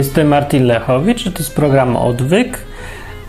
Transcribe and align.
Jestem 0.00 0.28
Martin 0.28 0.64
Lechowicz, 0.64 1.24
to 1.24 1.38
jest 1.38 1.54
program 1.54 1.96
Odwyk. 1.96 2.58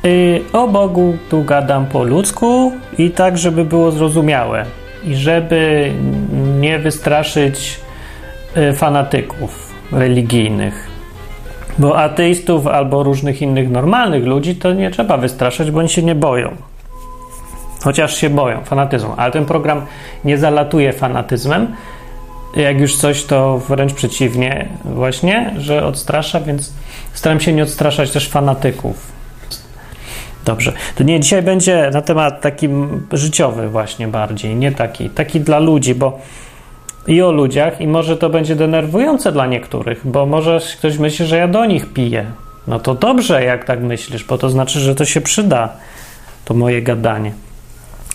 Yy, 0.03 0.41
o 0.53 0.67
Bogu 0.67 1.17
tu 1.29 1.43
gadam 1.43 1.85
po 1.85 2.03
ludzku 2.03 2.71
i 2.97 3.09
tak, 3.09 3.37
żeby 3.37 3.65
było 3.65 3.91
zrozumiałe 3.91 4.65
i 5.03 5.15
żeby 5.15 5.91
nie 6.59 6.79
wystraszyć 6.79 7.79
yy, 8.55 8.73
fanatyków 8.73 9.73
religijnych. 9.91 10.87
Bo 11.77 11.97
ateistów 11.97 12.67
albo 12.67 13.03
różnych 13.03 13.41
innych 13.41 13.69
normalnych 13.69 14.25
ludzi 14.25 14.55
to 14.55 14.73
nie 14.73 14.91
trzeba 14.91 15.17
wystraszać, 15.17 15.71
bo 15.71 15.79
oni 15.79 15.89
się 15.89 16.03
nie 16.03 16.15
boją. 16.15 16.55
Chociaż 17.83 18.15
się 18.15 18.29
boją 18.29 18.61
fanatyzmu, 18.63 19.13
ale 19.17 19.31
ten 19.31 19.45
program 19.45 19.85
nie 20.25 20.37
zalatuje 20.37 20.93
fanatyzmem. 20.93 21.67
Jak 22.55 22.79
już 22.79 22.95
coś, 22.95 23.23
to 23.23 23.57
wręcz 23.57 23.93
przeciwnie, 23.93 24.67
właśnie, 24.85 25.53
że 25.57 25.85
odstrasza, 25.85 26.41
więc 26.41 26.73
staram 27.13 27.39
się 27.39 27.53
nie 27.53 27.63
odstraszać 27.63 28.11
też 28.11 28.29
fanatyków. 28.29 29.11
Dobrze. 30.45 30.73
To 30.95 31.03
nie, 31.03 31.19
dzisiaj 31.19 31.41
będzie 31.41 31.89
na 31.93 32.01
temat 32.01 32.41
taki 32.41 32.69
życiowy, 33.11 33.69
właśnie 33.69 34.07
bardziej, 34.07 34.55
nie 34.55 34.71
taki, 34.71 35.09
taki 35.09 35.39
dla 35.39 35.59
ludzi, 35.59 35.95
bo 35.95 36.19
i 37.07 37.21
o 37.21 37.31
ludziach, 37.31 37.81
i 37.81 37.87
może 37.87 38.17
to 38.17 38.29
będzie 38.29 38.55
denerwujące 38.55 39.31
dla 39.31 39.47
niektórych, 39.47 40.01
bo 40.07 40.25
może 40.25 40.59
ktoś 40.77 40.97
myśli, 40.97 41.25
że 41.25 41.37
ja 41.37 41.47
do 41.47 41.65
nich 41.65 41.93
piję. 41.93 42.25
No 42.67 42.79
to 42.79 42.95
dobrze, 42.95 43.43
jak 43.43 43.65
tak 43.65 43.81
myślisz, 43.81 44.23
bo 44.23 44.37
to 44.37 44.49
znaczy, 44.49 44.79
że 44.79 44.95
to 44.95 45.05
się 45.05 45.21
przyda, 45.21 45.69
to 46.45 46.53
moje 46.53 46.81
gadanie. 46.81 47.31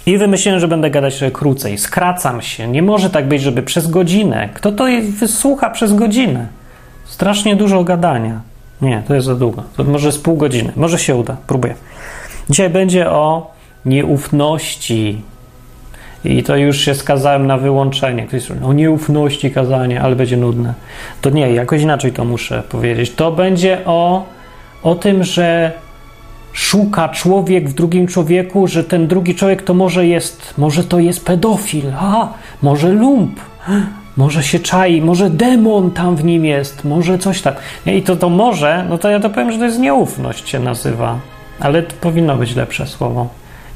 I 0.07 0.19
wymyśliłem, 0.19 0.61
że 0.61 0.69
będę 0.69 0.91
gadać 0.91 1.19
trochę 1.19 1.31
krócej. 1.31 1.79
Skracam 1.79 2.43
się. 2.43 2.69
Nie 2.69 2.83
może 2.83 3.11
tak 3.11 3.29
być, 3.29 3.43
żeby 3.43 3.63
przez 3.63 3.89
godzinę. 3.89 4.49
Kto 4.55 4.73
to 4.73 4.85
wysłucha 5.21 5.71
przez 5.71 5.95
godzinę? 5.95 6.47
Strasznie 7.05 7.57
dużo 7.57 7.85
gadania. 7.85 8.41
Nie, 8.83 9.03
to 9.09 9.15
jest 9.15 9.27
za 9.27 9.35
długo. 9.35 9.63
To 9.77 9.85
może 9.85 10.13
z 10.13 10.19
pół 10.19 10.37
godziny. 10.37 10.73
Może 10.77 10.99
się 10.99 11.17
uda. 11.17 11.37
Próbuję. 11.47 11.75
Dzisiaj 12.51 12.71
będzie 12.71 13.11
o 13.11 13.51
nieufności. 13.85 15.23
I 16.25 16.43
to 16.43 16.57
już 16.57 16.81
się 16.81 16.95
skazałem 16.95 17.47
na 17.47 17.57
wyłączenie. 17.57 18.27
Ktoś 18.27 18.51
mówi, 18.51 18.65
o 18.65 18.73
nieufności 18.73 19.51
kazanie, 19.51 20.01
ale 20.01 20.17
będzie 20.17 20.37
nudne. 20.37 20.75
To 21.21 21.31
nie, 21.31 21.53
jakoś 21.53 21.83
inaczej 21.83 22.13
to 22.13 22.25
muszę 22.25 22.63
powiedzieć. 22.69 23.11
To 23.11 23.33
będzie 23.33 23.79
o, 23.85 24.25
o 24.83 24.95
tym, 24.95 25.25
że 25.25 25.73
szuka 26.57 27.09
człowiek 27.09 27.69
w 27.69 27.75
drugim 27.75 28.07
człowieku, 28.07 28.67
że 28.67 28.85
ten 28.85 29.07
drugi 29.07 29.35
człowiek 29.35 29.63
to 29.63 29.75
może 29.75 30.07
jest, 30.07 30.55
może 30.59 30.85
to 30.85 30.99
jest 30.99 31.25
pedofil, 31.25 31.93
a 31.99 32.29
może 32.63 32.93
lump, 32.93 33.41
może 34.17 34.43
się 34.43 34.59
czai, 34.59 35.03
może 35.03 35.31
demon 35.31 35.91
tam 35.91 36.17
w 36.17 36.25
nim 36.25 36.45
jest, 36.45 36.85
może 36.85 37.19
coś 37.19 37.43
tak. 37.43 37.57
I 37.87 38.03
to 38.03 38.17
to 38.17 38.29
może, 38.29 38.87
no 38.89 38.99
to 38.99 39.11
ja 39.11 39.21
to 39.21 39.31
powiem, 39.31 39.53
że 39.53 39.59
to 39.59 39.65
jest 39.65 39.79
nieufność 39.79 40.49
się 40.49 40.59
nazywa, 40.59 41.19
ale 41.61 41.83
to 41.83 41.95
powinno 42.01 42.37
być 42.37 42.57
lepsze 42.57 42.87
słowo. 42.87 43.29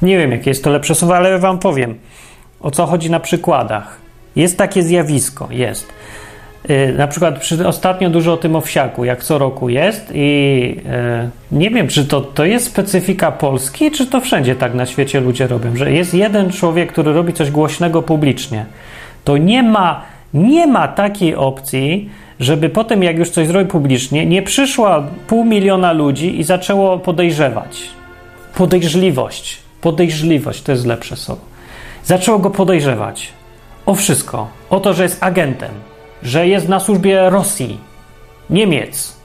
Nie 0.03 0.19
wiem, 0.19 0.33
jakie 0.33 0.51
jest 0.51 0.65
to 0.65 0.71
lepsze 0.71 0.95
słowo, 0.95 1.17
ale 1.17 1.39
wam 1.39 1.59
powiem, 1.59 1.95
o 2.61 2.71
co 2.71 2.87
chodzi 2.87 3.11
na 3.11 3.21
przykładach. 3.21 3.97
Jest 4.37 4.59
takie 4.59 4.83
zjawisko, 4.83 5.49
jest. 5.51 5.87
Na 6.99 7.09
przykład 7.09 7.39
przy, 7.39 7.67
ostatnio 7.69 8.11
dużo 8.11 8.33
o 8.33 8.37
tym 8.37 8.57
owsiaku, 8.57 9.05
jak 9.05 9.25
co 9.25 9.39
roku 9.39 9.69
jest 9.69 10.11
i 10.15 10.77
yy, 11.53 11.59
nie 11.59 11.71
wiem, 11.71 11.89
czy 11.89 12.05
to, 12.05 12.21
to 12.21 12.45
jest 12.45 12.67
specyfika 12.67 13.33
Polski, 13.33 13.91
czy 13.91 14.07
to 14.07 14.21
wszędzie 14.21 14.57
tak 14.57 14.75
na 14.75 14.87
świecie 14.87 15.21
ludzie 15.21 15.47
robią, 15.47 15.77
że 15.77 15.93
jest 15.93 16.15
jeden 16.15 16.51
człowiek, 16.51 16.93
który 16.93 17.13
robi 17.13 17.33
coś 17.33 17.51
głośnego 17.51 18.03
publicznie. 18.03 18.67
To 19.25 19.37
nie 19.37 19.63
ma, 19.63 20.03
nie 20.35 20.67
ma 20.67 20.89
takiej 20.89 21.35
opcji, 21.35 22.11
żeby 22.41 22.69
potem, 22.69 23.03
jak 23.03 23.19
już 23.19 23.31
coś 23.31 23.47
zrobi 23.47 23.71
publicznie, 23.71 24.27
nie 24.27 24.43
przyszła 24.43 25.07
pół 25.27 25.45
miliona 25.45 25.93
ludzi 25.93 26.41
i 26.41 26.45
zaczęło 26.45 26.99
podejrzewać. 26.99 27.83
Podejrzliwość. 28.55 29.59
Podejrzliwość 29.81 30.63
to 30.63 30.73
jest 30.73 30.87
lepsze 30.87 31.17
słowo. 31.17 31.43
Zaczęło 32.05 32.39
go 32.39 32.51
podejrzewać 32.51 33.29
o 33.87 33.95
wszystko. 33.95 34.49
O 34.71 34.81
to, 34.81 34.95
że 34.95 35.03
jest 35.03 35.23
agentem 35.23 35.71
że 36.23 36.49
jest 36.49 36.69
na 36.69 36.81
służbie 36.81 37.31
Rosji, 37.31 37.79
Niemiec, 38.51 39.17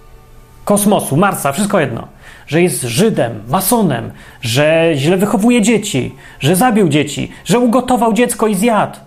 kosmosu, 0.65 1.17
Marsa, 1.17 1.51
wszystko 1.51 1.79
jedno. 1.79 2.07
Że 2.47 2.61
jest 2.61 2.81
Żydem, 2.81 3.43
masonem, 3.49 4.11
że 4.41 4.91
źle 4.95 5.17
wychowuje 5.17 5.61
dzieci, 5.61 6.15
że 6.39 6.55
zabił 6.55 6.89
dzieci, 6.89 7.31
że 7.45 7.59
ugotował 7.59 8.13
dziecko 8.13 8.47
i 8.47 8.55
zjadł, 8.55 8.97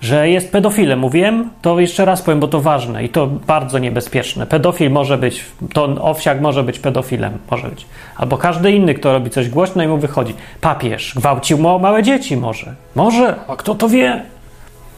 że 0.00 0.28
jest 0.28 0.52
pedofilem. 0.52 0.98
Mówiłem? 0.98 1.50
To 1.62 1.80
jeszcze 1.80 2.04
raz 2.04 2.22
powiem, 2.22 2.40
bo 2.40 2.48
to 2.48 2.60
ważne 2.60 3.04
i 3.04 3.08
to 3.08 3.26
bardzo 3.26 3.78
niebezpieczne. 3.78 4.46
Pedofil 4.46 4.90
może 4.90 5.18
być, 5.18 5.44
to 5.72 5.84
owsiak 6.00 6.40
może 6.40 6.62
być 6.62 6.78
pedofilem, 6.78 7.38
może 7.50 7.68
być. 7.68 7.86
Albo 8.16 8.36
każdy 8.36 8.72
inny, 8.72 8.94
kto 8.94 9.12
robi 9.12 9.30
coś 9.30 9.48
głośno 9.48 9.82
i 9.82 9.88
mu 9.88 9.98
wychodzi. 9.98 10.34
Papież 10.60 11.14
gwałcił 11.16 11.58
małe 11.58 12.02
dzieci 12.02 12.36
może. 12.36 12.74
Może, 12.94 13.34
a 13.48 13.56
kto 13.56 13.74
to 13.74 13.88
wie? 13.88 14.22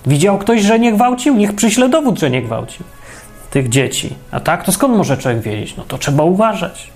Widział 0.07 0.39
ktoś, 0.39 0.63
że 0.63 0.79
nie 0.79 0.93
gwałcił? 0.93 1.37
Niech 1.37 1.55
przyśle 1.55 1.89
dowód, 1.89 2.19
że 2.19 2.31
nie 2.31 2.43
gwałcił 2.43 2.85
tych 3.51 3.69
dzieci. 3.69 4.15
A 4.31 4.41
tak, 4.41 4.65
to 4.65 4.73
skąd 4.73 4.97
może 4.97 5.17
człowiek 5.17 5.41
wiedzieć? 5.41 5.77
No 5.77 5.85
to 5.89 5.99
trzeba 5.99 6.23
uważać. 6.23 6.91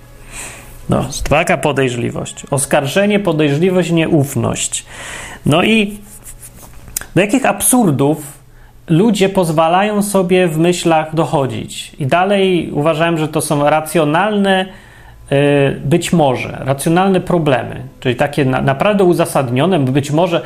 No, 0.89 1.05
taka 1.29 1.57
podejrzliwość. 1.57 2.43
Oskarżenie, 2.51 3.19
podejrzliwość, 3.19 3.91
nieufność. 3.91 4.85
No 5.45 5.63
i 5.63 5.97
do 7.15 7.21
jakich 7.21 7.45
absurdów 7.45 8.17
ludzie 8.89 9.29
pozwalają 9.29 10.01
sobie 10.01 10.47
w 10.47 10.57
myślach 10.57 11.15
dochodzić. 11.15 11.95
I 11.99 12.05
dalej 12.05 12.71
uważałem, 12.71 13.17
że 13.17 13.27
to 13.27 13.41
są 13.41 13.69
racjonalne, 13.69 14.65
y, 15.31 15.81
być 15.85 16.13
może, 16.13 16.61
racjonalne 16.65 17.21
problemy, 17.21 17.81
czyli 17.99 18.15
takie 18.15 18.45
naprawdę 18.45 19.03
uzasadnione, 19.03 19.79
być 19.79 20.11
może 20.11 20.41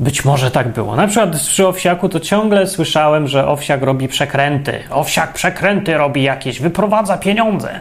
być 0.00 0.24
może 0.24 0.50
tak 0.50 0.68
było. 0.68 0.96
Na 0.96 1.06
przykład 1.06 1.36
przy 1.36 1.66
owsiaku 1.66 2.08
to 2.08 2.20
ciągle 2.20 2.66
słyszałem, 2.66 3.28
że 3.28 3.48
owsiak 3.48 3.82
robi 3.82 4.08
przekręty. 4.08 4.82
Owsiak 4.90 5.32
przekręty 5.32 5.96
robi 5.96 6.22
jakieś, 6.22 6.60
wyprowadza 6.60 7.18
pieniądze. 7.18 7.80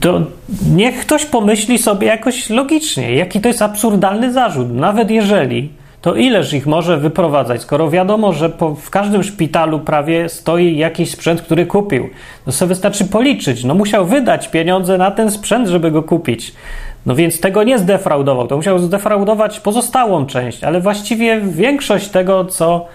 To 0.00 0.20
niech 0.74 1.00
ktoś 1.00 1.24
pomyśli 1.24 1.78
sobie 1.78 2.06
jakoś 2.06 2.50
logicznie, 2.50 3.14
jaki 3.14 3.40
to 3.40 3.48
jest 3.48 3.62
absurdalny 3.62 4.32
zarzut. 4.32 4.72
Nawet 4.72 5.10
jeżeli, 5.10 5.72
to 6.00 6.14
ileż 6.14 6.52
ich 6.52 6.66
może 6.66 6.96
wyprowadzać, 6.96 7.62
skoro 7.62 7.90
wiadomo, 7.90 8.32
że 8.32 8.50
po, 8.50 8.74
w 8.74 8.90
każdym 8.90 9.22
szpitalu 9.22 9.80
prawie 9.80 10.28
stoi 10.28 10.76
jakiś 10.76 11.10
sprzęt, 11.10 11.42
który 11.42 11.66
kupił. 11.66 12.08
No 12.46 12.52
sobie 12.52 12.68
wystarczy 12.68 13.04
policzyć. 13.04 13.64
No 13.64 13.74
musiał 13.74 14.06
wydać 14.06 14.48
pieniądze 14.48 14.98
na 14.98 15.10
ten 15.10 15.30
sprzęt, 15.30 15.68
żeby 15.68 15.90
go 15.90 16.02
kupić. 16.02 16.52
No 17.06 17.14
więc 17.14 17.40
tego 17.40 17.62
nie 17.62 17.78
zdefraudował, 17.78 18.46
to 18.46 18.56
musiał 18.56 18.78
zdefraudować 18.78 19.60
pozostałą 19.60 20.26
część, 20.26 20.64
ale 20.64 20.80
właściwie 20.80 21.40
większość 21.40 22.08
tego, 22.08 22.44
co 22.44 22.86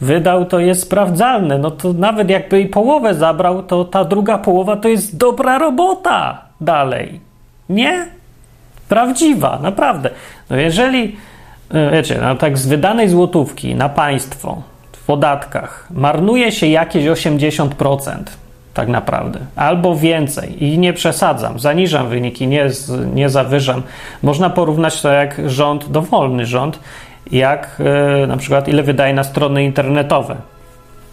wydał, 0.00 0.44
to 0.44 0.60
jest 0.60 0.82
sprawdzalne. 0.82 1.58
No 1.58 1.70
to 1.70 1.92
nawet 1.92 2.30
jakby 2.30 2.60
i 2.60 2.66
połowę 2.66 3.14
zabrał, 3.14 3.62
to 3.62 3.84
ta 3.84 4.04
druga 4.04 4.38
połowa 4.38 4.76
to 4.76 4.88
jest 4.88 5.16
dobra 5.16 5.58
robota 5.58 6.42
dalej. 6.60 7.20
Nie? 7.68 8.06
Prawdziwa, 8.88 9.58
naprawdę. 9.62 10.10
No 10.50 10.56
jeżeli, 10.56 11.16
e, 11.70 11.90
wiecie, 11.90 12.18
no 12.22 12.34
tak 12.34 12.58
z 12.58 12.66
wydanej 12.66 13.08
złotówki 13.08 13.74
na 13.74 13.88
państwo 13.88 14.62
w 14.92 15.04
podatkach 15.04 15.88
marnuje 15.90 16.52
się 16.52 16.66
jakieś 16.66 17.06
80%, 17.06 18.16
tak 18.74 18.88
naprawdę, 18.88 19.38
albo 19.56 19.96
więcej 19.96 20.64
i 20.64 20.78
nie 20.78 20.92
przesadzam, 20.92 21.58
zaniżam 21.58 22.08
wyniki, 22.08 22.46
nie, 22.46 22.66
nie 23.14 23.30
zawyżam. 23.30 23.82
Można 24.22 24.50
porównać 24.50 25.02
to 25.02 25.12
jak 25.12 25.40
rząd, 25.46 25.90
dowolny 25.90 26.46
rząd, 26.46 26.78
jak 27.32 27.80
yy, 28.20 28.26
na 28.26 28.36
przykład 28.36 28.68
ile 28.68 28.82
wydaje 28.82 29.14
na 29.14 29.24
strony 29.24 29.64
internetowe 29.64 30.36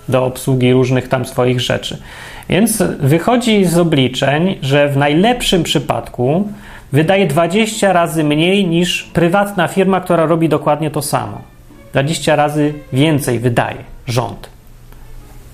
do 0.09 0.25
obsługi 0.25 0.73
różnych 0.73 1.07
tam 1.07 1.25
swoich 1.25 1.61
rzeczy. 1.61 1.97
Więc 2.49 2.83
wychodzi 2.99 3.65
z 3.65 3.77
obliczeń, 3.77 4.55
że 4.61 4.89
w 4.89 4.97
najlepszym 4.97 5.63
przypadku 5.63 6.47
wydaje 6.91 7.27
20 7.27 7.93
razy 7.93 8.23
mniej 8.23 8.67
niż 8.67 9.03
prywatna 9.03 9.67
firma, 9.67 10.01
która 10.01 10.25
robi 10.25 10.49
dokładnie 10.49 10.91
to 10.91 11.01
samo. 11.01 11.41
20 11.91 12.35
razy 12.35 12.73
więcej 12.93 13.39
wydaje 13.39 13.77
rząd 14.07 14.58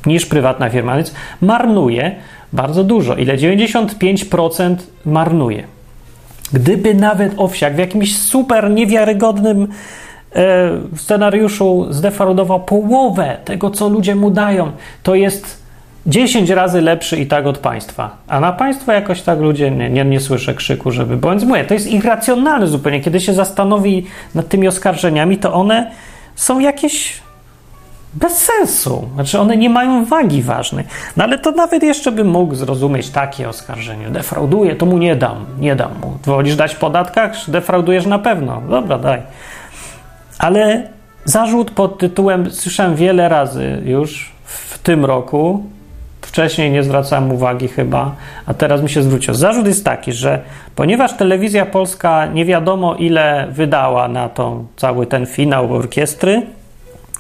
niż 0.06 0.26
prywatna 0.26 0.70
firma, 0.70 0.96
więc 0.96 1.14
marnuje 1.42 2.16
bardzo 2.54 2.84
dużo. 2.84 3.16
Ile? 3.16 3.38
95% 3.38 4.76
marnuje. 5.06 5.64
Gdyby 6.54 6.94
nawet 6.94 7.34
owsiak 7.38 7.76
w 7.76 7.78
jakimś 7.78 8.18
super 8.18 8.72
niewiarygodnym 8.72 9.68
e, 10.36 10.70
scenariuszu 10.96 11.88
zdefraudował 11.90 12.60
połowę 12.64 13.38
tego, 13.46 13.70
co 13.70 13.90
ludzie 13.90 14.16
mu 14.16 14.32
dają, 14.32 14.72
to 15.04 15.16
jest 15.16 15.66
10 16.08 16.50
razy 16.50 16.82
lepszy 16.82 17.18
i 17.18 17.28
tak 17.28 17.46
od 17.46 17.58
państwa. 17.58 18.18
A 18.28 18.40
na 18.40 18.52
państwo 18.52 18.92
jakoś 18.92 19.22
tak 19.22 19.40
ludzie 19.40 19.72
nie, 19.72 19.90
nie, 19.90 20.06
nie 20.06 20.20
słyszę 20.20 20.54
krzyku, 20.54 20.92
żeby. 20.92 21.18
Bądź 21.18 21.44
mówię, 21.44 21.64
to 21.64 21.74
jest 21.74 21.88
irracjonalne 21.88 22.68
zupełnie. 22.68 23.02
Kiedy 23.02 23.20
się 23.20 23.34
zastanowi 23.34 24.06
nad 24.36 24.48
tymi 24.48 24.68
oskarżeniami, 24.68 25.38
to 25.38 25.54
one 25.54 25.92
są 26.36 26.60
jakieś 26.60 27.25
bez 28.16 28.38
sensu. 28.38 29.08
Znaczy, 29.14 29.40
one 29.40 29.58
nie 29.58 29.70
mają 29.70 30.06
wagi 30.06 30.42
ważnej. 30.42 30.86
No 31.18 31.24
ale 31.24 31.40
to 31.40 31.52
nawet 31.52 31.84
jeszcze 31.84 32.12
bym 32.12 32.28
mógł 32.28 32.56
zrozumieć 32.56 33.10
takie 33.10 33.50
oskarżenie. 33.50 34.10
Defrauduje, 34.10 34.76
to 34.76 34.86
mu 34.86 34.98
nie 34.98 35.16
dam. 35.16 35.46
Nie 35.60 35.76
dam 35.76 35.92
mu. 36.02 36.18
Wolisz 36.26 36.56
dać 36.56 36.76
w 36.76 36.80
podatkach? 36.80 37.32
Defraudujesz 37.48 38.06
na 38.06 38.20
pewno. 38.20 38.62
Dobra, 38.70 38.98
daj. 38.98 39.22
Ale 40.40 40.88
zarzut 41.26 41.72
pod 41.72 41.98
tytułem, 41.98 42.52
słyszałem 42.52 42.96
wiele 42.96 43.30
razy 43.30 43.82
już 43.86 44.32
w 44.44 44.80
tym 44.80 45.06
roku, 45.06 45.64
wcześniej 46.22 46.72
nie 46.72 46.84
zwracałem 46.84 47.32
uwagi 47.32 47.68
chyba, 47.68 48.16
a 48.46 48.54
teraz 48.54 48.82
mi 48.82 48.90
się 48.90 49.04
zwrócił. 49.04 49.34
Zarzut 49.34 49.68
jest 49.68 49.86
taki, 49.86 50.14
że 50.14 50.42
ponieważ 50.76 51.14
telewizja 51.14 51.66
polska 51.66 52.26
nie 52.26 52.46
wiadomo 52.46 52.96
ile 52.96 53.48
wydała 53.52 54.08
na 54.08 54.30
to 54.30 54.64
cały 54.76 55.08
ten 55.08 55.26
finał 55.26 55.74
orkiestry, 55.74 56.42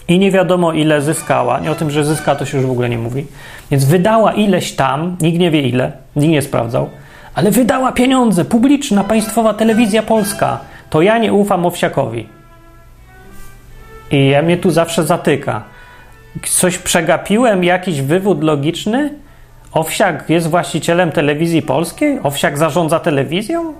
i 0.07 0.19
nie 0.19 0.31
wiadomo 0.31 0.73
ile 0.73 1.01
zyskała. 1.01 1.59
Nie 1.59 1.71
o 1.71 1.75
tym, 1.75 1.91
że 1.91 2.05
zyska, 2.05 2.35
to 2.35 2.45
się 2.45 2.57
już 2.57 2.65
w 2.67 2.71
ogóle 2.71 2.89
nie 2.89 2.97
mówi. 2.97 3.25
Więc 3.71 3.85
wydała 3.85 4.33
ileś 4.33 4.71
tam, 4.71 5.17
nikt 5.21 5.39
nie 5.39 5.51
wie 5.51 5.61
ile, 5.61 5.91
nikt 6.15 6.31
nie 6.31 6.41
sprawdzał, 6.41 6.89
ale 7.35 7.51
wydała 7.51 7.91
pieniądze, 7.91 8.45
publiczna, 8.45 9.03
państwowa 9.03 9.53
telewizja 9.53 10.03
polska. 10.03 10.59
To 10.89 11.01
ja 11.01 11.17
nie 11.17 11.33
ufam 11.33 11.65
Owsiakowi. 11.65 12.27
I 14.11 14.27
ja 14.29 14.41
mnie 14.41 14.57
tu 14.57 14.71
zawsze 14.71 15.03
zatyka. 15.03 15.63
Coś 16.43 16.77
przegapiłem, 16.77 17.63
jakiś 17.63 18.01
wywód 18.01 18.43
logiczny? 18.43 19.13
Owsiak 19.71 20.29
jest 20.29 20.49
właścicielem 20.49 21.11
telewizji 21.11 21.61
polskiej? 21.61 22.19
Owsiak 22.23 22.57
zarządza 22.57 22.99
telewizją? 22.99 23.73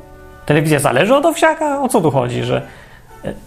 Telewizja 0.45 0.79
zależy 0.79 1.15
od 1.15 1.25
Owsiaka? 1.25 1.81
O 1.81 1.89
co 1.89 2.01
tu 2.01 2.11
chodzi, 2.11 2.43
że 2.43 2.61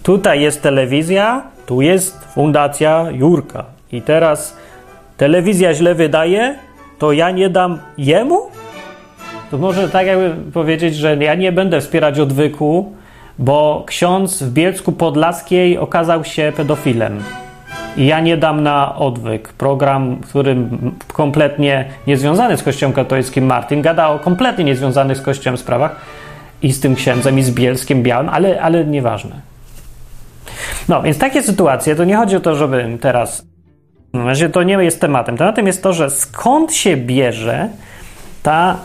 tutaj 0.03 0.41
jest 0.41 0.63
telewizja, 0.63 1.43
tu 1.67 1.81
jest 1.81 2.25
fundacja 2.25 3.07
Jurka. 3.11 3.65
I 3.93 4.03
teraz 4.03 4.57
telewizja 5.17 5.75
źle 5.75 5.95
wydaje, 5.95 6.59
to 6.99 7.13
ja 7.13 7.31
nie 7.31 7.51
dam 7.51 7.79
jemu? 7.99 8.39
To 9.51 9.59
może 9.59 9.89
tak 9.89 10.07
jakby 10.07 10.53
powiedzieć, 10.53 10.97
że 10.97 11.17
ja 11.17 11.35
nie 11.35 11.53
będę 11.53 11.81
wspierać 11.81 12.19
odwyku, 12.19 12.93
bo 13.39 13.85
ksiądz 13.87 14.43
w 14.43 14.53
Bielsku 14.53 14.93
Podlaskiej 14.93 15.79
okazał 15.79 16.25
się 16.25 16.53
pedofilem. 16.57 17.23
I 17.97 18.07
ja 18.07 18.21
nie 18.21 18.37
dam 18.37 18.63
na 18.63 18.95
odwyk. 18.97 19.49
Program, 19.53 20.17
w 20.17 20.29
którym 20.29 20.93
kompletnie 21.13 21.85
niezwiązany 22.07 22.57
z 22.57 22.63
Kościołem 22.63 22.93
katolickim 22.93 23.47
Martin 23.47 23.83
gada 23.83 24.09
o 24.09 24.19
kompletnie 24.19 24.65
niezwiązanych 24.65 25.17
z 25.17 25.23
Kościołem 25.23 25.57
sprawach 25.57 25.97
i 26.63 26.73
z 26.73 26.81
tym 26.81 26.95
księdzem 26.95 27.39
i 27.39 27.43
z 27.43 27.51
Bielskiem 27.51 28.03
Białym, 28.03 28.29
ale, 28.29 28.61
ale 28.63 28.85
nieważne. 28.85 29.31
No, 30.89 31.03
więc 31.03 31.19
takie 31.19 31.43
sytuacje, 31.43 31.95
to 31.95 32.05
nie 32.05 32.17
chodzi 32.17 32.37
o 32.37 32.41
to, 32.41 32.55
żeby 32.55 32.99
teraz. 33.01 33.47
No, 34.13 34.25
razie 34.25 34.49
to 34.49 34.63
nie 34.63 34.75
jest 34.75 35.01
tematem. 35.01 35.37
Tematem 35.37 35.67
jest 35.67 35.83
to, 35.83 35.93
że 35.93 36.11
skąd 36.11 36.75
się 36.75 36.97
bierze 36.97 37.69
ta 38.43 38.77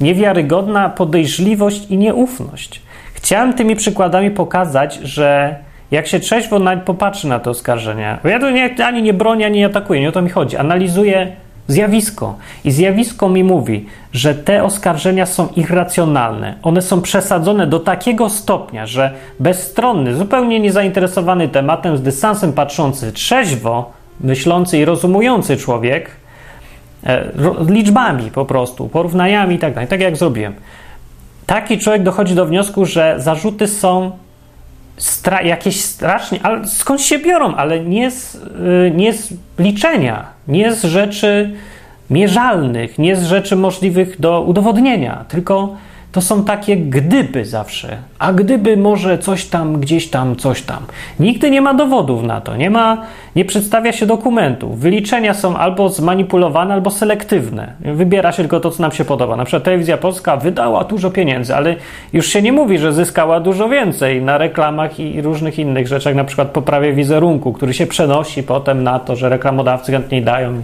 niewiarygodna 0.00 0.88
podejrzliwość 0.88 1.86
i 1.90 1.98
nieufność. 1.98 2.82
Chciałem 3.14 3.54
tymi 3.54 3.76
przykładami 3.76 4.30
pokazać, 4.30 4.94
że 4.94 5.56
jak 5.90 6.06
się 6.06 6.20
trzeźwo 6.20 6.60
popatrzy 6.84 7.28
na 7.28 7.38
te 7.38 7.50
oskarżenia, 7.50 8.18
bo 8.22 8.28
ja 8.28 8.40
tu 8.40 8.50
nie, 8.50 8.84
ani 8.84 9.02
nie 9.02 9.14
bronię, 9.14 9.46
ani 9.46 9.58
nie 9.58 9.66
atakuję, 9.66 10.00
nie 10.00 10.08
o 10.08 10.12
to 10.12 10.22
mi 10.22 10.30
chodzi. 10.30 10.56
Analizuję 10.56 11.36
zjawisko. 11.68 12.36
I 12.64 12.70
zjawisko 12.70 13.28
mi 13.28 13.44
mówi, 13.44 13.86
że 14.12 14.34
te 14.34 14.64
oskarżenia 14.64 15.26
są 15.26 15.48
irracjonalne. 15.56 16.54
One 16.62 16.82
są 16.82 17.02
przesadzone 17.02 17.66
do 17.66 17.80
takiego 17.80 18.30
stopnia, 18.30 18.86
że 18.86 19.10
bezstronny, 19.40 20.14
zupełnie 20.14 20.60
niezainteresowany 20.60 21.48
tematem, 21.48 21.96
z 21.96 22.02
dystansem 22.02 22.52
patrzący, 22.52 23.12
trzeźwo 23.12 23.92
myślący 24.20 24.78
i 24.78 24.84
rozumujący 24.84 25.56
człowiek, 25.56 26.10
e, 27.06 27.24
liczbami 27.68 28.30
po 28.30 28.44
prostu, 28.44 28.88
porównaniami 28.88 29.54
i 29.54 29.58
tak 29.58 29.74
dalej, 29.74 29.88
tak 29.88 30.00
jak 30.00 30.16
zrobiłem. 30.16 30.54
Taki 31.46 31.78
człowiek 31.78 32.02
dochodzi 32.02 32.34
do 32.34 32.46
wniosku, 32.46 32.86
że 32.86 33.14
zarzuty 33.18 33.68
są 33.68 34.10
stra 34.96 35.42
jakieś 35.42 35.80
strasznie, 35.80 36.40
ale 36.42 36.68
skąd 36.68 37.02
się 37.02 37.18
biorą, 37.18 37.54
ale 37.54 37.80
nie 37.80 38.10
z, 38.10 38.34
y, 38.34 38.92
nie 38.94 39.12
z 39.12 39.32
liczenia, 39.58 40.26
nie 40.48 40.72
z 40.72 40.84
rzeczy 40.84 41.56
mierzalnych, 42.10 42.98
nie 42.98 43.16
z 43.16 43.24
rzeczy 43.24 43.56
możliwych 43.56 44.20
do 44.20 44.42
udowodnienia, 44.42 45.24
tylko 45.28 45.76
to 46.12 46.20
są 46.20 46.44
takie 46.44 46.76
gdyby 46.76 47.44
zawsze. 47.44 47.96
A 48.18 48.32
gdyby 48.32 48.76
może 48.76 49.18
coś 49.18 49.44
tam, 49.44 49.80
gdzieś 49.80 50.10
tam, 50.10 50.36
coś 50.36 50.62
tam. 50.62 50.78
Nigdy 51.20 51.50
nie 51.50 51.60
ma 51.60 51.74
dowodów 51.74 52.22
na 52.22 52.40
to, 52.40 52.56
nie 52.56 52.70
ma, 52.70 53.02
nie 53.36 53.44
przedstawia 53.44 53.92
się 53.92 54.06
dokumentów. 54.06 54.80
Wyliczenia 54.80 55.34
są 55.34 55.56
albo 55.56 55.88
zmanipulowane, 55.88 56.74
albo 56.74 56.90
selektywne. 56.90 57.72
Wybiera 57.80 58.32
się 58.32 58.42
tylko 58.42 58.60
to, 58.60 58.70
co 58.70 58.82
nam 58.82 58.92
się 58.92 59.04
podoba. 59.04 59.36
Na 59.36 59.44
przykład 59.44 59.62
telewizja 59.62 59.96
polska 59.96 60.36
wydała 60.36 60.84
dużo 60.84 61.10
pieniędzy, 61.10 61.54
ale 61.54 61.76
już 62.12 62.26
się 62.26 62.42
nie 62.42 62.52
mówi, 62.52 62.78
że 62.78 62.92
zyskała 62.92 63.40
dużo 63.40 63.68
więcej 63.68 64.22
na 64.22 64.38
reklamach 64.38 65.00
i 65.00 65.22
różnych 65.22 65.58
innych 65.58 65.88
rzeczach, 65.88 66.14
na 66.14 66.24
przykład 66.24 66.48
poprawie 66.48 66.92
wizerunku, 66.92 67.52
który 67.52 67.74
się 67.74 67.86
przenosi 67.86 68.42
potem 68.42 68.82
na 68.82 68.98
to, 68.98 69.16
że 69.16 69.28
reklamodawcy 69.28 69.92
chętniej 69.92 70.22
dają 70.22 70.62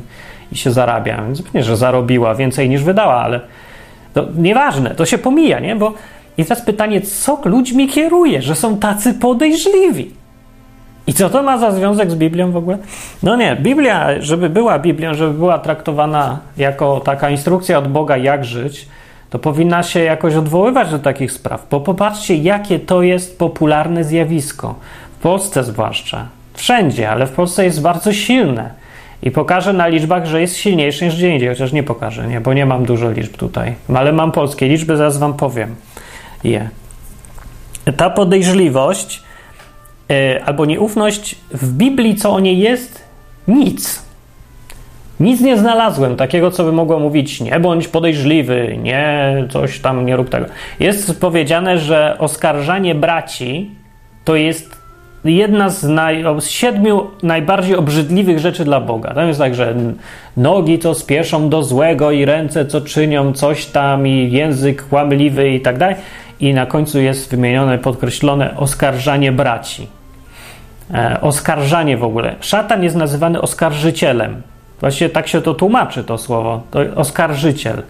i 0.53 0.56
się 0.56 0.71
zarabia. 0.71 1.23
Więc 1.23 1.55
nie, 1.55 1.62
że 1.62 1.77
zarobiła 1.77 2.35
więcej 2.35 2.69
niż 2.69 2.83
wydała, 2.85 3.15
ale 3.15 3.41
to 4.14 4.26
nieważne, 4.37 4.94
to 4.94 5.06
się 5.06 5.19
pomija, 5.19 5.61
nie? 5.61 5.76
Bo 5.76 5.93
i 6.38 6.44
teraz 6.44 6.64
pytanie, 6.64 7.00
co 7.00 7.41
ludźmi 7.44 7.88
kieruje, 7.88 8.43
że 8.43 8.55
są 8.55 8.79
tacy 8.79 9.14
podejrzliwi? 9.14 10.11
I 11.06 11.12
co 11.12 11.31
to 11.31 11.43
ma 11.43 11.59
za 11.59 11.70
związek 11.70 12.11
z 12.11 12.14
Biblią 12.14 12.53
w 12.53 12.56
ogóle? 12.56 12.79
No 13.23 13.37
nie, 13.37 13.56
Biblia, 13.56 14.09
żeby 14.20 14.50
była 14.50 14.79
Biblią, 14.79 15.14
żeby 15.14 15.35
była 15.35 15.59
traktowana 15.59 16.38
jako 16.56 17.00
taka 17.00 17.31
instrukcja 17.31 17.79
od 17.79 17.88
Boga, 17.88 18.17
jak 18.17 18.44
żyć, 18.44 18.88
to 19.31 19.39
powinna 19.39 19.82
się 19.82 20.01
jakoś 20.01 20.34
odwoływać 20.34 20.91
do 20.91 20.98
takich 20.98 21.32
spraw. 21.32 21.67
Bo 21.70 21.81
popatrzcie, 21.81 22.37
jakie 22.37 22.79
to 22.79 23.03
jest 23.03 23.39
popularne 23.39 24.05
zjawisko. 24.05 24.75
W 25.19 25.22
Polsce 25.22 25.65
zwłaszcza. 25.65 26.27
Wszędzie, 26.55 27.10
ale 27.10 27.27
w 27.27 27.32
Polsce 27.32 27.65
jest 27.65 27.82
bardzo 27.82 28.13
silne. 28.13 28.81
I 29.22 29.31
pokażę 29.31 29.72
na 29.72 29.88
liczbach, 29.88 30.26
że 30.26 30.41
jest 30.41 30.56
silniejszy 30.56 31.05
niż 31.05 31.17
gdzie 31.17 31.31
indziej, 31.31 31.48
chociaż 31.48 31.72
nie 31.72 31.82
pokażę, 31.82 32.29
nie, 32.29 32.41
bo 32.41 32.52
nie 32.52 32.67
mam 32.67 32.84
dużo 32.84 33.10
liczb 33.10 33.36
tutaj. 33.36 33.74
Ale 33.94 34.12
mam 34.12 34.32
polskie 34.32 34.69
liczby, 34.69 34.96
zaraz 34.96 35.19
wam 35.19 35.34
powiem 35.34 35.74
je. 36.44 36.69
Ta 37.96 38.10
podejrzliwość 38.10 39.22
yy, 40.08 40.44
albo 40.44 40.64
nieufność 40.64 41.34
w 41.50 41.72
Biblii, 41.72 42.17
co 42.17 42.32
o 42.32 42.41
niej 42.41 42.58
jest? 42.58 43.05
Nic. 43.48 44.02
Nic 45.20 45.41
nie 45.41 45.56
znalazłem 45.56 46.17
takiego, 46.17 46.50
co 46.50 46.64
by 46.64 46.72
mogło 46.72 46.98
mówić 46.98 47.41
nie 47.41 47.60
bądź 47.60 47.88
podejrzliwy, 47.88 48.79
nie 48.82 49.34
coś 49.50 49.81
tam, 49.81 50.06
nie 50.06 50.17
rób 50.17 50.29
tego. 50.29 50.46
Jest 50.81 51.20
powiedziane, 51.20 51.79
że 51.79 52.17
oskarżanie 52.19 52.94
braci 52.94 53.70
to 54.24 54.36
jest 54.36 54.81
jedna 55.24 55.70
z, 55.70 55.82
naj, 55.82 56.24
z 56.41 56.48
siedmiu 56.48 57.10
najbardziej 57.22 57.76
obrzydliwych 57.76 58.38
rzeczy 58.38 58.64
dla 58.64 58.81
Boga. 58.81 59.14
Tam 59.14 59.29
jest 59.29 59.41
tak, 59.41 59.55
że 59.55 59.74
nogi, 60.36 60.79
co 60.79 60.94
spieszą 60.94 61.48
do 61.48 61.62
złego 61.62 62.10
i 62.10 62.24
ręce, 62.24 62.67
co 62.67 62.81
czynią 62.81 63.32
coś 63.32 63.67
tam 63.67 64.06
i 64.06 64.32
język 64.32 64.88
kłamliwy 64.88 65.50
i 65.50 65.60
tak 65.60 65.79
dalej. 65.79 65.96
I 66.41 66.55
na 66.55 66.67
końcu 66.67 67.00
jest 67.00 67.31
wymienione, 67.31 67.79
podkreślone 67.79 68.56
oskarżanie 68.56 69.32
braci. 69.32 69.86
E, 70.94 71.20
oskarżanie 71.20 71.96
w 71.96 72.05
ogóle. 72.05 72.34
Szatan 72.41 72.82
jest 72.82 72.96
nazywany 72.96 73.41
oskarżycielem. 73.41 74.43
Właściwie 74.81 75.10
tak 75.10 75.29
się 75.29 75.41
to 75.41 75.55
tłumaczy, 75.55 76.05
to 76.05 76.19
słowo. 76.19 76.62
To 76.70 76.81
oskarżyciel. 76.96 77.82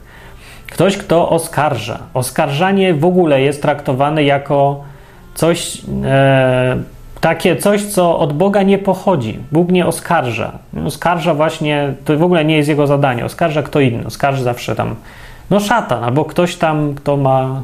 Ktoś, 0.67 0.97
kto 0.97 1.29
oskarża. 1.29 1.99
Oskarżanie 2.15 2.95
w 2.95 3.05
ogóle 3.05 3.43
jest 3.43 3.63
traktowane 3.63 4.25
jako 4.25 4.85
coś 5.35 5.83
e, 6.05 6.77
takie 7.23 7.57
coś, 7.57 7.85
co 7.85 8.19
od 8.19 8.33
Boga 8.33 8.63
nie 8.63 8.79
pochodzi. 8.79 9.39
Bóg 9.53 9.71
nie 9.71 9.87
oskarża. 9.87 10.53
Oskarża 10.87 11.35
właśnie, 11.35 11.95
to 12.05 12.17
w 12.17 12.23
ogóle 12.23 12.45
nie 12.45 12.57
jest 12.57 12.69
jego 12.69 12.87
zadanie. 12.87 13.25
Oskarża 13.25 13.63
kto 13.63 13.81
inny. 13.81 14.07
Oskarża 14.07 14.43
zawsze 14.43 14.75
tam, 14.75 14.95
no 15.51 15.61
szatan, 15.61 16.05
albo 16.05 16.25
ktoś 16.25 16.57
tam, 16.57 16.95
kto 16.95 17.17
ma, 17.17 17.63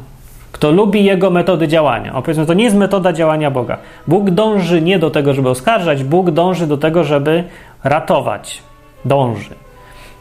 kto 0.51 0.71
lubi 0.71 1.03
jego 1.03 1.29
metody 1.29 1.67
działania. 1.67 2.15
O, 2.15 2.21
powiedzmy, 2.21 2.45
to 2.45 2.53
nie 2.53 2.63
jest 2.63 2.75
metoda 2.75 3.13
działania 3.13 3.51
Boga. 3.51 3.77
Bóg 4.07 4.29
dąży 4.29 4.81
nie 4.81 4.99
do 4.99 5.09
tego, 5.09 5.33
żeby 5.33 5.49
oskarżać, 5.49 6.03
Bóg 6.03 6.31
dąży 6.31 6.67
do 6.67 6.77
tego, 6.77 7.03
żeby 7.03 7.43
ratować. 7.83 8.61
Dąży. 9.05 9.55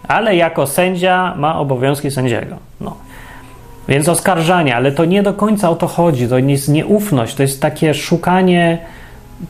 Ale 0.09 0.37
jako 0.37 0.67
sędzia 0.67 1.35
ma 1.37 1.59
obowiązki 1.59 2.11
sędziego. 2.11 2.57
No. 2.81 2.97
Więc 3.89 4.09
oskarżanie, 4.09 4.77
ale 4.77 4.93
to 4.93 5.05
nie 5.05 5.23
do 5.23 5.35
końca 5.35 5.71
o 5.71 5.75
to 5.75 5.87
chodzi. 5.87 6.29
To 6.29 6.39
jest 6.39 6.69
nieufność, 6.69 7.35
to 7.35 7.43
jest 7.43 7.63
takie 7.63 7.95
szukanie 7.95 8.79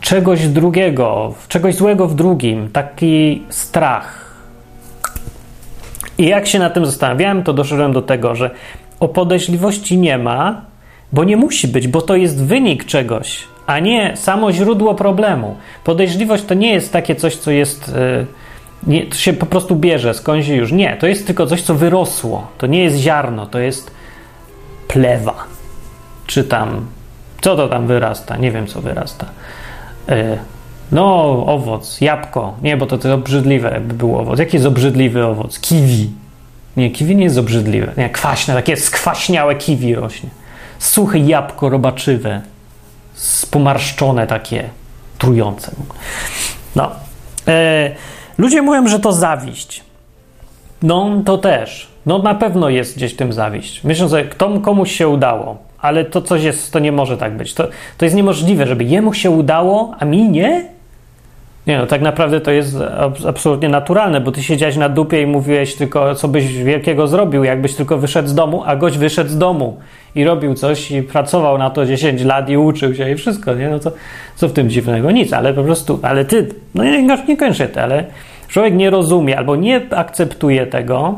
czegoś 0.00 0.48
drugiego, 0.48 1.34
czegoś 1.48 1.74
złego 1.74 2.08
w 2.08 2.14
drugim, 2.14 2.68
taki 2.70 3.42
strach. 3.48 4.34
I 6.18 6.26
jak 6.26 6.46
się 6.46 6.58
na 6.58 6.70
tym 6.70 6.86
zastanawiałem, 6.86 7.42
to 7.42 7.52
doszedłem 7.52 7.92
do 7.92 8.02
tego, 8.02 8.34
że 8.34 8.50
o 9.00 9.08
podejrzliwości 9.08 9.98
nie 9.98 10.18
ma, 10.18 10.60
bo 11.12 11.24
nie 11.24 11.36
musi 11.36 11.68
być, 11.68 11.88
bo 11.88 12.02
to 12.02 12.16
jest 12.16 12.44
wynik 12.44 12.84
czegoś, 12.84 13.44
a 13.66 13.78
nie 13.78 14.16
samo 14.16 14.52
źródło 14.52 14.94
problemu. 14.94 15.56
Podejrzliwość 15.84 16.44
to 16.44 16.54
nie 16.54 16.72
jest 16.72 16.92
takie 16.92 17.14
coś, 17.14 17.36
co 17.36 17.50
jest. 17.50 17.88
Yy, 17.88 18.26
Nie, 18.86 19.06
to 19.06 19.14
się 19.14 19.32
po 19.32 19.46
prostu 19.46 19.76
bierze 19.76 20.14
skądś 20.14 20.48
już. 20.48 20.72
Nie, 20.72 20.96
to 21.00 21.06
jest 21.06 21.26
tylko 21.26 21.46
coś, 21.46 21.62
co 21.62 21.74
wyrosło. 21.74 22.46
To 22.58 22.66
nie 22.66 22.84
jest 22.84 22.96
ziarno, 22.96 23.46
to 23.46 23.58
jest 23.58 23.90
plewa. 24.88 25.34
Czy 26.26 26.44
tam, 26.44 26.86
co 27.40 27.56
to 27.56 27.68
tam 27.68 27.86
wyrasta? 27.86 28.36
Nie 28.36 28.50
wiem, 28.50 28.66
co 28.66 28.80
wyrasta. 28.80 29.26
E, 30.08 30.38
no, 30.92 31.24
owoc, 31.46 32.00
jabłko. 32.00 32.54
Nie, 32.62 32.76
bo 32.76 32.86
to, 32.86 32.98
to 32.98 33.14
obrzydliwe, 33.14 33.70
jakby 33.70 33.94
był 33.94 34.18
owoc. 34.18 34.38
Jaki 34.38 34.56
jest 34.56 34.66
obrzydliwy 34.66 35.26
owoc? 35.26 35.60
Kiwi. 35.60 36.10
Nie, 36.76 36.90
kiwi 36.90 37.16
nie 37.16 37.24
jest 37.24 37.38
obrzydliwe. 37.38 37.92
Nie, 37.96 38.10
kwaśne, 38.10 38.54
takie 38.54 38.76
skwaśniałe 38.76 39.54
kiwi 39.54 39.94
rośnie. 39.94 40.28
Suche 40.78 41.18
jabłko 41.18 41.68
robaczywe. 41.68 42.42
Spomarszczone 43.14 44.26
takie, 44.26 44.68
trujące. 45.18 45.72
No. 46.76 46.90
E, 47.48 47.90
ludzie 48.38 48.62
mówią, 48.62 48.88
że 48.88 49.00
to 49.00 49.12
zawiść. 49.12 49.82
No, 50.82 51.22
to 51.24 51.38
też. 51.38 51.88
No, 52.06 52.18
na 52.18 52.34
pewno 52.34 52.68
jest 52.68 52.96
gdzieś 52.96 53.14
w 53.14 53.16
tym 53.16 53.32
zawiść. 53.32 53.84
Myślę, 53.84 54.08
że 54.08 54.24
kto, 54.24 54.60
komuś 54.60 54.92
się 54.92 55.08
udało, 55.08 55.56
ale 55.80 56.04
to 56.04 56.22
coś 56.22 56.42
jest, 56.42 56.72
to 56.72 56.78
nie 56.78 56.92
może 56.92 57.16
tak 57.16 57.36
być. 57.36 57.54
To, 57.54 57.68
to 57.98 58.04
jest 58.04 58.16
niemożliwe, 58.16 58.66
żeby 58.66 58.84
jemu 58.84 59.14
się 59.14 59.30
udało, 59.30 59.94
a 59.98 60.04
mi 60.04 60.28
nie? 60.28 60.64
Nie, 61.66 61.78
no 61.78 61.86
tak 61.86 62.00
naprawdę 62.00 62.40
to 62.40 62.50
jest 62.50 62.76
absolutnie 63.28 63.68
naturalne, 63.68 64.20
bo 64.20 64.32
ty 64.32 64.42
siedziałeś 64.42 64.76
na 64.76 64.88
dupie 64.88 65.22
i 65.22 65.26
mówiłeś 65.26 65.74
tylko, 65.74 66.14
co 66.14 66.28
byś 66.28 66.62
wielkiego 66.62 67.06
zrobił, 67.06 67.44
jakbyś 67.44 67.74
tylko 67.74 67.98
wyszedł 67.98 68.28
z 68.28 68.34
domu, 68.34 68.62
a 68.66 68.76
gość 68.76 68.98
wyszedł 68.98 69.30
z 69.30 69.38
domu 69.38 69.78
i 70.14 70.24
robił 70.24 70.54
coś 70.54 70.90
i 70.90 71.02
pracował 71.02 71.58
na 71.58 71.70
to 71.70 71.86
10 71.86 72.24
lat 72.24 72.50
i 72.50 72.56
uczył 72.56 72.94
się 72.94 73.10
i 73.10 73.14
wszystko, 73.14 73.54
nie? 73.54 73.68
No 73.68 73.78
to 73.78 73.92
co 74.36 74.48
w 74.48 74.52
tym 74.52 74.70
dziwnego? 74.70 75.10
Nic, 75.10 75.32
ale 75.32 75.54
po 75.54 75.64
prostu, 75.64 75.98
ale 76.02 76.24
ty, 76.24 76.48
no 76.74 76.84
nie, 76.84 77.02
nie 77.28 77.36
kończę 77.36 77.68
ale 77.82 78.04
człowiek 78.48 78.74
nie 78.74 78.90
rozumie 78.90 79.38
albo 79.38 79.56
nie 79.56 79.80
akceptuje 79.90 80.66
tego, 80.66 81.14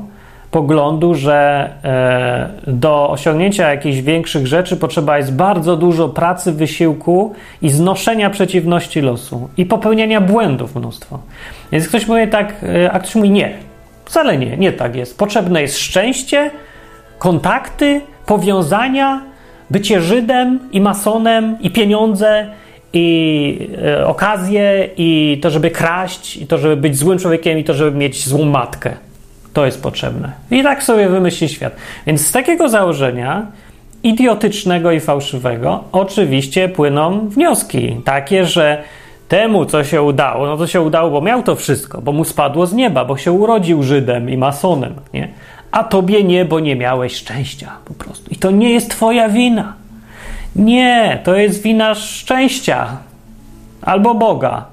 poglądu, 0.51 1.15
że 1.15 1.71
e, 1.85 2.73
do 2.73 3.11
osiągnięcia 3.11 3.71
jakichś 3.71 3.99
większych 3.99 4.47
rzeczy 4.47 4.77
potrzeba 4.77 5.19
jest 5.19 5.35
bardzo 5.35 5.77
dużo 5.77 6.09
pracy, 6.09 6.53
wysiłku 6.53 7.35
i 7.63 7.71
znoszenia 7.71 8.31
przeciwności 8.31 9.01
losu 9.01 9.49
i 9.57 9.67
popełniania 9.67 10.21
błędów 10.21 10.77
mnóstwo. 10.77 11.19
Więc 11.73 11.89
ktoś 11.89 12.07
mówi 12.07 12.29
tak, 12.29 12.55
e, 12.63 12.93
a 12.93 12.99
ktoś 12.99 13.15
mówi 13.15 13.31
nie. 13.31 13.53
Wcale 14.05 14.39
nie, 14.39 14.57
nie 14.57 14.73
tak 14.73 14.97
jest. 14.97 15.19
Potrzebne 15.19 15.63
jest 15.63 15.79
szczęście, 15.79 16.51
kontakty, 17.19 18.01
powiązania, 18.27 19.23
bycie 19.71 20.01
Żydem 20.01 20.59
i 20.73 20.81
masonem 20.81 21.57
i 21.61 21.71
pieniądze 21.71 22.47
i 22.93 23.69
e, 23.85 24.07
okazje 24.07 24.89
i 24.97 25.39
to, 25.43 25.51
żeby 25.51 25.71
kraść 25.71 26.37
i 26.37 26.47
to, 26.47 26.59
żeby 26.59 26.77
być 26.77 26.97
złym 26.97 27.19
człowiekiem 27.19 27.59
i 27.59 27.65
to, 27.65 27.75
żeby 27.75 27.99
mieć 27.99 28.29
złą 28.29 28.45
matkę. 28.45 29.10
To 29.53 29.67
jest 29.67 29.83
potrzebne. 29.83 30.33
I 30.51 30.63
tak 30.63 30.83
sobie 30.83 31.09
wymyśli 31.09 31.49
świat. 31.49 31.77
Więc 32.07 32.27
z 32.27 32.33
takiego 32.33 32.69
założenia 32.69 33.47
idiotycznego 34.03 34.93
i 34.93 35.01
fałszywego 35.01 35.85
oczywiście 35.93 36.69
płyną 36.69 37.29
wnioski 37.29 37.97
takie, 38.05 38.47
że 38.47 38.83
temu, 39.29 39.65
co 39.65 39.85
się 39.85 40.03
udało, 40.03 40.47
no 40.47 40.57
to 40.57 40.67
się 40.67 40.81
udało, 40.81 41.11
bo 41.11 41.21
miał 41.21 41.43
to 41.43 41.57
wszystko, 41.57 42.03
bo 42.03 42.13
mu 42.13 42.25
spadło 42.25 42.67
z 42.67 42.73
nieba, 42.73 43.05
bo 43.05 43.17
się 43.17 43.33
urodził 43.33 43.83
Żydem 43.83 44.31
i 44.31 44.37
masonem, 44.37 44.95
nie? 45.15 45.29
A 45.71 45.85
tobie 45.85 46.25
nie, 46.25 46.45
bo 46.45 46.61
nie 46.61 46.77
miałeś 46.77 47.15
szczęścia 47.15 47.73
po 47.85 47.95
prostu. 47.95 48.31
I 48.31 48.37
to 48.37 48.51
nie 48.51 48.71
jest 48.71 48.91
twoja 48.91 49.29
wina. 49.29 49.73
Nie, 50.57 51.21
to 51.25 51.35
jest 51.37 51.63
wina 51.63 51.95
szczęścia 51.95 52.87
albo 53.83 54.15
Boga, 54.15 54.65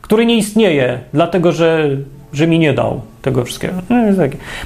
który 0.00 0.26
nie 0.26 0.36
istnieje, 0.36 0.98
dlatego 1.12 1.52
że 1.52 1.88
że 2.34 2.46
mi 2.46 2.58
nie 2.58 2.72
dał 2.72 3.00
tego 3.22 3.44
wszystkiego. 3.44 3.74
No, 3.90 3.96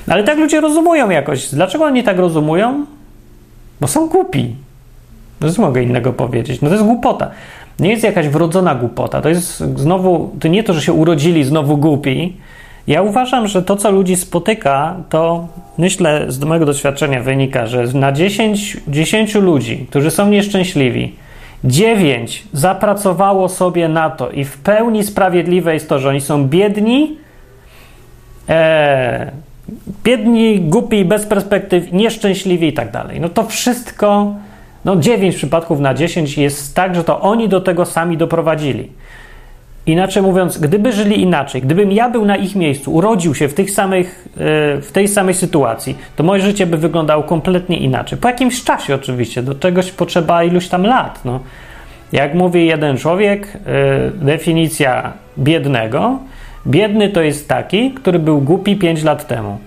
Ale 0.08 0.24
tak 0.24 0.38
ludzie 0.38 0.60
rozumują 0.60 1.10
jakoś. 1.10 1.48
Dlaczego 1.48 1.84
oni 1.84 2.02
tak 2.02 2.18
rozumują? 2.18 2.86
Bo 3.80 3.88
są 3.88 4.08
głupi. 4.08 4.54
No 5.40 5.48
mogę 5.58 5.82
innego 5.82 6.12
powiedzieć? 6.12 6.60
No 6.60 6.68
to 6.68 6.74
jest 6.74 6.86
głupota. 6.86 7.30
Nie 7.78 7.90
jest 7.90 8.04
jakaś 8.04 8.28
wrodzona 8.28 8.74
głupota. 8.74 9.20
To 9.20 9.28
jest 9.28 9.58
znowu, 9.76 10.30
to 10.40 10.48
nie 10.48 10.64
to, 10.64 10.74
że 10.74 10.82
się 10.82 10.92
urodzili 10.92 11.44
znowu 11.44 11.76
głupi. 11.76 12.36
Ja 12.86 13.02
uważam, 13.02 13.48
że 13.48 13.62
to, 13.62 13.76
co 13.76 13.90
ludzi 13.90 14.16
spotyka, 14.16 14.96
to 15.08 15.48
myślę, 15.78 16.24
z 16.28 16.44
mojego 16.44 16.66
doświadczenia 16.66 17.22
wynika, 17.22 17.66
że 17.66 17.84
na 17.84 18.12
10, 18.12 18.76
10 18.88 19.34
ludzi, 19.34 19.86
którzy 19.90 20.10
są 20.10 20.28
nieszczęśliwi, 20.30 21.14
9 21.64 22.44
zapracowało 22.52 23.48
sobie 23.48 23.88
na 23.88 24.10
to 24.10 24.30
i 24.30 24.44
w 24.44 24.58
pełni 24.58 25.04
sprawiedliwe 25.04 25.74
jest 25.74 25.88
to, 25.88 25.98
że 25.98 26.08
oni 26.08 26.20
są 26.20 26.48
biedni, 26.48 27.16
e, 28.48 29.30
biedni, 30.04 30.60
głupi, 30.60 31.04
bez 31.04 31.26
perspektyw, 31.26 31.92
nieszczęśliwi 31.92 32.68
i 32.68 32.72
tak 32.72 32.90
dalej. 32.90 33.20
No 33.20 33.28
to 33.28 33.44
wszystko, 33.44 34.34
no 34.84 34.96
9 34.96 35.36
przypadków 35.36 35.80
na 35.80 35.94
10 35.94 36.38
jest 36.38 36.74
tak, 36.74 36.94
że 36.94 37.04
to 37.04 37.20
oni 37.20 37.48
do 37.48 37.60
tego 37.60 37.84
sami 37.84 38.16
doprowadzili. 38.16 38.92
Inaczej 39.86 40.22
mówiąc, 40.22 40.58
gdyby 40.58 40.92
żyli 40.92 41.22
inaczej, 41.22 41.62
gdybym 41.62 41.92
ja 41.92 42.08
był 42.08 42.24
na 42.24 42.36
ich 42.36 42.56
miejscu, 42.56 42.94
urodził 42.94 43.34
się 43.34 43.48
w, 43.48 43.54
tych 43.54 43.70
samych, 43.70 44.28
e, 44.34 44.80
w 44.80 44.90
tej 44.92 45.08
samej 45.08 45.34
sytuacji, 45.34 45.98
to 46.16 46.22
moje 46.22 46.42
życie 46.42 46.66
by 46.66 46.76
wyglądało 46.76 47.22
kompletnie 47.22 47.76
inaczej. 47.76 48.18
Po 48.18 48.28
jakimś 48.28 48.64
czasie 48.64 48.94
oczywiście, 48.94 49.42
do 49.42 49.54
czegoś 49.54 49.90
potrzeba 49.90 50.44
iluś 50.44 50.68
tam 50.68 50.82
lat. 50.82 51.24
No. 51.24 51.40
Jak 52.12 52.34
mówi 52.34 52.66
jeden 52.66 52.96
człowiek, 52.96 53.58
e, 53.66 54.10
definicja 54.10 55.12
biednego 55.38 56.18
Biedny 56.66 57.08
to 57.08 57.22
jest 57.22 57.48
taki, 57.48 57.90
który 57.90 58.18
był 58.18 58.40
głupi 58.40 58.76
5 58.76 59.02
lat 59.02 59.26
temu. 59.26 59.58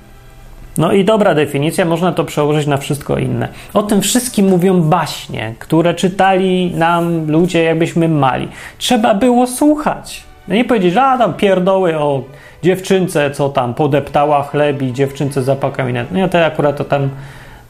No 0.78 0.92
i 0.92 1.06
dobra 1.06 1.36
definicja, 1.36 1.86
można 1.86 2.12
to 2.12 2.24
przełożyć 2.24 2.68
na 2.68 2.78
wszystko 2.78 3.18
inne. 3.18 3.48
O 3.74 3.84
tym 3.84 4.02
wszystkim 4.02 4.48
mówią 4.48 4.82
baśnie, 4.82 5.56
które 5.60 5.94
czytali 5.94 6.72
nam 6.76 7.32
ludzie, 7.32 7.64
jakbyśmy 7.64 8.08
mali. 8.08 8.48
Trzeba 8.78 9.14
było 9.14 9.48
słuchać. 9.48 10.24
No 10.48 10.56
nie 10.56 10.66
powiedzieć, 10.66 10.94
że 10.94 11.04
a 11.04 11.18
tam 11.18 11.34
pierdoły 11.34 11.98
o 11.98 12.24
dziewczynce, 12.64 13.32
co 13.32 13.50
tam 13.50 13.74
podeptała 13.74 14.44
chleb 14.44 14.82
i 14.82 14.94
dziewczynce 14.94 15.42
inne. 15.42 16.06
No 16.12 16.30
to 16.30 16.46
akurat 16.46 16.78
to 16.78 16.84
tam 16.84 17.10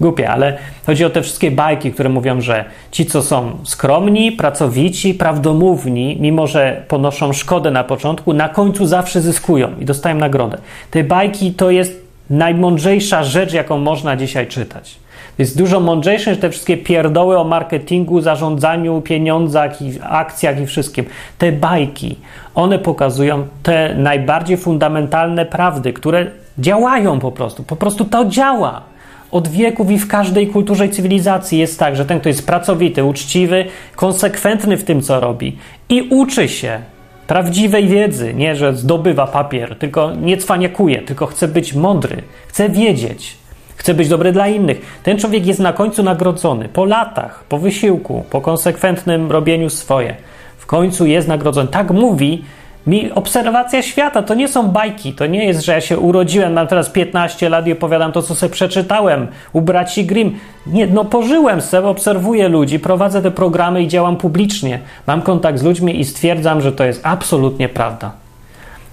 głupie, 0.02 0.30
ale 0.30 0.58
chodzi 0.86 1.06
o 1.06 1.10
te 1.10 1.22
wszystkie 1.22 1.52
bajki, 1.52 1.92
które 1.92 2.10
mówią, 2.10 2.42
że 2.42 2.66
ci, 2.92 3.06
co 3.06 3.22
są 3.22 3.52
skromni, 3.64 4.32
pracowici, 4.32 5.14
prawdomówni, 5.14 6.18
mimo 6.20 6.48
że 6.48 6.84
ponoszą 6.88 7.34
szkodę 7.34 7.72
na 7.72 7.84
początku, 7.84 8.34
na 8.34 8.50
końcu 8.50 8.86
zawsze 8.86 9.22
zyskują 9.22 9.70
i 9.80 9.86
dostają 9.86 10.16
nagrodę. 10.16 10.58
Te 10.92 11.04
bajki 11.04 11.54
to 11.54 11.72
jest 11.72 12.02
najmądrzejsza 12.30 13.24
rzecz, 13.24 13.54
jaką 13.54 13.78
można 13.78 14.16
dzisiaj 14.16 14.48
czytać. 14.48 15.00
Jest 15.38 15.58
dużo 15.58 15.80
mądrzejsze 15.80 16.32
niż 16.32 16.40
te 16.40 16.50
wszystkie 16.50 16.78
pierdoły 16.78 17.40
o 17.40 17.44
marketingu, 17.44 18.22
zarządzaniu, 18.22 19.02
pieniądzach 19.02 19.82
i 19.82 19.94
akcjach 20.04 20.62
i 20.62 20.66
wszystkim. 20.66 21.06
Te 21.38 21.52
bajki, 21.52 22.16
one 22.56 22.80
pokazują 22.80 23.48
te 23.64 23.96
najbardziej 23.96 24.58
fundamentalne 24.58 25.46
prawdy, 25.46 25.94
które 25.94 26.26
działają 26.60 27.20
po 27.20 27.32
prostu. 27.32 27.64
Po 27.64 27.76
prostu 27.76 28.06
to 28.06 28.26
działa 28.26 28.91
od 29.32 29.48
wieków 29.48 29.92
i 29.92 29.98
w 29.98 30.08
każdej 30.08 30.48
kulturze 30.48 30.86
i 30.86 30.90
cywilizacji 30.90 31.60
jest 31.60 31.80
tak, 31.80 31.96
że 31.96 32.06
ten, 32.06 32.20
kto 32.20 32.30
jest 32.30 32.48
pracowity, 32.48 33.04
uczciwy, 33.04 33.66
konsekwentny 33.96 34.78
w 34.78 34.84
tym, 34.84 35.02
co 35.02 35.20
robi 35.20 35.58
i 35.90 36.02
uczy 36.02 36.50
się 36.50 36.80
prawdziwej 37.28 37.88
wiedzy, 37.88 38.34
nie 38.34 38.56
że 38.56 38.76
zdobywa 38.76 39.28
papier, 39.28 39.76
tylko 39.76 40.12
nie 40.16 40.38
cwaniakuje, 40.38 41.02
tylko 41.02 41.26
chce 41.26 41.48
być 41.48 41.74
mądry, 41.74 42.24
chce 42.48 42.70
wiedzieć, 42.70 43.38
chce 43.76 43.94
być 43.94 44.10
dobry 44.10 44.32
dla 44.32 44.48
innych. 44.48 45.00
Ten 45.04 45.18
człowiek 45.18 45.46
jest 45.46 45.60
na 45.60 45.74
końcu 45.74 46.04
nagrodzony 46.04 46.70
po 46.70 46.86
latach, 46.86 47.44
po 47.50 47.58
wysiłku, 47.58 48.24
po 48.30 48.42
konsekwentnym 48.42 49.32
robieniu 49.32 49.70
swoje. 49.70 50.16
W 50.58 50.66
końcu 50.66 51.06
jest 51.06 51.28
nagrodzony. 51.28 51.68
Tak 51.68 51.92
mówi 51.92 52.44
mi 52.88 53.12
obserwacja 53.12 53.82
świata 53.82 54.24
to 54.24 54.34
nie 54.34 54.48
są 54.48 54.68
bajki, 54.68 55.14
to 55.14 55.26
nie 55.26 55.46
jest, 55.46 55.66
że 55.66 55.72
ja 55.72 55.82
się 55.82 56.00
urodziłem, 56.00 56.54
mam 56.54 56.68
teraz 56.68 56.90
15 56.90 57.50
lat 57.50 57.68
i 57.68 57.72
opowiadam 57.72 58.12
to, 58.12 58.22
co 58.22 58.36
sobie 58.36 58.54
przeczytałem 58.54 59.28
u 59.54 59.62
braci 59.62 60.06
Grimm. 60.06 60.40
Nie, 60.68 60.88
no 60.88 61.06
pożyłem 61.06 61.62
sobie, 61.62 61.88
obserwuję 61.88 62.50
ludzi, 62.50 62.80
prowadzę 62.80 63.22
te 63.22 63.32
programy 63.32 63.84
i 63.84 63.88
działam 63.88 64.18
publicznie. 64.18 64.80
Mam 65.08 65.22
kontakt 65.22 65.60
z 65.60 65.64
ludźmi 65.64 66.00
i 66.00 66.06
stwierdzam, 66.06 66.62
że 66.62 66.72
to 66.72 66.84
jest 66.84 67.02
absolutnie 67.04 67.70
prawda. 67.70 68.12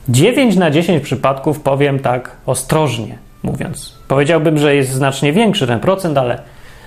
9 0.09 0.57
na 0.57 0.71
10 0.71 1.02
przypadków 1.02 1.61
powiem 1.61 1.99
tak 1.99 2.30
ostrożnie 2.47 3.18
mówiąc. 3.42 3.95
Powiedziałbym, 4.09 4.59
że 4.59 4.75
jest 4.75 4.90
znacznie 4.90 5.33
większy 5.33 5.66
ten 5.66 5.80
procent, 5.80 6.18
ale 6.18 6.38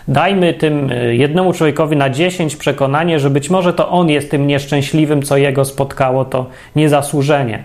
Dajmy 0.08 0.53
tym 0.53 0.91
y, 0.91 1.15
jednemu 1.15 1.53
człowiekowi 1.53 1.98
na 1.98 2.10
10 2.10 2.55
przekonanie, 2.55 3.20
że 3.20 3.29
być 3.29 3.50
może 3.50 3.74
to 3.74 3.89
on 3.89 4.10
jest 4.10 4.31
tym 4.31 4.48
nieszczęśliwym, 4.48 5.22
co 5.22 5.38
jego 5.38 5.65
spotkało, 5.65 6.25
to 6.25 6.46
niezasłużenie. 6.75 7.63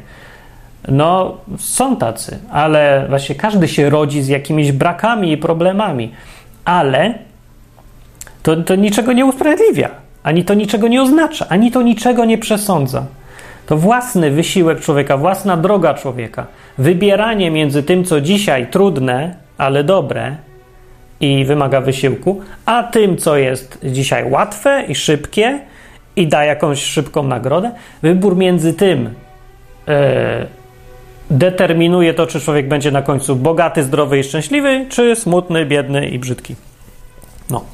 No, 0.89 1.37
są 1.59 1.97
tacy, 1.97 2.39
ale 2.53 3.07
właśnie 3.09 3.35
każdy 3.35 3.69
się 3.69 3.91
rodzi 3.91 4.23
z 4.23 4.29
jakimiś 4.29 4.73
brakami 4.73 5.33
i 5.33 5.37
problemami, 5.37 6.11
ale 6.65 7.15
to, 8.43 8.57
to 8.57 8.75
niczego 8.75 9.13
nie 9.13 9.27
usprawiedliwia, 9.27 9.91
ani 10.23 10.45
to 10.45 10.55
niczego 10.55 10.89
nie 10.89 11.03
oznacza, 11.03 11.47
ani 11.49 11.71
to 11.71 11.83
niczego 11.83 12.25
nie 12.25 12.39
przesądza. 12.39 13.07
To 13.67 13.77
własny 13.77 14.31
wysiłek 14.31 14.81
człowieka, 14.81 15.17
własna 15.17 15.57
droga 15.57 15.95
człowieka. 15.95 16.47
Wybieranie 16.79 17.51
między 17.51 17.83
tym, 17.83 18.05
co 18.05 18.21
dzisiaj 18.21 18.67
trudne, 18.67 19.37
ale 19.59 19.85
dobre 19.85 20.37
i 21.21 21.45
wymaga 21.45 21.81
wysiłku, 21.81 22.41
a 22.67 22.83
tym, 22.83 23.17
co 23.17 23.37
jest 23.37 23.79
dzisiaj 23.85 24.31
łatwe 24.31 24.85
i 24.89 24.95
szybkie 24.95 25.61
i 26.17 26.27
da 26.27 26.45
jakąś 26.45 26.83
szybką 26.83 27.23
nagrodę. 27.23 27.71
Wybór 28.03 28.37
między 28.37 28.75
tym 28.75 29.15
e, 29.89 30.47
determinuje 31.31 32.15
to, 32.15 32.27
czy 32.27 32.41
człowiek 32.41 32.69
będzie 32.69 32.91
na 32.91 33.03
końcu 33.03 33.37
bogaty, 33.37 33.83
zdrowy 33.83 34.19
i 34.19 34.25
szczęśliwy, 34.25 34.87
czy 34.89 35.17
smutny, 35.17 35.67
biedny 35.67 36.09
i 36.09 36.19
brzydki. 36.19 36.57
No, 37.51 37.65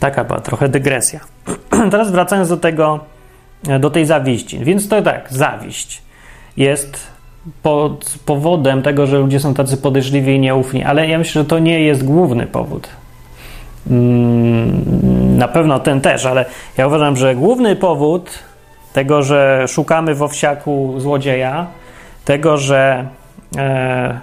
taka 0.00 0.24
była 0.24 0.40
trochę 0.40 0.68
dygresja. 0.68 1.20
Teraz 1.90 2.10
wracając 2.10 2.48
do 2.48 2.56
tego, 2.56 3.00
do 3.80 3.90
tej 3.90 4.06
zawiści. 4.06 4.58
Więc 4.58 4.88
to 4.88 5.02
tak, 5.02 5.26
zawiść 5.30 6.02
jest 6.56 7.19
pod 7.62 8.18
powodem 8.26 8.82
tego, 8.82 9.06
że 9.06 9.18
ludzie 9.18 9.40
są 9.40 9.54
tacy 9.54 9.76
podejrzliwi 9.76 10.34
i 10.34 10.40
nieufni, 10.40 10.84
ale 10.84 11.08
ja 11.08 11.18
myślę, 11.18 11.42
że 11.42 11.48
to 11.48 11.58
nie 11.58 11.80
jest 11.80 12.04
główny 12.04 12.46
powód. 12.46 12.88
Mm, 13.90 15.38
na 15.38 15.48
pewno 15.48 15.78
ten 15.78 16.00
też, 16.00 16.26
ale 16.26 16.44
ja 16.76 16.86
uważam, 16.86 17.16
że 17.16 17.34
główny 17.34 17.76
powód 17.76 18.30
tego, 18.92 19.22
że 19.22 19.64
szukamy 19.68 20.14
w 20.14 20.22
owsiaku 20.22 20.94
złodzieja, 20.98 21.66
tego, 22.24 22.56
że 22.56 23.08
e, 23.56 24.20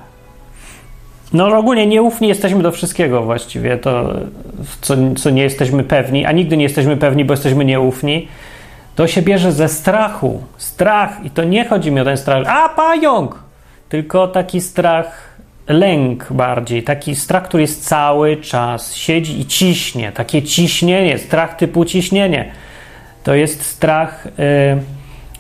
no 1.34 1.58
ogólnie 1.58 1.88
nieufni 1.88 2.28
jesteśmy 2.28 2.64
do 2.64 2.72
wszystkiego 2.72 3.24
właściwie, 3.24 3.78
to 3.78 4.14
co, 4.82 4.96
co 5.16 5.30
nie 5.30 5.44
jesteśmy 5.44 5.84
pewni, 5.84 6.26
a 6.26 6.32
nigdy 6.32 6.58
nie 6.58 6.64
jesteśmy 6.64 6.98
pewni, 6.98 7.26
bo 7.26 7.34
jesteśmy 7.34 7.66
nieufni, 7.66 8.28
to 8.98 9.08
się 9.08 9.22
bierze 9.22 9.52
ze 9.52 9.70
strachu. 9.70 10.44
Strach, 10.58 11.26
i 11.26 11.30
to 11.30 11.44
nie 11.44 11.66
chodzi 11.66 11.92
mi 11.92 12.02
o 12.02 12.06
ten 12.06 12.18
strach, 12.18 12.48
a 12.48 12.70
pająk! 12.70 13.40
Tylko 13.90 14.28
taki 14.28 14.62
strach, 14.62 15.38
lęk 15.68 16.28
bardziej, 16.32 16.84
taki 16.84 17.16
strach, 17.16 17.44
który 17.44 17.62
jest 17.62 17.88
cały 17.88 18.38
czas, 18.38 18.96
siedzi 18.96 19.40
i 19.40 19.46
ciśnie. 19.46 20.12
Takie 20.12 20.44
ciśnienie, 20.44 21.18
strach 21.18 21.56
typu 21.56 21.86
ciśnienie. 21.86 22.52
To 23.24 23.36
jest 23.36 23.66
strach 23.66 24.26
y, 24.26 24.32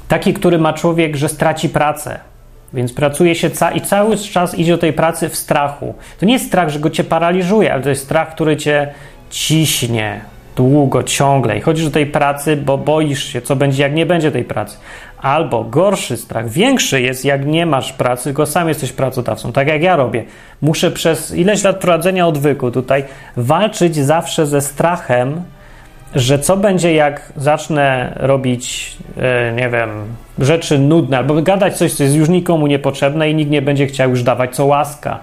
taki, 0.07 0.33
który 0.33 0.57
ma 0.57 0.73
człowiek, 0.73 1.15
że 1.15 1.29
straci 1.29 1.69
pracę. 1.69 2.19
Więc 2.73 2.93
pracuje 2.93 3.35
się 3.35 3.49
ca 3.49 3.71
i 3.71 3.81
cały 3.81 4.17
czas 4.17 4.55
idzie 4.55 4.71
do 4.71 4.77
tej 4.77 4.93
pracy 4.93 5.29
w 5.29 5.35
strachu. 5.35 5.95
To 6.19 6.25
nie 6.25 6.33
jest 6.33 6.47
strach, 6.47 6.69
że 6.69 6.79
go 6.79 6.89
cię 6.89 7.03
paraliżuje, 7.03 7.73
ale 7.73 7.83
to 7.83 7.89
jest 7.89 8.03
strach, 8.03 8.31
który 8.35 8.57
cię 8.57 8.93
ciśnie, 9.29 10.21
długo, 10.57 11.03
ciągle 11.03 11.57
i 11.57 11.61
chodzisz 11.61 11.85
do 11.85 11.91
tej 11.91 12.05
pracy, 12.05 12.57
bo 12.57 12.77
boisz 12.77 13.23
się, 13.23 13.41
co 13.41 13.55
będzie, 13.55 13.83
jak 13.83 13.93
nie 13.93 14.05
będzie 14.05 14.31
tej 14.31 14.43
pracy. 14.43 14.77
Albo 15.21 15.63
gorszy 15.63 16.17
strach, 16.17 16.49
większy 16.49 17.01
jest, 17.01 17.25
jak 17.25 17.45
nie 17.45 17.65
masz 17.65 17.93
pracy, 17.93 18.23
tylko 18.23 18.45
sam 18.45 18.67
jesteś 18.67 18.91
pracodawcą, 18.91 19.51
tak 19.51 19.67
jak 19.67 19.81
ja 19.81 19.95
robię. 19.95 20.23
Muszę 20.61 20.91
przez 20.91 21.35
ileś 21.35 21.63
lat 21.63 21.79
prowadzenia 21.79 22.27
odwyku 22.27 22.71
tutaj 22.71 23.03
walczyć 23.37 23.95
zawsze 23.95 24.47
ze 24.47 24.61
strachem, 24.61 25.41
że 26.15 26.39
co 26.39 26.57
będzie, 26.57 26.93
jak 26.93 27.33
zacznę 27.35 28.13
robić, 28.15 28.97
e, 29.17 29.53
nie 29.53 29.69
wiem, 29.69 29.89
rzeczy 30.39 30.79
nudne, 30.79 31.17
albo 31.17 31.41
gadać 31.41 31.77
coś, 31.77 31.93
co 31.93 32.03
jest 32.03 32.15
już 32.15 32.29
nikomu 32.29 32.67
niepotrzebne 32.67 33.29
i 33.29 33.35
nikt 33.35 33.51
nie 33.51 33.61
będzie 33.61 33.87
chciał 33.87 34.09
już 34.09 34.23
dawać 34.23 34.55
co 34.55 34.65
łaska 34.65 35.19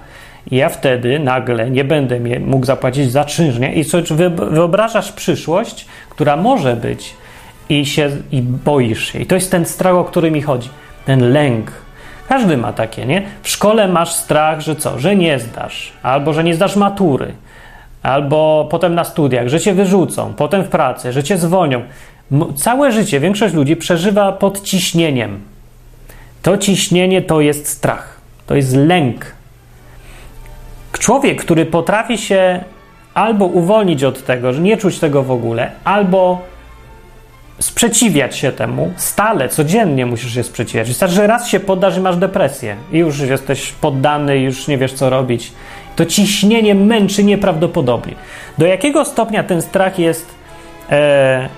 ja 0.51 0.69
wtedy 0.69 1.19
nagle 1.19 1.71
nie 1.71 1.85
będę 1.85 2.21
mógł 2.41 2.67
zapłacić 2.67 3.13
za 3.13 3.25
czynsz, 3.25 3.57
I 3.75 3.85
co, 3.85 3.99
wyobrażasz 4.51 5.13
przyszłość, 5.13 5.87
która 6.11 6.37
może 6.37 6.77
być 6.77 7.15
i, 7.69 7.87
się, 7.87 8.11
i 8.33 8.43
boisz 8.43 9.13
się. 9.13 9.19
I 9.19 9.27
to 9.27 9.35
jest 9.35 9.51
ten 9.51 9.67
strach, 9.67 9.95
o 9.95 10.05
który 10.05 10.31
mi 10.31 10.43
chodzi. 10.43 10.69
Ten 11.07 11.33
lęk. 11.33 11.73
Każdy 12.29 12.57
ma 12.57 12.73
takie, 12.73 13.07
nie? 13.07 13.23
W 13.43 13.49
szkole 13.49 13.89
masz 13.89 14.13
strach, 14.13 14.61
że 14.61 14.77
co? 14.77 14.99
Że 14.99 15.17
nie 15.17 15.39
zdasz. 15.39 15.93
Albo, 16.03 16.33
że 16.33 16.45
nie 16.45 16.55
zdasz 16.55 16.77
matury. 16.77 17.35
Albo 18.03 18.69
potem 18.71 18.95
na 18.95 19.05
studiach, 19.05 19.49
że 19.49 19.61
cię 19.61 19.75
wyrzucą. 19.75 20.35
Potem 20.35 20.63
w 20.63 20.69
pracy, 20.69 21.13
że 21.13 21.23
cię 21.23 21.39
zwolnią. 21.39 21.83
Całe 22.57 22.93
życie 22.93 23.21
większość 23.21 23.55
ludzi 23.55 23.77
przeżywa 23.77 24.33
pod 24.33 24.63
ciśnieniem. 24.63 25.41
To 26.43 26.59
ciśnienie 26.59 27.23
to 27.23 27.41
jest 27.41 27.69
strach. 27.69 28.21
To 28.47 28.55
jest 28.55 28.77
lęk 28.77 29.34
Człowiek, 31.05 31.41
który 31.41 31.67
potrafi 31.67 32.19
się 32.19 32.65
albo 33.15 33.45
uwolnić 33.45 34.05
od 34.05 34.25
tego, 34.25 34.53
że 34.53 34.61
nie 34.61 34.77
czuć 34.77 34.99
tego 34.99 35.23
w 35.23 35.31
ogóle, 35.31 35.73
albo 35.85 36.43
sprzeciwiać 37.59 38.37
się 38.37 38.53
temu, 38.53 38.93
stale, 38.97 39.49
codziennie 39.49 40.07
musisz 40.07 40.35
się 40.35 40.43
sprzeciwiać. 40.43 40.89
Wystarczy, 40.89 41.15
że 41.15 41.27
raz 41.27 41.49
się 41.49 41.61
poddasz 41.61 41.97
i 41.97 42.01
masz 42.01 42.17
depresję 42.17 42.77
i 42.93 42.99
już 42.99 43.21
jesteś 43.21 43.73
poddany, 43.73 44.39
już 44.39 44.69
nie 44.69 44.79
wiesz 44.79 44.93
co 44.93 45.11
robić. 45.11 45.53
To 45.97 46.07
ciśnienie 46.07 46.75
męczy 46.75 47.25
nieprawdopodobnie. 47.25 48.15
Do 48.59 48.67
jakiego 48.67 49.05
stopnia 49.05 49.45
ten 49.45 49.63
strach 49.63 49.99
jest 49.99 50.35
e, 50.91 51.49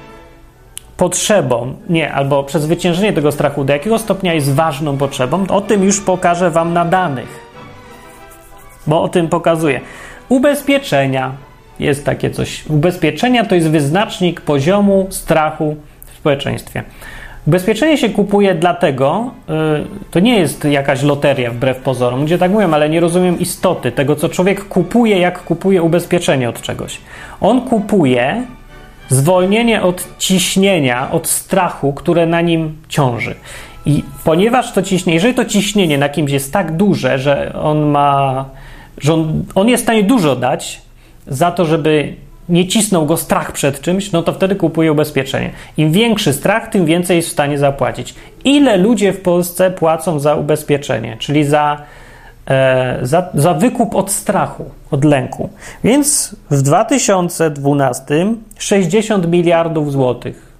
potrzebą, 0.96 1.74
nie, 1.88 2.12
albo 2.12 2.44
przezwyciężenie 2.44 3.12
tego 3.12 3.32
strachu, 3.32 3.64
do 3.64 3.72
jakiego 3.72 3.98
stopnia 3.98 4.34
jest 4.34 4.54
ważną 4.54 4.96
potrzebą, 4.96 5.46
o 5.48 5.60
tym 5.60 5.84
już 5.84 6.00
pokażę 6.00 6.50
Wam 6.50 6.72
na 6.72 6.84
danych 6.84 7.45
bo 8.86 9.02
o 9.02 9.08
tym 9.08 9.28
pokazuje. 9.28 9.80
Ubezpieczenia. 10.28 11.32
Jest 11.78 12.04
takie 12.04 12.30
coś. 12.30 12.66
Ubezpieczenia 12.66 13.44
to 13.44 13.54
jest 13.54 13.70
wyznacznik 13.70 14.40
poziomu 14.40 15.06
strachu 15.10 15.76
w 16.06 16.16
społeczeństwie. 16.18 16.82
Ubezpieczenie 17.46 17.98
się 17.98 18.08
kupuje 18.08 18.54
dlatego, 18.54 19.30
yy, 19.48 19.54
to 20.10 20.20
nie 20.20 20.38
jest 20.38 20.64
jakaś 20.64 21.02
loteria 21.02 21.50
wbrew 21.50 21.76
pozorom, 21.76 22.20
ludzie 22.20 22.38
tak 22.38 22.50
mówią, 22.50 22.74
ale 22.74 22.88
nie 22.88 23.00
rozumiem 23.00 23.38
istoty 23.38 23.92
tego, 23.92 24.16
co 24.16 24.28
człowiek 24.28 24.64
kupuje, 24.64 25.18
jak 25.18 25.44
kupuje 25.44 25.82
ubezpieczenie 25.82 26.48
od 26.48 26.60
czegoś. 26.60 27.00
On 27.40 27.60
kupuje 27.60 28.42
zwolnienie 29.08 29.82
od 29.82 30.08
ciśnienia, 30.18 31.10
od 31.10 31.28
strachu, 31.28 31.92
które 31.92 32.26
na 32.26 32.40
nim 32.40 32.76
ciąży. 32.88 33.34
I 33.86 34.04
ponieważ 34.24 34.72
to 34.72 34.82
ciśnienie, 34.82 35.14
jeżeli 35.14 35.34
to 35.34 35.44
ciśnienie 35.44 35.98
na 35.98 36.08
kimś 36.08 36.32
jest 36.32 36.52
tak 36.52 36.76
duże, 36.76 37.18
że 37.18 37.52
on 37.62 37.78
ma 37.82 38.44
że 38.98 39.14
on, 39.14 39.44
on 39.54 39.68
jest 39.68 39.82
w 39.82 39.86
stanie 39.86 40.02
dużo 40.02 40.36
dać 40.36 40.82
za 41.26 41.50
to, 41.50 41.64
żeby 41.64 42.16
nie 42.48 42.68
cisnął 42.68 43.06
go 43.06 43.16
strach 43.16 43.52
przed 43.52 43.80
czymś, 43.80 44.12
no 44.12 44.22
to 44.22 44.32
wtedy 44.32 44.56
kupuje 44.56 44.92
ubezpieczenie. 44.92 45.50
Im 45.76 45.92
większy 45.92 46.32
strach, 46.32 46.68
tym 46.68 46.86
więcej 46.86 47.16
jest 47.16 47.28
w 47.28 47.32
stanie 47.32 47.58
zapłacić. 47.58 48.14
Ile 48.44 48.76
ludzie 48.76 49.12
w 49.12 49.20
Polsce 49.20 49.70
płacą 49.70 50.20
za 50.20 50.34
ubezpieczenie, 50.34 51.16
czyli 51.18 51.44
za, 51.44 51.82
e, 52.48 52.98
za, 53.02 53.28
za 53.34 53.54
wykup 53.54 53.94
od 53.94 54.10
strachu, 54.10 54.70
od 54.90 55.04
lęku? 55.04 55.48
Więc 55.84 56.36
w 56.50 56.62
2012 56.62 58.34
60 58.58 59.28
miliardów 59.28 59.92
złotych. 59.92 60.52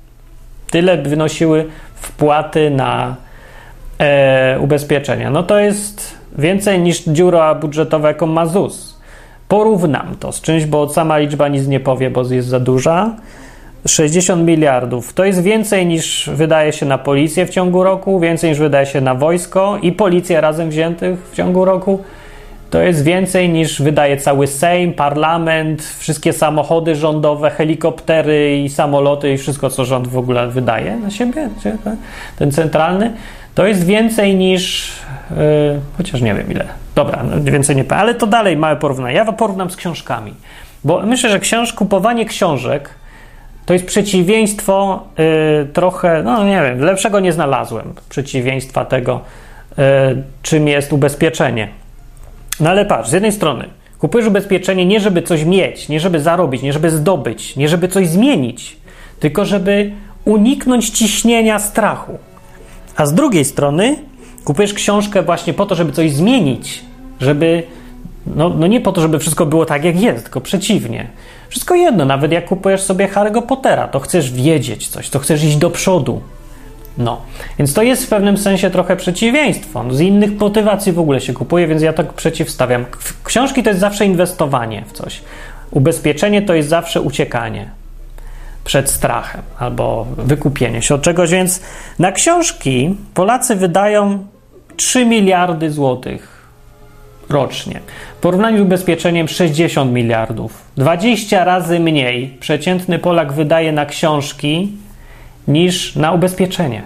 Tyle 0.71 0.97
wynosiły 1.03 1.67
wpłaty 1.95 2.71
na 2.71 3.17
e, 3.99 4.59
ubezpieczenia. 4.61 5.31
No 5.31 5.43
to 5.43 5.59
jest 5.59 6.16
Więcej 6.39 6.81
niż 6.81 7.05
dziura 7.05 7.55
budżetowa, 7.55 8.09
jaką 8.09 8.27
ma 8.27 8.47
ZUS. 8.47 8.97
Porównam 9.49 10.17
to 10.21 10.33
z 10.33 10.41
czymś, 10.41 10.67
bo 10.67 10.89
sama 10.89 11.19
liczba 11.19 11.49
nic 11.49 11.67
nie 11.67 11.81
powie, 11.81 12.11
bo 12.11 12.23
jest 12.31 12.49
za 12.49 12.61
duża. 12.61 13.17
60 13.87 14.47
miliardów 14.47 15.13
to 15.13 15.25
jest 15.25 15.43
więcej 15.43 15.87
niż 15.87 16.31
wydaje 16.35 16.73
się 16.73 16.87
na 16.87 16.99
policję 16.99 17.47
w 17.47 17.51
ciągu 17.51 17.85
roku, 17.85 18.21
więcej 18.21 18.51
niż 18.51 18.59
wydaje 18.59 18.87
się 18.87 19.01
na 19.01 19.15
wojsko 19.15 19.79
i 19.83 19.93
policję 19.93 20.41
razem 20.41 20.71
wziętych 20.71 21.19
w 21.33 21.37
ciągu 21.37 21.65
roku. 21.65 22.01
To 22.71 22.83
jest 22.83 23.05
więcej 23.05 23.49
niż 23.49 23.83
wydaje 23.83 24.17
cały 24.17 24.47
Sejm, 24.47 24.93
parlament, 24.93 25.83
wszystkie 25.99 26.33
samochody 26.33 26.95
rządowe, 26.95 27.51
helikoptery 27.51 28.59
i 28.59 28.69
samoloty 28.69 29.33
i 29.33 29.39
wszystko, 29.39 29.71
co 29.71 29.85
rząd 29.85 30.09
w 30.09 30.19
ogóle 30.19 30.49
wydaje 30.49 30.97
na 30.97 31.11
siebie, 31.11 31.49
ten 32.39 32.53
centralny. 32.53 33.13
To 33.57 33.67
jest 33.67 33.87
więcej 33.87 34.35
niż. 34.35 34.93
Yy, 35.31 35.37
chociaż 35.97 36.21
nie 36.21 36.35
wiem 36.35 36.51
ile. 36.51 36.65
Dobra, 36.95 37.23
no 37.23 37.53
więcej 37.53 37.77
nie 37.77 37.93
ale 37.93 38.15
to 38.15 38.27
dalej 38.27 38.57
małe 38.57 38.77
porównanie. 38.77 39.17
Ja 39.17 39.33
porównam 39.33 39.71
z 39.71 39.77
książkami. 39.77 40.35
Bo 40.85 41.03
myślę, 41.03 41.31
że 41.31 41.41
książ, 41.41 41.73
kupowanie 41.73 42.25
książek 42.25 42.91
to 43.67 43.73
jest 43.73 43.87
przeciwieństwo 43.87 45.05
yy, 45.19 45.69
trochę, 45.73 46.23
no 46.23 46.45
nie 46.45 46.63
wiem, 46.63 46.81
lepszego 46.81 47.21
nie 47.21 47.33
znalazłem 47.33 47.95
przeciwieństwa 48.09 48.85
tego, 48.85 49.21
yy, 49.79 49.85
czym 50.43 50.69
jest 50.69 50.93
ubezpieczenie. 50.93 51.69
No 52.61 52.71
ale 52.71 52.85
patrz, 52.85 53.09
z 53.09 53.13
jednej 53.13 53.33
strony 53.33 53.65
kupujesz 53.99 54.27
ubezpieczenie 54.27 54.87
nie 54.87 55.01
żeby 55.01 55.23
coś 55.23 55.45
mieć, 55.45 55.89
nie 55.89 56.01
żeby 56.01 56.21
zarobić, 56.21 56.63
nie 56.63 56.73
żeby 56.73 56.91
zdobyć, 56.91 57.57
nie 57.57 57.69
żeby 57.69 57.89
coś 57.89 58.09
zmienić, 58.09 58.77
tylko 59.21 59.45
żeby 59.45 59.93
uniknąć 60.25 60.91
ciśnienia 60.91 61.59
strachu. 61.59 62.19
A 62.97 63.07
z 63.07 63.15
drugiej 63.15 63.45
strony 63.45 63.97
kupujesz 64.45 64.75
książkę 64.75 65.23
właśnie 65.23 65.55
po 65.55 65.67
to, 65.67 65.75
żeby 65.75 65.93
coś 65.93 66.13
zmienić, 66.13 66.85
żeby. 67.21 67.63
No, 68.37 68.49
no 68.49 68.67
nie 68.67 68.81
po 68.81 68.93
to, 68.93 69.01
żeby 69.01 69.19
wszystko 69.19 69.47
było 69.47 69.67
tak, 69.67 69.85
jak 69.85 70.01
jest, 70.01 70.25
tylko 70.25 70.41
przeciwnie. 70.41 71.07
Wszystko 71.49 71.75
jedno, 71.75 72.05
nawet 72.05 72.33
jak 72.33 72.49
kupujesz 72.49 72.83
sobie 72.83 73.09
Harry'ego 73.09 73.43
Pottera, 73.43 73.89
to 73.89 74.01
chcesz 74.01 74.33
wiedzieć 74.33 74.89
coś, 74.89 75.11
to 75.11 75.19
chcesz 75.19 75.45
iść 75.45 75.57
do 75.57 75.71
przodu. 75.71 76.21
No, 76.99 77.21
więc 77.59 77.75
to 77.75 77.83
jest 77.83 78.07
w 78.07 78.09
pewnym 78.09 78.39
sensie 78.39 78.71
trochę 78.71 78.97
przeciwieństwo. 78.97 79.83
No, 79.83 79.95
z 79.95 80.01
innych 80.01 80.39
motywacji 80.39 80.93
w 80.93 80.99
ogóle 80.99 81.21
się 81.21 81.33
kupuje, 81.33 81.67
więc 81.67 81.83
ja 81.83 81.93
tak 81.93 82.13
przeciwstawiam. 82.13 82.85
Książki 83.25 83.63
to 83.63 83.71
jest 83.71 83.81
zawsze 83.81 84.07
inwestowanie 84.07 84.85
w 84.87 84.93
coś. 84.93 85.23
Ubezpieczenie 85.71 86.43
to 86.43 86.55
jest 86.55 86.69
zawsze 86.69 87.01
uciekanie 87.01 87.71
przed 88.67 88.91
strachem 88.91 89.43
albo 89.59 90.07
wykupienie 90.17 90.83
się 90.83 90.95
od 90.95 91.03
czegoś, 91.03 91.31
więc 91.31 91.61
na 91.99 92.13
książki 92.13 92.95
Polacy 93.15 93.57
wydają 93.57 94.27
3 94.77 95.07
miliardy 95.07 95.71
złotych 95.71 96.37
rocznie. 97.29 97.81
W 98.19 98.21
porównaniu 98.21 98.59
z 98.59 98.61
ubezpieczeniem 98.61 99.29
60 99.29 99.93
miliardów. 99.93 100.63
20 100.77 101.45
razy 101.45 101.81
mniej 101.81 102.37
przeciętny 102.41 102.99
Polak 102.99 103.33
wydaje 103.33 103.73
na 103.73 103.87
książki 103.87 104.73
niż 105.49 105.97
na 105.97 106.13
ubezpieczenie. 106.13 106.83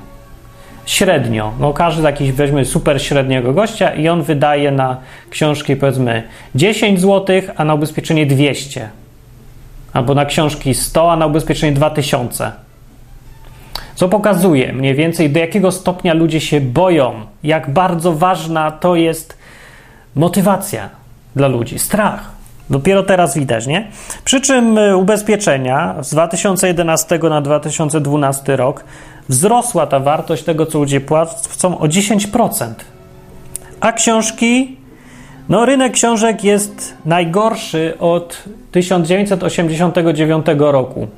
Średnio. 0.86 1.52
No 1.60 1.72
każdy 1.72 2.02
jakiś 2.02 2.32
weźmy 2.32 2.64
super 2.64 3.02
średniego 3.02 3.52
gościa 3.52 3.94
i 3.94 4.08
on 4.08 4.22
wydaje 4.22 4.70
na 4.70 4.96
książki 5.30 5.76
powiedzmy 5.76 6.22
10 6.54 7.00
zł, 7.00 7.42
a 7.56 7.64
na 7.64 7.74
ubezpieczenie 7.74 8.26
200. 8.26 8.99
Albo 9.92 10.14
na 10.14 10.24
książki 10.24 10.74
100, 10.74 11.12
a 11.12 11.16
na 11.16 11.26
ubezpieczenie 11.26 11.72
2000. 11.72 12.53
Co 13.94 14.09
pokazuje 14.09 14.72
mniej 14.72 14.94
więcej, 14.94 15.31
do 15.31 15.38
jakiego 15.38 15.72
stopnia 15.72 16.14
ludzie 16.14 16.40
się 16.40 16.61
boją, 16.61 17.12
jak 17.42 17.70
bardzo 17.70 18.12
ważna 18.12 18.70
to 18.70 18.96
jest 18.96 19.38
motywacja 20.14 20.88
dla 21.37 21.48
ludzi, 21.48 21.79
strach. 21.79 22.31
Dopiero 22.70 23.03
teraz 23.03 23.38
widać, 23.38 23.66
nie? 23.66 23.88
Przy 24.24 24.40
czym 24.40 24.79
y, 24.79 24.96
ubezpieczenia 24.96 25.94
z 26.00 26.11
2011 26.11 27.18
na 27.18 27.40
2012 27.40 28.57
rok 28.57 28.85
wzrosła 29.29 29.87
ta 29.87 30.00
wartość 30.00 30.44
tego, 30.44 30.66
co 30.66 30.79
ludzie 30.79 31.00
płacą 31.00 31.79
o 31.79 31.87
10%. 31.87 32.74
A 33.81 33.92
książki, 33.92 34.76
no 35.50 35.64
rynek 35.64 35.92
książek 35.92 36.44
jest 36.44 36.94
najgorszy 37.04 37.94
od 37.98 38.44
1989 38.72 40.46
roku. 40.58 41.08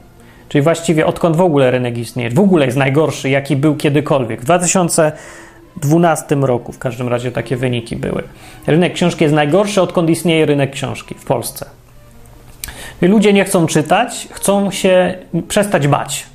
Czyli 0.48 0.62
właściwie 0.62 1.06
odkąd 1.06 1.36
w 1.36 1.40
ogóle 1.40 1.70
rynek 1.70 1.98
istnieje. 1.98 2.30
W 2.30 2.38
ogóle 2.38 2.66
jest 2.66 2.78
najgorszy, 2.78 3.30
jaki 3.30 3.56
był 3.56 3.76
kiedykolwiek. 3.76 4.40
W 4.40 4.44
2012 4.44 6.34
roku 6.34 6.72
w 6.72 6.78
każdym 6.78 7.08
razie 7.08 7.32
takie 7.32 7.56
wyniki 7.56 7.96
były. 7.96 8.22
Rynek 8.66 8.92
książki 8.92 9.24
jest 9.24 9.34
najgorszy, 9.34 9.82
odkąd 9.82 10.10
istnieje 10.10 10.46
rynek 10.46 10.70
książki 10.70 11.14
w 11.14 11.24
Polsce. 11.24 11.66
Ludzie 13.02 13.32
nie 13.32 13.44
chcą 13.44 13.66
czytać, 13.66 14.28
chcą 14.30 14.70
się 14.70 15.14
przestać 15.48 15.88
bać. 15.88 16.26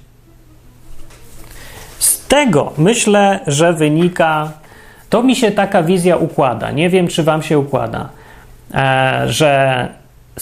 Z 2.00 2.28
tego 2.28 2.74
myślę, 2.78 3.40
że 3.48 3.74
wynika, 3.74 4.52
to 5.10 5.24
mi 5.24 5.36
się 5.36 5.52
taka 5.52 5.84
wizja 5.84 6.18
układa. 6.18 6.72
Nie 6.72 6.90
wiem, 6.90 7.08
czy 7.08 7.24
Wam 7.24 7.44
się 7.44 7.60
układa, 7.60 8.10
e, 8.74 9.24
że 9.26 9.88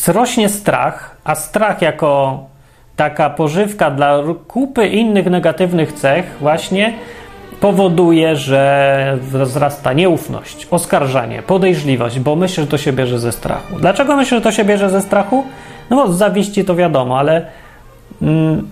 rośnie 0.08 0.49
strach, 0.49 1.15
a 1.23 1.36
strach 1.36 1.82
jako 1.82 2.43
taka 2.95 3.30
pożywka 3.30 3.91
dla 3.91 4.19
kupy 4.47 4.88
innych 4.88 5.25
negatywnych 5.25 5.93
cech 5.93 6.38
właśnie 6.39 6.93
powoduje, 7.60 8.36
że 8.36 9.17
wzrasta 9.21 9.93
nieufność, 9.93 10.67
oskarżanie, 10.71 11.41
podejrzliwość, 11.41 12.19
bo 12.19 12.36
myślę, 12.36 12.63
że 12.63 12.69
to 12.69 12.78
się 12.78 12.93
bierze 12.93 13.19
ze 13.19 13.32
strachu. 13.32 13.80
Dlaczego 13.80 14.15
myślę, 14.15 14.38
że 14.38 14.41
to 14.41 14.51
się 14.51 14.65
bierze 14.65 14.89
ze 14.89 15.01
strachu? 15.01 15.43
No 15.89 15.95
bo 15.95 16.13
z 16.13 16.17
zawiści 16.17 16.65
to 16.65 16.75
wiadomo, 16.75 17.19
ale 17.19 17.45
mm, 18.21 18.67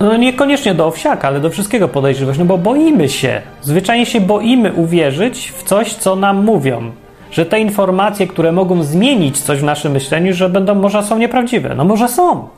no 0.00 0.16
niekoniecznie 0.16 0.74
do 0.74 0.86
owsiaka, 0.86 1.28
ale 1.28 1.40
do 1.40 1.50
wszystkiego 1.50 1.88
podejrzliwość, 1.88 2.38
no 2.38 2.44
bo 2.44 2.58
boimy 2.58 3.08
się, 3.08 3.42
zwyczajnie 3.62 4.06
się 4.06 4.20
boimy 4.20 4.72
uwierzyć 4.72 5.52
w 5.56 5.62
coś, 5.62 5.94
co 5.94 6.16
nam 6.16 6.44
mówią, 6.44 6.92
że 7.30 7.46
te 7.46 7.60
informacje, 7.60 8.26
które 8.26 8.52
mogą 8.52 8.82
zmienić 8.82 9.40
coś 9.40 9.58
w 9.58 9.64
naszym 9.64 9.92
myśleniu, 9.92 10.34
że 10.34 10.48
będą, 10.48 10.74
może 10.74 11.02
są 11.02 11.18
nieprawdziwe. 11.18 11.74
No 11.74 11.84
może 11.84 12.08
są. 12.08 12.48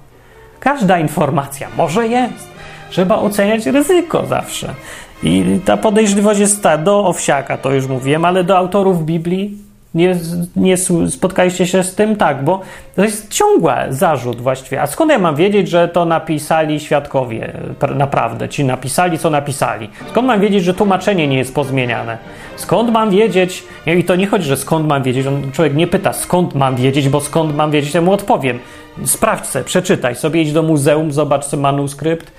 Każda 0.60 0.98
informacja 0.98 1.68
może 1.76 2.08
jest. 2.08 2.48
Trzeba 2.90 3.16
oceniać 3.16 3.66
ryzyko 3.66 4.26
zawsze. 4.26 4.74
I 5.22 5.60
ta 5.64 5.76
podejrzliwość 5.76 6.40
jest 6.40 6.62
ta, 6.62 6.78
do 6.78 7.06
owsiaka, 7.06 7.56
to 7.56 7.72
już 7.72 7.86
mówiłem, 7.86 8.24
ale 8.24 8.44
do 8.44 8.58
autorów 8.58 9.04
Biblii 9.04 9.67
nie, 9.94 10.16
nie 10.56 10.76
spotkaliście 11.10 11.66
się 11.66 11.82
z 11.82 11.94
tym? 11.94 12.16
Tak, 12.16 12.44
bo 12.44 12.60
to 12.96 13.04
jest 13.04 13.30
ciągły 13.30 13.72
zarzut 13.88 14.40
właściwie. 14.40 14.82
A 14.82 14.86
skąd 14.86 15.10
ja 15.10 15.18
mam 15.18 15.36
wiedzieć, 15.36 15.68
że 15.68 15.88
to 15.88 16.04
napisali 16.04 16.80
świadkowie 16.80 17.52
naprawdę? 17.94 18.48
Ci 18.48 18.64
napisali, 18.64 19.18
co 19.18 19.30
napisali. 19.30 19.90
Skąd 20.10 20.26
mam 20.26 20.40
wiedzieć, 20.40 20.64
że 20.64 20.74
tłumaczenie 20.74 21.28
nie 21.28 21.38
jest 21.38 21.54
pozmieniane? 21.54 22.18
Skąd 22.56 22.92
mam 22.92 23.10
wiedzieć? 23.10 23.64
I 23.86 24.04
to 24.04 24.16
nie 24.16 24.26
chodzi, 24.26 24.44
że 24.44 24.56
skąd 24.56 24.86
mam 24.86 25.02
wiedzieć. 25.02 25.26
On, 25.26 25.52
człowiek 25.52 25.74
nie 25.74 25.86
pyta, 25.86 26.12
skąd 26.12 26.54
mam 26.54 26.76
wiedzieć, 26.76 27.08
bo 27.08 27.20
skąd 27.20 27.56
mam 27.56 27.70
wiedzieć, 27.70 27.94
ja 27.94 28.00
mu 28.00 28.12
odpowiem. 28.12 28.58
Sprawdź 29.04 29.44
przeczytaj 29.64 30.14
sobie, 30.14 30.42
idź 30.42 30.52
do 30.52 30.62
muzeum, 30.62 31.12
zobacz 31.12 31.52
manuskrypt 31.52 32.32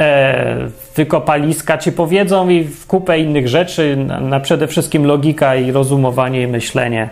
e, 0.00 0.68
wykopaliska 0.96 1.78
ci 1.78 1.92
powiedzą 1.92 2.48
i 2.48 2.64
w 2.64 2.86
kupę 2.86 3.18
innych 3.18 3.48
rzeczy, 3.48 3.96
na, 3.96 4.20
na, 4.20 4.40
przede 4.40 4.66
wszystkim 4.66 5.04
logika 5.04 5.56
i 5.56 5.72
rozumowanie 5.72 6.42
i 6.42 6.46
myślenie 6.46 7.08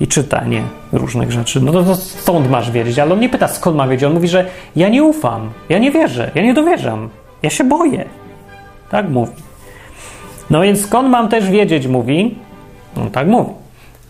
i 0.00 0.06
czytanie 0.06 0.62
różnych 0.92 1.32
rzeczy. 1.32 1.60
No 1.60 1.72
to, 1.72 1.82
to 1.82 1.96
stąd 1.96 2.50
masz 2.50 2.70
wiedzieć, 2.70 2.98
ale 2.98 3.12
on 3.12 3.20
nie 3.20 3.28
pyta 3.28 3.48
skąd 3.48 3.76
ma 3.76 3.88
wiedzieć, 3.88 4.04
on 4.04 4.14
mówi, 4.14 4.28
że 4.28 4.46
ja 4.76 4.88
nie 4.88 5.02
ufam, 5.02 5.50
ja 5.68 5.78
nie 5.78 5.90
wierzę, 5.90 6.30
ja 6.34 6.42
nie 6.42 6.54
dowierzam, 6.54 7.08
ja 7.42 7.50
się 7.50 7.64
boję. 7.64 8.04
Tak 8.90 9.08
mówi. 9.08 9.32
No 10.50 10.62
więc 10.62 10.86
skąd 10.86 11.08
mam 11.08 11.28
też 11.28 11.50
wiedzieć, 11.50 11.86
mówi, 11.86 12.34
no 12.96 13.10
tak 13.10 13.26
mówi, 13.26 13.50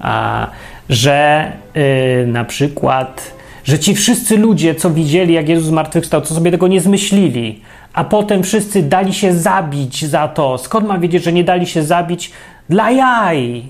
a, 0.01 0.47
że 0.89 1.53
yy, 1.75 2.27
na 2.27 2.45
przykład, 2.45 3.33
że 3.65 3.79
ci 3.79 3.95
wszyscy 3.95 4.37
ludzie, 4.37 4.75
co 4.75 4.91
widzieli, 4.91 5.35
jak 5.35 5.49
Jezus 5.49 5.67
zmartwychwstał, 5.67 6.21
co 6.21 6.35
sobie 6.35 6.51
tego 6.51 6.69
nie 6.69 6.81
zmyślili, 6.81 7.61
a 7.96 8.04
potem 8.04 8.42
wszyscy 8.42 8.82
dali 8.82 9.14
się 9.14 9.32
zabić 9.32 10.04
za 10.04 10.28
to. 10.28 10.59
Skąd 10.59 10.88
mam 10.88 11.00
wiedzieć, 11.00 11.24
że 11.24 11.32
nie 11.32 11.44
dali 11.44 11.66
się 11.66 11.82
zabić? 11.82 12.32
Dla 12.68 12.90
jaj! 12.90 13.62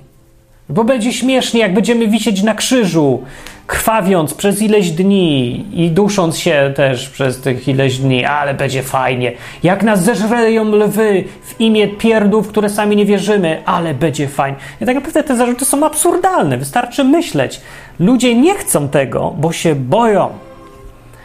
Bo 0.69 0.85
będzie 0.85 1.13
śmiesznie, 1.13 1.61
jak 1.61 1.75
będziemy 1.75 2.09
wisieć 2.09 2.43
na 2.43 2.55
krzyżu, 2.55 3.23
krwawiąc 3.67 4.35
przez 4.35 4.63
ileś 4.63 4.91
dni 4.91 5.65
i 5.73 5.91
dusząc 5.91 6.39
się 6.39 6.73
też 6.77 7.09
przez 7.09 7.41
tych 7.41 7.69
ileś 7.69 7.99
dni, 7.99 8.25
ale 8.25 8.55
będzie 8.55 8.83
fajnie. 8.83 9.33
Jak 9.63 9.83
nas 9.83 10.05
zeżreją 10.05 10.65
lwy 10.65 11.25
w 11.43 11.61
imię 11.61 11.89
pierdów, 11.89 12.49
które 12.49 12.69
sami 12.69 12.97
nie 12.97 13.05
wierzymy, 13.05 13.63
ale 13.67 13.95
będzie 13.95 14.29
fajnie. 14.29 14.59
I 14.81 14.87
tak 14.87 14.95
naprawdę 14.95 15.23
te 15.23 15.37
zarzuty 15.37 15.65
są 15.65 15.87
absurdalne, 15.87 16.59
wystarczy 16.59 17.05
myśleć. 17.05 17.61
Ludzie 17.99 18.35
nie 18.35 18.55
chcą 18.55 18.89
tego, 18.89 19.35
bo 19.39 19.53
się 19.53 19.75
boją. 19.75 20.29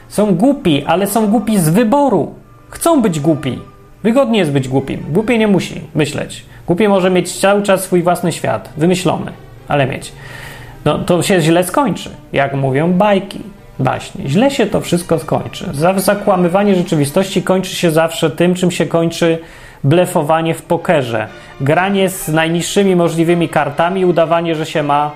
Są 0.07 0.35
głupi, 0.35 0.83
ale 0.85 1.07
są 1.07 1.27
głupi 1.27 1.59
z 1.59 1.69
wyboru. 1.69 2.40
Chcą 2.71 3.01
być 3.01 3.19
głupi. 3.19 3.59
Wygodnie 4.03 4.39
jest 4.39 4.51
być 4.51 4.67
głupim. 4.67 5.05
Głupie 5.09 5.37
nie 5.37 5.47
musi 5.47 5.81
myśleć. 5.95 6.45
Głupie 6.67 6.89
może 6.89 7.09
mieć 7.09 7.39
cały 7.39 7.63
czas 7.63 7.83
swój 7.83 8.03
własny 8.03 8.31
świat, 8.31 8.69
wymyślony, 8.77 9.31
ale 9.67 9.87
mieć. 9.87 10.11
No 10.85 10.99
to 10.99 11.23
się 11.23 11.41
źle 11.41 11.63
skończy, 11.63 12.09
jak 12.33 12.53
mówią 12.53 12.93
bajki, 12.93 13.39
baśnie. 13.79 14.29
Źle 14.29 14.51
się 14.51 14.65
to 14.65 14.81
wszystko 14.81 15.19
skończy. 15.19 15.65
Zakłamywanie 15.97 16.75
rzeczywistości 16.75 17.43
kończy 17.43 17.75
się 17.75 17.91
zawsze 17.91 18.29
tym, 18.29 18.55
czym 18.55 18.71
się 18.71 18.85
kończy 18.85 19.39
blefowanie 19.83 20.53
w 20.53 20.61
pokerze. 20.61 21.27
Granie 21.61 22.09
z 22.09 22.27
najniższymi 22.27 22.95
możliwymi 22.95 23.49
kartami, 23.49 24.05
udawanie, 24.05 24.55
że 24.55 24.65
się 24.65 24.83
ma 24.83 25.11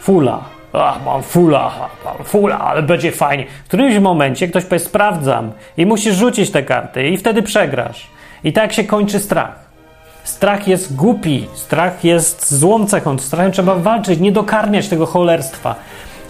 fula 0.00 0.44
Ach, 0.72 1.04
mam 1.04 1.22
fula, 1.22 1.88
mam 2.04 2.24
fula, 2.24 2.58
ale 2.58 2.82
będzie 2.82 3.12
fajnie. 3.12 3.46
W 3.64 3.68
którymś 3.68 3.98
momencie 3.98 4.48
ktoś 4.48 4.64
powie, 4.64 4.78
sprawdzam 4.78 5.52
i 5.76 5.86
musisz 5.86 6.16
rzucić 6.16 6.50
te 6.50 6.62
karty 6.62 7.08
i 7.08 7.16
wtedy 7.16 7.42
przegrasz. 7.42 8.06
I 8.44 8.52
tak 8.52 8.72
się 8.72 8.84
kończy 8.84 9.18
strach. 9.18 9.70
Strach 10.24 10.68
jest 10.68 10.96
głupi, 10.96 11.46
strach 11.54 12.04
jest 12.04 12.54
złą 12.54 12.86
cechą, 12.86 13.18
strachem 13.18 13.52
trzeba 13.52 13.74
walczyć, 13.74 14.20
nie 14.20 14.32
dokarmiać 14.32 14.88
tego 14.88 15.06
cholerstwa. 15.06 15.74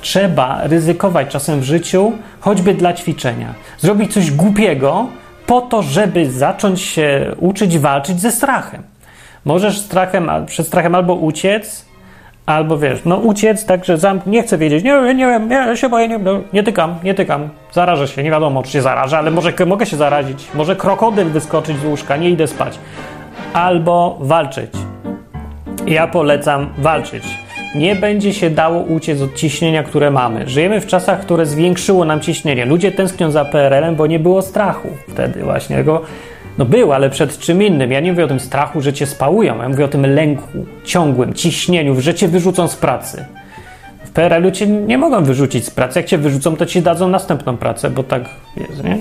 Trzeba 0.00 0.60
ryzykować 0.62 1.28
czasem 1.28 1.60
w 1.60 1.64
życiu, 1.64 2.12
choćby 2.40 2.74
dla 2.74 2.92
ćwiczenia. 2.92 3.54
Zrobić 3.78 4.12
coś 4.12 4.30
głupiego 4.30 5.06
po 5.46 5.60
to, 5.60 5.82
żeby 5.82 6.30
zacząć 6.30 6.80
się 6.80 7.34
uczyć 7.38 7.78
walczyć 7.78 8.20
ze 8.20 8.32
strachem. 8.32 8.82
Możesz 9.44 9.78
strachem, 9.78 10.30
przed 10.46 10.66
strachem 10.66 10.94
albo 10.94 11.14
uciec, 11.14 11.89
Albo 12.46 12.78
wiesz, 12.78 13.00
no 13.04 13.16
uciec, 13.16 13.66
także 13.66 13.98
zamk 13.98 14.26
nie 14.26 14.42
chcę 14.42 14.58
wiedzieć, 14.58 14.84
nie, 14.84 15.14
nie 15.14 15.26
wiem, 15.26 15.50
ja 15.50 15.76
się 15.76 15.88
boję, 15.88 16.08
nie, 16.08 16.18
no, 16.18 16.40
nie 16.52 16.62
tykam, 16.62 16.94
nie 17.04 17.14
tykam, 17.14 17.48
zarażę 17.72 18.08
się, 18.08 18.22
nie 18.22 18.30
wiadomo, 18.30 18.62
czy 18.62 18.70
się 18.70 18.82
zarażę, 18.82 19.18
ale 19.18 19.30
może 19.30 19.52
mogę 19.66 19.86
się 19.86 19.96
zarazić, 19.96 20.48
może 20.54 20.76
krokodyl 20.76 21.28
wyskoczyć 21.28 21.76
z 21.76 21.84
łóżka, 21.84 22.16
nie 22.16 22.30
idę 22.30 22.46
spać. 22.46 22.78
Albo 23.52 24.18
walczyć. 24.20 24.70
Ja 25.86 26.06
polecam 26.06 26.68
walczyć. 26.78 27.24
Nie 27.74 27.96
będzie 27.96 28.34
się 28.34 28.50
dało 28.50 28.80
uciec 28.80 29.22
od 29.22 29.34
ciśnienia, 29.34 29.82
które 29.82 30.10
mamy. 30.10 30.48
Żyjemy 30.48 30.80
w 30.80 30.86
czasach, 30.86 31.20
które 31.20 31.46
zwiększyło 31.46 32.04
nam 32.04 32.20
ciśnienie. 32.20 32.64
Ludzie 32.64 32.92
tęsknią 32.92 33.30
za 33.30 33.44
PRL-em, 33.44 33.96
bo 33.96 34.06
nie 34.06 34.18
było 34.18 34.42
strachu 34.42 34.88
wtedy 35.08 35.42
właśnie. 35.42 35.76
Tego 35.76 36.02
No 36.60 36.66
był, 36.66 36.92
ale 36.92 37.10
przed 37.10 37.38
czym 37.38 37.62
innym. 37.62 37.92
Ja 37.92 38.00
nie 38.00 38.12
mówię 38.12 38.24
o 38.24 38.28
tym 38.28 38.40
strachu, 38.40 38.80
że 38.80 38.92
cię 38.92 39.06
spałują. 39.06 39.62
Ja 39.62 39.68
mówię 39.68 39.84
o 39.84 39.88
tym 39.88 40.14
lęku, 40.14 40.48
ciągłym, 40.84 41.34
ciśnieniu, 41.34 42.00
że 42.00 42.14
cię 42.14 42.28
wyrzucą 42.28 42.68
z 42.68 42.76
pracy. 42.76 43.24
W 44.04 44.10
PRL-u 44.10 44.50
cię 44.50 44.66
nie 44.66 44.98
mogą 44.98 45.24
wyrzucić 45.24 45.64
z 45.64 45.70
pracy. 45.70 45.98
Jak 45.98 46.06
cię 46.06 46.18
wyrzucą, 46.18 46.56
to 46.56 46.66
ci 46.66 46.82
dadzą 46.82 47.08
następną 47.08 47.56
pracę, 47.56 47.90
bo 47.90 48.02
tak 48.02 48.22
jest, 48.56 48.84
nie? 48.84 48.98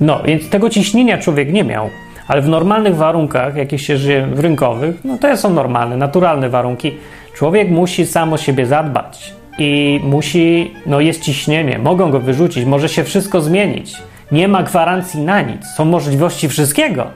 No, 0.00 0.22
więc 0.24 0.48
tego 0.48 0.70
ciśnienia 0.70 1.18
człowiek 1.18 1.52
nie 1.52 1.64
miał. 1.64 1.90
Ale 2.28 2.42
w 2.42 2.48
normalnych 2.48 2.96
warunkach, 2.96 3.56
jakie 3.56 3.78
się 3.78 3.96
żyje 3.96 4.26
w 4.26 4.40
rynkowych, 4.40 5.04
no 5.04 5.18
to 5.18 5.36
są 5.36 5.50
normalne, 5.50 5.96
naturalne 5.96 6.48
warunki. 6.48 6.92
Człowiek 7.34 7.70
musi 7.70 8.06
sam 8.06 8.32
o 8.32 8.36
siebie 8.36 8.66
zadbać 8.66 9.34
i 9.58 10.00
musi, 10.04 10.74
no 10.86 11.00
jest 11.00 11.22
ciśnienie, 11.22 11.78
mogą 11.78 12.10
go 12.10 12.20
wyrzucić, 12.20 12.64
może 12.64 12.88
się 12.88 13.04
wszystko 13.04 13.40
zmienić. 13.40 13.96
Nie 14.34 14.48
ma 14.48 14.62
gwarancji 14.62 15.20
na 15.20 15.42
nic. 15.42 15.66
Są 15.76 15.84
możliwości 15.84 16.48
wszystkiego, 16.48 17.10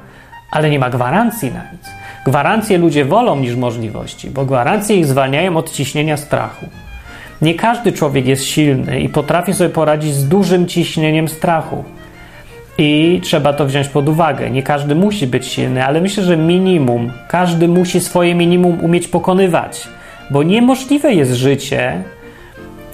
ale 0.50 0.70
nie 0.70 0.78
ma 0.78 0.90
gwarancji 0.90 1.50
na 1.50 1.62
nic. 1.72 1.82
Gwarancje 2.24 2.78
ludzie 2.78 3.04
wolą 3.04 3.36
niż 3.36 3.56
możliwości, 3.56 4.30
bo 4.30 4.44
gwarancje 4.44 4.96
ich 4.96 5.06
zwalniają 5.06 5.56
od 5.56 5.72
ciśnienia 5.72 6.16
strachu. 6.16 6.66
Nie 7.42 7.54
każdy 7.54 7.92
człowiek 7.92 8.26
jest 8.26 8.44
silny 8.44 9.00
i 9.00 9.08
potrafi 9.08 9.54
sobie 9.54 9.70
poradzić 9.70 10.14
z 10.14 10.28
dużym 10.28 10.66
ciśnieniem 10.66 11.28
strachu. 11.28 11.84
I 12.78 13.20
trzeba 13.22 13.52
to 13.52 13.66
wziąć 13.66 13.88
pod 13.88 14.08
uwagę. 14.08 14.50
Nie 14.50 14.62
każdy 14.62 14.94
musi 14.94 15.26
być 15.26 15.46
silny, 15.46 15.84
ale 15.84 16.00
myślę, 16.00 16.24
że 16.24 16.36
minimum, 16.36 17.12
każdy 17.28 17.68
musi 17.68 18.00
swoje 18.00 18.34
minimum 18.34 18.78
umieć 18.80 19.08
pokonywać, 19.08 19.88
bo 20.30 20.42
niemożliwe 20.42 21.14
jest 21.14 21.32
życie 21.32 22.02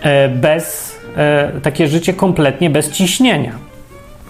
e, 0.03 0.29
bez, 0.29 0.97
e, 1.17 1.53
takie 1.63 1.89
życie 1.89 2.15
kompletnie 2.15 2.71
bez 2.71 2.91
ciśnienia. 2.91 3.74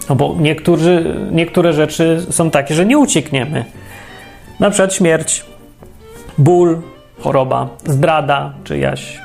No 0.09 0.15
bo 0.15 0.35
niektórzy, 0.39 1.15
niektóre 1.31 1.73
rzeczy 1.73 2.25
są 2.29 2.51
takie, 2.51 2.75
że 2.75 2.85
nie 2.85 2.97
uciekniemy. 2.97 3.65
Na 4.59 4.69
przykład 4.69 4.93
śmierć, 4.93 5.45
ból, 6.37 6.81
choroba, 7.19 7.69
zdrada 7.85 8.53
czyjaś, 8.63 9.19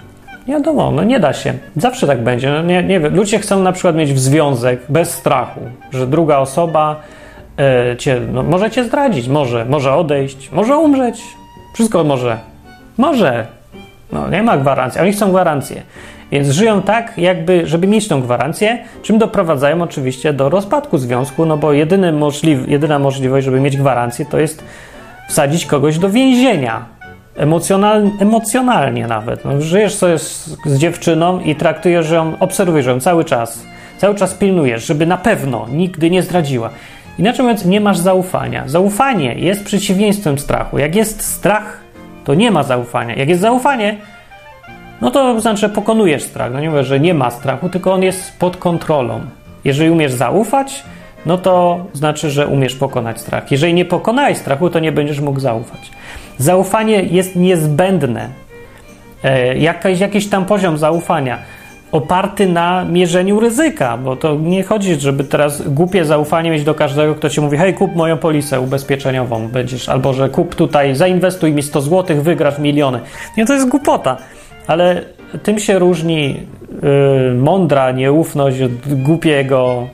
nie 0.49 0.55
wiadomo, 0.55 0.91
no 0.91 1.05
nie 1.05 1.21
da 1.21 1.33
się. 1.33 1.55
Zawsze 1.77 2.07
tak 2.07 2.23
będzie. 2.23 2.51
No 2.51 2.63
nie, 2.63 2.83
nie 2.83 3.01
wiem. 3.01 3.17
Ludzie 3.17 3.39
chcą 3.39 3.63
na 3.63 3.73
przykład 3.73 3.97
mieć 3.97 4.21
związek 4.21 4.81
bez 4.89 5.11
strachu, 5.11 5.61
że 5.91 6.07
druga 6.07 6.39
osoba 6.39 7.01
e, 7.59 7.97
cię, 7.97 8.21
no, 8.33 8.43
może 8.43 8.71
cię 8.71 8.85
zdradzić, 8.85 9.29
może, 9.29 9.65
może 9.65 9.95
odejść, 9.95 10.51
może 10.53 10.77
umrzeć. 10.77 11.23
Wszystko 11.75 12.05
może. 12.05 12.39
Może. 12.99 13.47
No, 14.13 14.29
nie 14.29 14.43
ma 14.43 14.57
gwarancji. 14.57 15.01
Oni 15.01 15.13
chcą 15.13 15.31
gwarancję. 15.31 15.83
Więc 16.33 16.49
żyją 16.49 16.83
tak, 16.83 17.19
jakby, 17.19 17.67
żeby 17.67 17.87
mieć 17.87 18.09
tą 18.09 18.23
gwarancję, 18.23 18.79
czym 19.03 19.19
doprowadzają 19.19 19.83
oczywiście 19.83 20.33
do 20.33 20.49
rozpadku 20.49 20.99
związku, 20.99 21.47
no 21.47 21.57
bo 21.57 21.73
jedyny 21.73 22.13
możliw, 22.13 22.69
jedyna 22.69 22.99
możliwość, 22.99 23.45
żeby 23.45 23.61
mieć 23.61 23.77
gwarancję, 23.77 24.27
to 24.27 24.39
jest 24.39 24.65
wsadzić 25.29 25.67
kogoś 25.67 25.99
do 25.99 26.11
więzienia 26.11 27.01
emocjonal, 27.37 28.11
emocjonalnie 28.21 29.07
nawet. 29.07 29.45
No, 29.45 29.61
żyjesz 29.61 29.95
sobie 29.95 30.19
z, 30.19 30.57
z, 30.67 30.79
dziewczyną 30.79 31.41
i 31.41 31.55
traktujesz 31.55 32.11
ją, 32.11 32.33
obserwujesz 32.41 32.87
ją 32.87 33.01
cały 33.01 33.25
czas. 33.25 33.63
Cały 33.99 34.15
czas 34.15 34.35
pilnujesz, 34.35 34.87
żeby 34.87 35.07
na 35.07 35.19
pewno 35.19 35.67
nigdy 35.73 36.11
nie 36.11 36.23
zdradziła. 36.23 36.71
Inaczej 37.19 37.43
mówiąc, 37.43 37.65
nie 37.65 37.81
masz 37.81 37.99
zaufania. 37.99 38.69
Zaufanie 38.69 39.35
jest 39.35 39.65
przeciwieństwem 39.65 40.39
strachu. 40.39 40.79
Jak 40.79 40.95
jest 40.95 41.23
strach, 41.23 41.81
to 42.25 42.35
nie 42.35 42.51
ma 42.51 42.63
zaufania. 42.63 43.15
Jak 43.15 43.29
jest 43.29 43.41
zaufanie, 43.41 43.97
no 45.01 45.11
to 45.11 45.41
znaczy, 45.41 45.61
że 45.61 45.69
pokonujesz 45.69 46.23
strach. 46.23 46.53
No 46.53 46.61
nie 46.61 46.71
mówię, 46.71 46.85
że 46.85 47.01
nie 47.01 47.15
ma 47.15 47.31
strachu, 47.31 47.69
tylko 47.69 47.93
on 47.93 48.03
jest 48.03 48.39
pod 48.39 48.57
kontrolą. 48.57 49.21
Jeżeli 49.65 49.91
umiesz 49.91 50.13
zaufać, 50.13 50.83
no 51.27 51.39
to 51.39 51.85
znaczy, 51.93 52.31
że 52.31 52.47
umiesz 52.47 52.75
pokonać 52.75 53.21
strach. 53.21 53.51
Jeżeli 53.51 53.75
nie 53.75 53.85
pokonałeś 53.85 54.39
strachu, 54.39 54.71
to 54.71 54.79
nie 54.79 54.93
będziesz 54.93 55.21
mógł 55.21 55.41
zaufać. 55.41 55.91
Zaufanie 56.39 57.03
jest 57.03 57.37
niezbędne. 57.37 58.29
E, 59.25 59.59
jakiś 59.99 60.29
tam 60.29 60.47
poziom 60.47 60.79
zaufania 60.79 61.39
oparty 61.93 62.47
na 62.47 62.85
mierzeniu 62.85 63.41
ryzyka, 63.41 63.97
bo 63.97 64.17
to 64.17 64.35
nie 64.35 64.63
chodzi, 64.63 65.01
żeby 65.01 65.25
teraz 65.25 65.69
głupie 65.69 66.05
zaufanie 66.05 66.51
mieć 66.51 66.65
do 66.65 66.75
każdego, 66.75 67.15
kto 67.15 67.31
ci 67.31 67.41
mówi, 67.41 67.57
hej, 67.57 67.75
kup 67.75 67.97
moją 67.97 68.19
polisę 68.19 68.61
ubezpieczeniową, 68.61 69.49
będziesz, 69.49 69.89
albo 69.89 70.13
że 70.13 70.29
kup 70.29 70.55
tutaj, 70.55 70.97
zainwestuj 70.97 71.53
mi 71.53 71.63
100 71.63 71.81
zł, 71.81 72.23
wygrasz 72.23 72.59
miliony. 72.59 73.01
Nie, 73.37 73.47
to 73.47 73.55
jest 73.55 73.69
głupota, 73.69 74.17
ale 74.71 75.03
tym 75.43 75.59
się 75.59 75.79
różni 75.79 76.37
yy, 76.83 77.35
mądra 77.35 77.91
nieufność 77.93 78.61
od 78.61 78.95
głupiego 79.03 79.89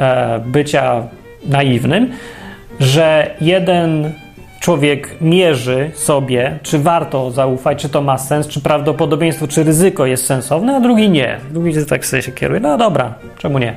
yy, 0.00 0.06
bycia 0.46 1.02
naiwnym, 1.48 2.12
że 2.80 3.34
jeden 3.40 4.12
człowiek 4.60 5.16
mierzy 5.20 5.90
sobie, 5.94 6.58
czy 6.62 6.78
warto 6.78 7.30
zaufać, 7.30 7.82
czy 7.82 7.88
to 7.88 8.02
ma 8.02 8.18
sens, 8.18 8.48
czy 8.48 8.60
prawdopodobieństwo, 8.60 9.48
czy 9.48 9.64
ryzyko 9.64 10.06
jest 10.06 10.26
sensowne, 10.26 10.76
a 10.76 10.80
drugi 10.80 11.10
nie. 11.10 11.38
Drugi 11.50 11.86
tak 11.86 12.06
sobie 12.06 12.22
się 12.22 12.32
kieruje. 12.32 12.60
No 12.60 12.78
dobra, 12.78 13.14
czemu 13.38 13.58
nie? 13.58 13.76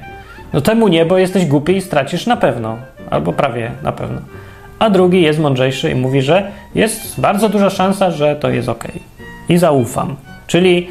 No 0.54 0.62
temu 0.62 0.88
nie, 0.88 1.06
bo 1.06 1.18
jesteś 1.18 1.46
głupi 1.46 1.76
i 1.76 1.82
stracisz 1.82 2.26
na 2.26 2.38
pewno, 2.38 2.78
albo 3.10 3.34
prawie 3.34 3.72
na 3.84 3.92
pewno. 3.92 4.22
A 4.80 4.90
drugi 4.90 5.22
jest 5.22 5.40
mądrzejszy 5.40 5.92
i 5.92 5.96
mówi, 5.96 6.22
że 6.22 6.52
jest 6.76 7.20
bardzo 7.20 7.50
duża 7.50 7.70
szansa, 7.70 8.12
że 8.12 8.36
to 8.36 8.50
jest 8.50 8.70
ok. 8.70 8.88
I 9.50 9.58
zaufam. 9.58 10.16
Czyli 10.54 10.88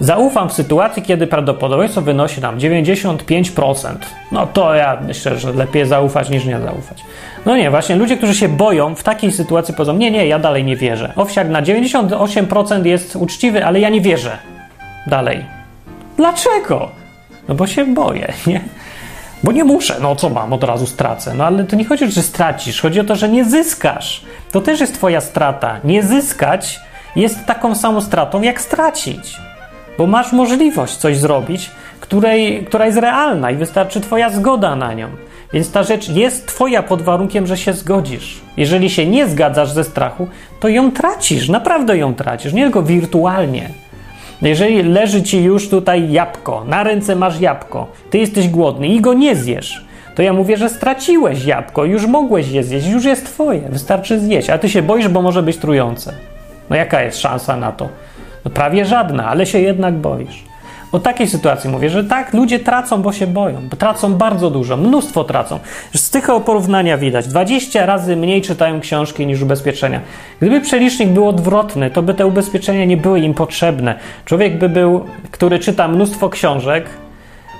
Zaufam 0.00 0.48
w 0.48 0.52
sytuacji, 0.52 1.02
kiedy 1.02 1.26
prawdopodobieństwo 1.26 2.02
wynosi 2.02 2.40
nam 2.40 2.58
95%. 2.58 3.94
No 4.32 4.46
to 4.46 4.74
ja 4.74 4.98
myślę, 5.06 5.38
że 5.38 5.52
lepiej 5.52 5.86
zaufać 5.86 6.30
niż 6.30 6.44
nie 6.44 6.60
zaufać. 6.60 7.04
No 7.46 7.56
nie, 7.56 7.70
właśnie 7.70 7.96
ludzie, 7.96 8.16
którzy 8.16 8.34
się 8.34 8.48
boją 8.48 8.94
w 8.94 9.02
takiej 9.02 9.32
sytuacji 9.32 9.74
powiedzą, 9.74 9.96
nie, 9.96 10.10
nie, 10.10 10.26
ja 10.26 10.38
dalej 10.38 10.64
nie 10.64 10.76
wierzę. 10.76 11.12
Owsiak 11.16 11.48
na 11.48 11.62
98% 11.62 12.86
jest 12.86 13.16
uczciwy, 13.16 13.64
ale 13.64 13.80
ja 13.80 13.88
nie 13.88 14.00
wierzę. 14.00 14.38
Dalej. 15.06 15.44
Dlaczego? 16.16 16.88
No 17.48 17.54
bo 17.54 17.66
się 17.66 17.84
boję, 17.86 18.32
nie? 18.46 18.60
Bo 19.42 19.52
nie 19.52 19.64
muszę, 19.64 19.96
no 20.00 20.16
co 20.16 20.30
mam, 20.30 20.52
od 20.52 20.64
razu 20.64 20.86
stracę. 20.86 21.34
No 21.34 21.44
ale 21.44 21.64
to 21.64 21.76
nie 21.76 21.84
chodzi 21.84 22.04
o 22.04 22.06
to, 22.06 22.12
że 22.12 22.22
stracisz, 22.22 22.80
chodzi 22.80 23.00
o 23.00 23.04
to, 23.04 23.16
że 23.16 23.28
nie 23.28 23.44
zyskasz. 23.44 24.22
To 24.52 24.60
też 24.60 24.80
jest 24.80 24.94
twoja 24.94 25.20
strata. 25.20 25.80
Nie 25.84 26.02
zyskać 26.02 26.80
jest 27.16 27.46
taką 27.46 27.74
samą 27.74 28.00
stratą, 28.00 28.42
jak 28.42 28.60
stracić 28.60 29.38
bo 29.98 30.06
masz 30.06 30.32
możliwość 30.32 30.96
coś 30.96 31.16
zrobić, 31.16 31.70
której, 32.00 32.64
która 32.64 32.86
jest 32.86 32.98
realna 32.98 33.50
i 33.50 33.56
wystarczy 33.56 34.00
Twoja 34.00 34.30
zgoda 34.30 34.76
na 34.76 34.94
nią. 34.94 35.08
Więc 35.52 35.72
ta 35.72 35.82
rzecz 35.82 36.08
jest 36.08 36.46
Twoja 36.46 36.82
pod 36.82 37.02
warunkiem, 37.02 37.46
że 37.46 37.56
się 37.56 37.72
zgodzisz. 37.72 38.40
Jeżeli 38.56 38.90
się 38.90 39.06
nie 39.06 39.28
zgadzasz 39.28 39.70
ze 39.70 39.84
strachu, 39.84 40.28
to 40.60 40.68
ją 40.68 40.92
tracisz, 40.92 41.48
naprawdę 41.48 41.98
ją 41.98 42.14
tracisz, 42.14 42.52
nie 42.52 42.62
tylko 42.62 42.82
wirtualnie. 42.82 43.70
Jeżeli 44.42 44.82
leży 44.82 45.22
ci 45.22 45.42
już 45.42 45.68
tutaj 45.68 46.12
jabłko, 46.12 46.64
na 46.64 46.82
ręce 46.82 47.16
masz 47.16 47.40
jabłko, 47.40 47.86
ty 48.10 48.18
jesteś 48.18 48.48
głodny 48.48 48.88
i 48.88 49.00
go 49.00 49.14
nie 49.14 49.36
zjesz, 49.36 49.84
to 50.14 50.22
ja 50.22 50.32
mówię, 50.32 50.56
że 50.56 50.68
straciłeś 50.68 51.44
jabłko, 51.44 51.84
już 51.84 52.06
mogłeś 52.06 52.48
je 52.48 52.64
zjeść, 52.64 52.86
już 52.86 53.04
jest 53.04 53.26
twoje, 53.26 53.60
wystarczy 53.60 54.20
zjeść, 54.20 54.50
a 54.50 54.58
ty 54.58 54.68
się 54.68 54.82
boisz, 54.82 55.08
bo 55.08 55.22
może 55.22 55.42
być 55.42 55.56
trujące. 55.56 56.12
No 56.70 56.76
jaka 56.76 57.02
jest 57.02 57.18
szansa 57.18 57.56
na 57.56 57.72
to? 57.72 57.88
No 58.44 58.50
prawie 58.50 58.84
żadna, 58.84 59.28
ale 59.28 59.46
się 59.46 59.58
jednak 59.60 59.94
boisz. 59.94 60.44
O 60.92 60.98
takiej 60.98 61.28
sytuacji 61.28 61.70
mówię, 61.70 61.90
że 61.90 62.04
tak, 62.04 62.34
ludzie 62.34 62.58
tracą, 62.58 63.02
bo 63.02 63.12
się 63.12 63.26
boją. 63.26 63.68
Tracą 63.78 64.14
bardzo 64.14 64.50
dużo, 64.50 64.76
mnóstwo 64.76 65.24
tracą. 65.24 65.58
Z 65.94 66.10
tych 66.10 66.26
porównania 66.46 66.98
widać. 66.98 67.28
20 67.28 67.86
razy 67.86 68.16
mniej 68.16 68.42
czytają 68.42 68.80
książki 68.80 69.26
niż 69.26 69.42
ubezpieczenia. 69.42 70.00
Gdyby 70.40 70.60
przelicznik 70.60 71.08
był 71.08 71.28
odwrotny, 71.28 71.90
to 71.90 72.02
by 72.02 72.14
te 72.14 72.26
ubezpieczenia 72.26 72.84
nie 72.84 72.96
były 72.96 73.20
im 73.20 73.34
potrzebne. 73.34 73.94
Człowiek 74.24 74.58
by 74.58 74.68
był, 74.68 75.04
który 75.30 75.58
czyta 75.58 75.88
mnóstwo 75.88 76.28
książek, 76.28 76.84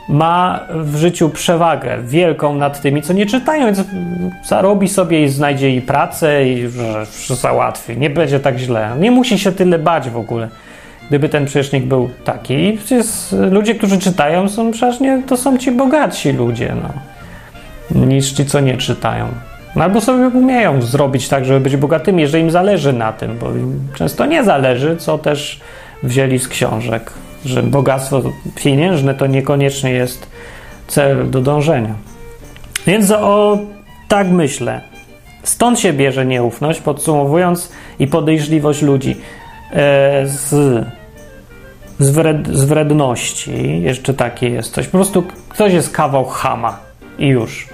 ma 0.09 0.61
w 0.71 0.97
życiu 0.97 1.31
przewagę 1.31 1.99
wielką 2.03 2.55
nad 2.55 2.81
tymi, 2.81 3.03
co 3.03 3.13
nie 3.13 3.27
czytają, 3.27 3.67
więc 3.67 3.85
zarobi 4.45 4.89
sobie 4.89 5.25
i 5.25 5.29
znajdzie 5.29 5.71
i 5.71 5.83
pracę, 5.83 6.49
i 6.49 6.69
załatwi. 7.29 7.97
Nie 7.97 8.11
będzie 8.11 8.41
tak 8.41 8.59
źle. 8.59 8.91
Nie 9.01 9.11
musi 9.11 9.39
się 9.39 9.53
tyle 9.53 9.79
bać 9.79 10.11
w 10.11 10.17
ogóle 10.17 10.49
gdyby 11.09 11.29
ten 11.29 11.45
przecznik 11.45 11.85
był 11.85 12.11
taki. 12.25 12.73
Przecież 12.73 13.07
ludzie, 13.51 13.75
którzy 13.75 13.99
czytają, 13.99 14.49
są 14.49 14.71
przecież 14.71 14.99
to 15.27 15.37
są 15.37 15.59
ci 15.59 15.73
bogatsi 15.73 16.33
ludzie, 16.33 16.75
no, 16.83 18.05
niż 18.07 18.33
ci, 18.33 18.47
co 18.47 18.61
nie 18.61 18.77
czytają. 18.77 19.27
No, 19.77 19.85
albo 19.85 20.01
sobie 20.01 20.29
umieją 20.29 20.83
zrobić 20.83 21.29
tak, 21.29 21.45
żeby 21.45 21.61
być 21.61 21.77
bogatymi, 21.77 22.23
jeżeli 22.23 22.45
im 22.45 22.51
zależy 22.51 22.93
na 22.93 23.13
tym, 23.13 23.39
bo 23.39 23.51
im 23.51 23.81
często 23.95 24.27
nie 24.27 24.45
zależy, 24.45 24.97
co 24.97 25.19
też 25.19 25.61
wzięli 26.03 26.39
z 26.39 26.49
książek, 26.49 27.13
że 27.45 27.63
bogactwo 27.63 28.23
pieniężne 28.55 29.15
to 29.15 29.27
niekoniecznie 29.27 29.91
jest 29.91 30.27
cel 30.87 31.31
do 31.31 31.41
dążenia. 31.41 31.95
Więc 32.87 33.11
o 33.11 33.59
tak 34.09 34.29
myślę. 34.29 34.81
Stąd 35.43 35.81
się 35.81 35.93
bierze 35.93 36.27
nieufność, 36.27 36.81
podsumowując, 36.81 37.73
i 37.99 38.07
podejrzliwość 38.07 38.83
ludzi. 38.83 39.17
E, 39.73 40.27
z 40.27 40.87
z, 41.99 42.11
wred, 42.11 42.49
z 42.49 42.65
wredności, 42.65 43.83
jeszcze 43.83 44.15
takie 44.15 44.49
jest 44.49 44.75
coś. 44.75 44.87
Po 44.87 44.99
prostu 44.99 45.25
ktoś 45.49 45.73
jest 45.73 45.91
kawał 45.91 46.25
chama 46.25 46.79
i 47.19 47.27
już. 47.27 47.69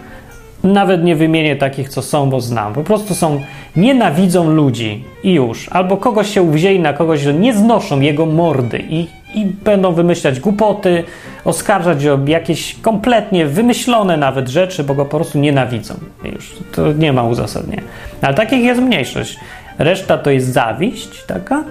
Nawet 0.64 1.04
nie 1.04 1.16
wymienię 1.16 1.56
takich, 1.56 1.88
co 1.88 2.02
są, 2.02 2.30
bo 2.30 2.40
znam. 2.40 2.72
Po 2.72 2.84
prostu 2.84 3.14
są, 3.14 3.40
nienawidzą 3.76 4.50
ludzi 4.50 5.04
i 5.22 5.32
już. 5.32 5.68
Albo 5.68 5.96
kogoś 5.96 6.34
się 6.34 6.42
uwzięli 6.42 6.80
na 6.80 6.92
kogoś, 6.92 7.20
że 7.20 7.34
nie 7.34 7.54
znoszą 7.54 8.00
jego 8.00 8.26
mordy 8.26 8.84
i, 8.88 9.06
i 9.34 9.46
będą 9.46 9.92
wymyślać 9.92 10.40
głupoty, 10.40 11.04
oskarżać 11.44 12.06
o 12.06 12.18
jakieś 12.26 12.74
kompletnie 12.82 13.46
wymyślone 13.46 14.16
nawet 14.16 14.48
rzeczy, 14.48 14.84
bo 14.84 14.94
go 14.94 15.04
po 15.04 15.16
prostu 15.16 15.38
nienawidzą. 15.38 15.94
Już 16.32 16.56
to 16.72 16.92
nie 16.92 17.12
ma 17.12 17.22
uzasadnienia. 17.22 17.82
Ale 18.22 18.34
takich 18.34 18.64
jest 18.64 18.80
mniejszość. 18.80 19.36
Reszta 19.78 20.18
to 20.18 20.30
jest 20.30 20.52
zawiść 20.52 21.24
taka, 21.24 21.64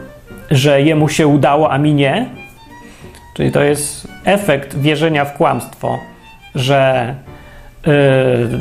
że 0.52 0.82
jemu 0.82 1.10
się 1.10 1.28
udało, 1.28 1.72
a 1.72 1.78
mi 1.78 1.94
nie. 1.94 2.30
Czyli 3.34 3.52
to 3.52 3.64
jest 3.64 4.08
efekt 4.26 4.78
wierzenia 4.78 5.26
w 5.26 5.38
kłamstwo, 5.38 6.00
że 6.56 7.16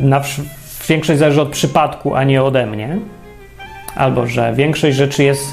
na, 0.00 0.20
większość 0.88 1.18
zależy 1.18 1.42
od 1.42 1.48
przypadku, 1.48 2.14
a 2.14 2.24
nie 2.24 2.42
ode 2.42 2.66
mnie. 2.66 2.98
Albo 3.94 4.26
że 4.26 4.52
większość 4.54 4.96
rzeczy 4.96 5.24
jest 5.24 5.44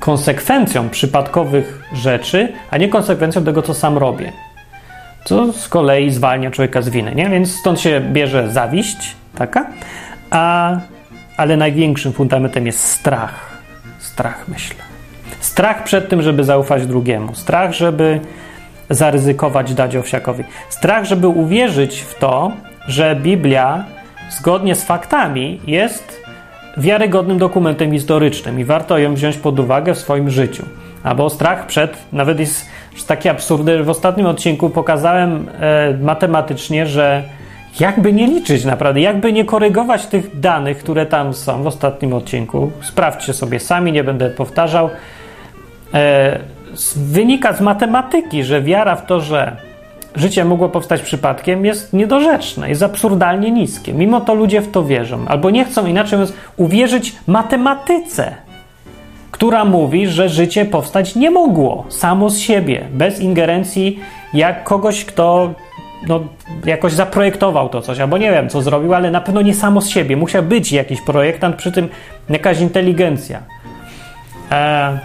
konsekwencją 0.00 0.88
przypadkowych 0.88 1.82
rzeczy, 1.94 2.52
a 2.70 2.76
nie 2.76 2.88
konsekwencją 2.88 3.44
tego, 3.44 3.62
co 3.62 3.74
sam 3.74 3.98
robię. 3.98 4.32
Co 5.24 5.52
z 5.52 5.68
kolei 5.68 6.10
zwalnia 6.10 6.50
człowieka 6.50 6.82
z 6.82 6.88
winy, 6.88 7.14
nie? 7.14 7.28
Więc 7.28 7.54
stąd 7.54 7.80
się 7.80 8.00
bierze 8.00 8.50
zawiść, 8.50 9.16
taka, 9.34 9.66
a, 10.30 10.76
ale 11.36 11.56
największym 11.56 12.12
fundamentem 12.12 12.66
jest 12.66 12.80
strach. 12.80 13.50
Strach, 13.98 14.48
myślę. 14.48 14.76
Strach 15.40 15.84
przed 15.84 16.08
tym, 16.08 16.22
żeby 16.22 16.44
zaufać 16.44 16.86
drugiemu. 16.86 17.34
Strach, 17.34 17.72
żeby 17.72 18.20
zaryzykować, 18.90 19.74
dać 19.74 19.96
owsiakowi. 19.96 20.44
Strach, 20.68 21.04
żeby 21.04 21.28
uwierzyć 21.28 22.00
w 22.00 22.18
to, 22.18 22.52
że 22.88 23.16
Biblia 23.16 23.84
zgodnie 24.30 24.74
z 24.74 24.84
faktami 24.84 25.60
jest 25.66 26.20
wiarygodnym 26.76 27.38
dokumentem 27.38 27.92
historycznym 27.92 28.60
i 28.60 28.64
warto 28.64 28.98
ją 28.98 29.14
wziąć 29.14 29.36
pod 29.36 29.60
uwagę 29.60 29.94
w 29.94 29.98
swoim 29.98 30.30
życiu. 30.30 30.64
Albo 31.02 31.30
strach 31.30 31.66
przed, 31.66 31.96
nawet 32.12 32.40
jest 32.40 32.66
takie 33.06 33.30
absurdy, 33.30 33.82
w 33.82 33.90
ostatnim 33.90 34.26
odcinku 34.26 34.70
pokazałem 34.70 35.46
e, 35.60 35.94
matematycznie, 36.02 36.86
że 36.86 37.22
jakby 37.80 38.12
nie 38.12 38.26
liczyć 38.26 38.64
naprawdę, 38.64 39.00
jakby 39.00 39.32
nie 39.32 39.44
korygować 39.44 40.06
tych 40.06 40.40
danych, 40.40 40.78
które 40.78 41.06
tam 41.06 41.34
są 41.34 41.62
w 41.62 41.66
ostatnim 41.66 42.12
odcinku, 42.12 42.72
sprawdźcie 42.82 43.32
sobie 43.32 43.60
sami, 43.60 43.92
nie 43.92 44.04
będę 44.04 44.30
powtarzał. 44.30 44.90
E, 45.94 46.38
wynika 46.96 47.52
z 47.52 47.60
matematyki, 47.60 48.44
że 48.44 48.62
wiara 48.62 48.96
w 48.96 49.06
to, 49.06 49.20
że 49.20 49.56
życie 50.16 50.44
mogło 50.44 50.68
powstać 50.68 51.02
przypadkiem, 51.02 51.64
jest 51.64 51.92
niedorzeczne, 51.92 52.68
jest 52.68 52.82
absurdalnie 52.82 53.50
niskie. 53.50 53.94
Mimo 53.94 54.20
to 54.20 54.34
ludzie 54.34 54.60
w 54.60 54.70
to 54.70 54.84
wierzą, 54.84 55.28
albo 55.28 55.50
nie 55.50 55.64
chcą 55.64 55.86
inaczej 55.86 56.18
mówiąc 56.18 56.36
uwierzyć 56.56 57.16
matematyce, 57.26 58.34
która 59.30 59.64
mówi, 59.64 60.06
że 60.06 60.28
życie 60.28 60.64
powstać 60.64 61.16
nie 61.16 61.30
mogło 61.30 61.84
samo 61.88 62.30
z 62.30 62.38
siebie, 62.38 62.88
bez 62.92 63.20
ingerencji 63.20 64.00
jak 64.34 64.64
kogoś, 64.64 65.04
kto 65.04 65.54
no, 66.08 66.20
jakoś 66.64 66.92
zaprojektował 66.92 67.68
to 67.68 67.80
coś, 67.80 68.00
albo 68.00 68.18
nie 68.18 68.30
wiem, 68.30 68.48
co 68.48 68.62
zrobił, 68.62 68.94
ale 68.94 69.10
na 69.10 69.20
pewno 69.20 69.42
nie 69.42 69.54
samo 69.54 69.80
z 69.80 69.88
siebie. 69.88 70.16
Musiał 70.16 70.42
być 70.42 70.72
jakiś 70.72 71.00
projektant, 71.00 71.56
przy 71.56 71.72
tym 71.72 71.88
jakaś 72.28 72.60
inteligencja. 72.60 73.42
E, 74.50 74.98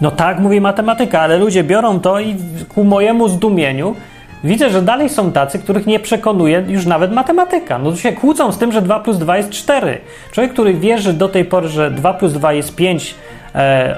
no 0.00 0.10
tak 0.10 0.38
mówi 0.38 0.60
matematyka, 0.60 1.20
ale 1.20 1.38
ludzie 1.38 1.64
biorą 1.64 2.00
to 2.00 2.20
i 2.20 2.36
ku 2.74 2.84
mojemu 2.84 3.28
zdumieniu 3.28 3.94
widzę, 4.44 4.70
że 4.70 4.82
dalej 4.82 5.08
są 5.08 5.32
tacy, 5.32 5.58
których 5.58 5.86
nie 5.86 6.00
przekonuje 6.00 6.64
już 6.68 6.86
nawet 6.86 7.12
matematyka. 7.12 7.78
No 7.78 7.90
to 7.90 7.96
się 7.96 8.12
kłócą 8.12 8.52
z 8.52 8.58
tym, 8.58 8.72
że 8.72 8.82
2 8.82 9.00
plus 9.00 9.18
2 9.18 9.36
jest 9.36 9.50
4. 9.50 10.00
Człowiek, 10.32 10.52
który 10.52 10.74
wierzy 10.74 11.12
do 11.12 11.28
tej 11.28 11.44
pory, 11.44 11.68
że 11.68 11.90
2 11.90 12.14
plus 12.14 12.32
2 12.32 12.52
jest 12.52 12.76
5, 12.76 13.14
e, 13.54 13.96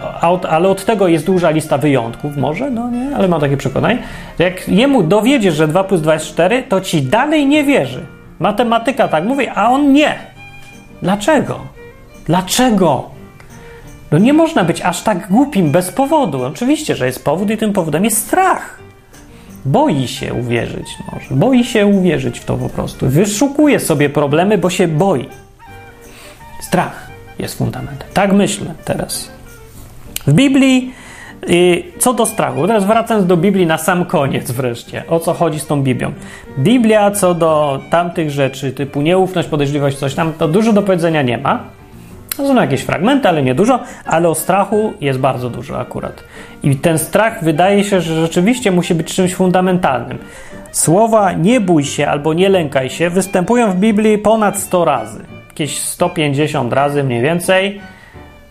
ale 0.49 0.69
od 0.69 0.85
tego 0.85 1.09
jest 1.09 1.27
duża 1.27 1.51
lista 1.51 1.79
wyjątków, 1.79 2.37
może, 2.37 2.71
no 2.71 2.91
nie, 2.91 3.17
ale 3.17 3.29
mam 3.29 3.41
takie 3.41 3.57
przekonanie. 3.57 3.99
Jak 4.39 4.69
jemu 4.69 5.03
dowiedziesz, 5.03 5.55
że 5.55 5.69
2 5.69 5.85
plus 5.85 6.01
2 6.01 6.15
jest 6.15 6.27
4, 6.27 6.63
to 6.63 6.81
ci 6.81 7.03
dalej 7.03 7.47
nie 7.47 7.65
wierzy. 7.65 8.01
Matematyka 8.39 9.09
tak 9.09 9.25
mówi, 9.25 9.49
a 9.55 9.71
on 9.71 9.93
nie. 9.93 10.15
Dlaczego? 11.03 11.61
Dlaczego? 12.27 13.17
No 14.13 14.19
nie 14.19 14.33
można 14.33 14.65
być 14.65 14.83
aż 14.83 15.03
tak 15.03 15.29
głupim 15.29 15.71
bez 15.71 15.93
powodu. 15.93 16.45
Oczywiście, 16.45 16.97
że 16.97 17.07
jest 17.07 17.25
powód 17.25 17.51
i 17.51 17.57
tym 17.57 17.73
powodem 17.73 18.05
jest 18.05 18.27
strach. 18.27 18.86
Boi 19.67 20.09
się 20.09 20.35
uwierzyć 20.35 20.87
może. 21.13 21.35
Boi 21.35 21.65
się 21.65 21.87
uwierzyć 21.87 22.39
w 22.39 22.45
to 22.45 22.57
po 22.57 22.69
prostu. 22.69 23.09
Wyszukuje 23.09 23.81
sobie 23.81 24.11
problemy, 24.11 24.59
bo 24.59 24.71
się 24.71 24.89
boi. 24.89 25.29
Strach 26.61 27.11
jest 27.39 27.59
fundamentem. 27.59 28.09
Tak 28.15 28.33
myślę 28.33 28.75
teraz. 28.85 29.31
W 30.27 30.33
Biblii, 30.33 30.93
y, 31.51 31.83
co 31.99 32.15
do 32.15 32.27
strachu, 32.27 32.67
teraz 32.67 32.85
wracając 32.85 33.27
do 33.27 33.37
Biblii 33.37 33.67
na 33.67 33.79
sam 33.79 34.05
koniec 34.05 34.51
wreszcie, 34.51 35.03
o 35.09 35.21
co 35.21 35.35
chodzi 35.35 35.61
z 35.61 35.67
tą 35.67 35.83
Biblią. 35.83 36.13
Biblia 36.59 37.11
co 37.11 37.35
do 37.35 37.81
tamtych 37.91 38.31
rzeczy, 38.31 38.73
typu 38.73 39.03
nieufność, 39.03 39.49
podejrzliwość, 39.49 39.99
coś 39.99 40.15
tam, 40.15 40.33
to 40.33 40.49
dużo 40.49 40.73
do 40.73 40.83
powiedzenia 40.83 41.23
nie 41.23 41.39
ma. 41.39 41.65
To 42.37 42.47
są 42.47 42.55
jakieś 42.55 42.83
fragmenty, 42.83 43.29
ale 43.29 43.43
nie 43.43 43.55
dużo, 43.55 43.81
ale 44.05 44.29
o 44.29 44.35
strachu 44.35 44.93
jest 45.01 45.19
bardzo 45.19 45.51
dużo 45.51 45.81
akurat. 45.81 46.25
I 46.63 46.77
ten 46.77 46.99
strach 46.99 47.45
wydaje 47.45 47.85
się, 47.85 48.01
że 48.01 48.21
rzeczywiście 48.21 48.73
musi 48.73 48.95
być 48.95 49.15
czymś 49.15 49.35
fundamentalnym. 49.35 50.19
Słowa 50.73 51.33
nie 51.33 51.61
bój 51.61 51.85
się 51.85 52.09
albo 52.09 52.35
nie 52.35 52.49
lękaj 52.49 52.91
się 52.91 53.11
występują 53.11 53.71
w 53.73 53.77
Biblii 53.77 54.19
ponad 54.19 54.59
100 54.59 54.85
razy. 54.85 55.25
Jakieś 55.49 55.79
150 55.79 56.73
razy 56.73 57.05
mniej 57.05 57.23
więcej, 57.23 57.81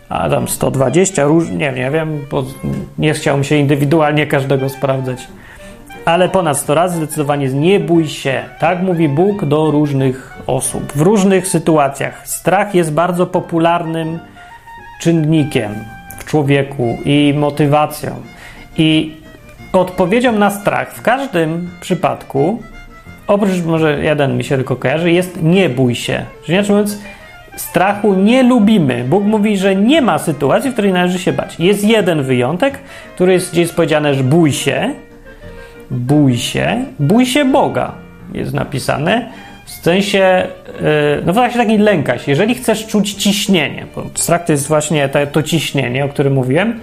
a 0.08 0.30
tam 0.30 0.48
120, 0.48 1.24
róż, 1.24 1.50
nie, 1.50 1.72
nie 1.72 1.90
wiem, 1.90 2.26
bo 2.30 2.44
nie 2.98 3.14
chciałbym 3.14 3.44
się 3.44 3.56
indywidualnie 3.56 4.26
każdego 4.26 4.68
sprawdzać. 4.68 5.28
Ale 6.06 6.28
ponad 6.28 6.58
100 6.58 6.74
razy 6.74 6.96
zdecydowanie 6.96 7.48
nie 7.48 7.80
bój 7.80 8.08
się. 8.08 8.42
Tak 8.58 8.82
mówi 8.82 9.08
Bóg 9.08 9.44
do 9.44 9.70
różnych 9.70 10.38
osób, 10.46 10.92
w 10.92 11.00
różnych 11.00 11.48
sytuacjach. 11.48 12.28
Strach 12.28 12.74
jest 12.74 12.92
bardzo 12.92 13.26
popularnym 13.26 14.18
czynnikiem 15.00 15.74
w 16.18 16.24
człowieku 16.24 16.98
i 17.04 17.34
motywacją. 17.36 18.10
I 18.76 19.16
odpowiedzią 19.72 20.32
na 20.32 20.50
strach 20.50 20.94
w 20.94 21.02
każdym 21.02 21.70
przypadku, 21.80 22.62
oprócz 23.26 23.62
może 23.62 24.04
jeden 24.04 24.36
mi 24.36 24.44
się 24.44 24.56
tylko 24.56 24.76
kojarzy, 24.76 25.12
jest 25.12 25.42
nie 25.42 25.68
bój 25.68 25.94
się. 25.94 26.24
Czyli 26.44 26.54
inaczej 26.54 26.76
mówiąc, 26.76 26.98
strachu 27.56 28.14
nie 28.14 28.42
lubimy. 28.42 29.04
Bóg 29.04 29.24
mówi, 29.24 29.56
że 29.56 29.76
nie 29.76 30.02
ma 30.02 30.18
sytuacji, 30.18 30.70
w 30.70 30.72
której 30.72 30.92
należy 30.92 31.18
się 31.18 31.32
bać. 31.32 31.60
Jest 31.60 31.84
jeden 31.84 32.22
wyjątek, 32.22 32.78
który 33.14 33.32
jest, 33.32 33.52
gdzie 33.52 33.60
jest 33.60 33.76
powiedziane, 33.76 34.14
że 34.14 34.24
bój 34.24 34.52
się, 34.52 34.94
bój 35.90 36.36
się, 36.36 36.84
bój 36.98 37.26
się 37.26 37.44
Boga. 37.44 37.92
Jest 38.34 38.54
napisane. 38.54 39.32
W 39.64 39.70
sensie, 39.70 40.46
y, 41.20 41.22
no 41.26 41.32
właśnie 41.32 41.60
taki 41.60 41.78
lękaj 41.78 42.18
się. 42.18 42.24
Jeżeli 42.32 42.54
chcesz 42.54 42.86
czuć 42.86 43.14
ciśnienie, 43.14 43.86
bo 43.94 44.04
strach 44.14 44.44
to 44.44 44.52
jest 44.52 44.68
właśnie 44.68 45.08
to, 45.08 45.26
to 45.26 45.42
ciśnienie, 45.42 46.04
o 46.04 46.08
którym 46.08 46.32
mówiłem, 46.32 46.80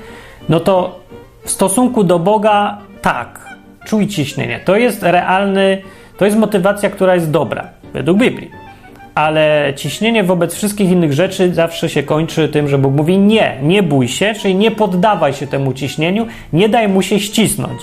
no 0.49 0.59
to 0.59 0.99
w 1.43 1.51
stosunku 1.51 2.03
do 2.03 2.19
Boga 2.19 2.77
tak, 3.01 3.55
czuj 3.85 4.07
ciśnienie. 4.07 4.59
To 4.65 4.75
jest 4.75 5.03
realny, 5.03 5.81
to 6.17 6.25
jest 6.25 6.37
motywacja, 6.37 6.89
która 6.89 7.15
jest 7.15 7.31
dobra, 7.31 7.69
według 7.93 8.19
Biblii. 8.19 8.51
Ale 9.15 9.73
ciśnienie 9.75 10.23
wobec 10.23 10.55
wszystkich 10.55 10.91
innych 10.91 11.13
rzeczy 11.13 11.53
zawsze 11.53 11.89
się 11.89 12.03
kończy 12.03 12.49
tym, 12.49 12.67
że 12.67 12.77
Bóg 12.77 12.93
mówi 12.93 13.17
nie, 13.17 13.57
nie 13.61 13.83
bój 13.83 14.07
się, 14.07 14.33
czyli 14.33 14.55
nie 14.55 14.71
poddawaj 14.71 15.33
się 15.33 15.47
temu 15.47 15.73
ciśnieniu, 15.73 16.27
nie 16.53 16.69
daj 16.69 16.87
mu 16.87 17.01
się 17.01 17.19
ścisnąć. 17.19 17.81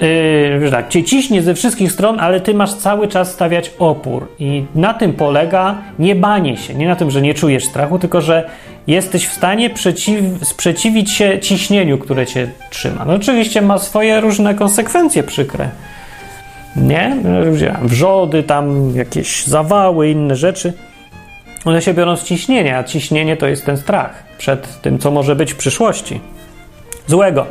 Yy, 0.00 0.70
tak, 0.70 0.88
cię 0.88 1.04
ciśnie 1.04 1.42
ze 1.42 1.54
wszystkich 1.54 1.92
stron, 1.92 2.20
ale 2.20 2.40
ty 2.40 2.54
masz 2.54 2.74
cały 2.74 3.08
czas 3.08 3.32
stawiać 3.32 3.70
opór. 3.78 4.28
I 4.38 4.64
na 4.74 4.94
tym 4.94 5.12
polega 5.12 5.78
nie 5.98 6.14
banie 6.14 6.56
się. 6.56 6.74
Nie 6.74 6.88
na 6.88 6.96
tym, 6.96 7.10
że 7.10 7.22
nie 7.22 7.34
czujesz 7.34 7.64
strachu, 7.64 7.98
tylko 7.98 8.20
że 8.20 8.50
jesteś 8.86 9.28
w 9.28 9.32
stanie 9.32 9.70
przeciw, 9.70 10.24
sprzeciwić 10.42 11.10
się 11.10 11.40
ciśnieniu, 11.40 11.98
które 11.98 12.26
cię 12.26 12.48
trzyma. 12.70 13.04
No 13.04 13.14
oczywiście 13.14 13.62
ma 13.62 13.78
swoje 13.78 14.20
różne 14.20 14.54
konsekwencje 14.54 15.22
przykre. 15.22 15.70
Nie? 16.76 17.16
Wrzody, 17.82 18.42
tam 18.42 18.96
jakieś 18.96 19.44
zawały, 19.44 20.10
inne 20.10 20.36
rzeczy. 20.36 20.72
One 21.64 21.82
się 21.82 21.94
biorą 21.94 22.16
z 22.16 22.24
ciśnienia, 22.24 22.78
a 22.78 22.84
ciśnienie 22.84 23.36
to 23.36 23.46
jest 23.46 23.66
ten 23.66 23.76
strach 23.76 24.24
przed 24.38 24.80
tym, 24.80 24.98
co 24.98 25.10
może 25.10 25.36
być 25.36 25.52
w 25.52 25.56
przyszłości. 25.56 26.20
Złego. 27.06 27.46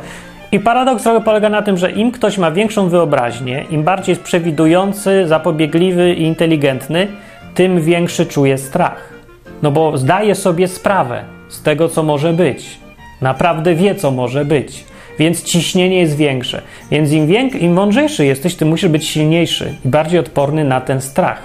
I 0.52 0.60
paradoks 0.60 1.02
trochę 1.02 1.20
polega 1.20 1.48
na 1.48 1.62
tym, 1.62 1.76
że 1.76 1.90
im 1.90 2.12
ktoś 2.12 2.38
ma 2.38 2.50
większą 2.50 2.88
wyobraźnię, 2.88 3.64
im 3.70 3.82
bardziej 3.82 4.12
jest 4.12 4.22
przewidujący, 4.22 5.28
zapobiegliwy 5.28 6.14
i 6.14 6.22
inteligentny, 6.22 7.08
tym 7.54 7.82
większy 7.82 8.26
czuje 8.26 8.58
strach. 8.58 9.12
No 9.62 9.70
bo 9.70 9.98
zdaje 9.98 10.34
sobie 10.34 10.68
sprawę 10.68 11.24
z 11.48 11.62
tego, 11.62 11.88
co 11.88 12.02
może 12.02 12.32
być. 12.32 12.78
Naprawdę 13.20 13.74
wie, 13.74 13.94
co 13.94 14.10
może 14.10 14.44
być. 14.44 14.84
Więc 15.18 15.42
ciśnienie 15.42 16.00
jest 16.00 16.16
większe. 16.16 16.62
Więc 16.90 17.12
im, 17.12 17.26
więk- 17.26 17.62
im 17.62 17.72
mądrzejszy 17.72 18.26
jesteś, 18.26 18.54
tym 18.54 18.68
musisz 18.68 18.90
być 18.90 19.06
silniejszy 19.06 19.74
i 19.84 19.88
bardziej 19.88 20.20
odporny 20.20 20.64
na 20.64 20.80
ten 20.80 21.00
strach. 21.00 21.42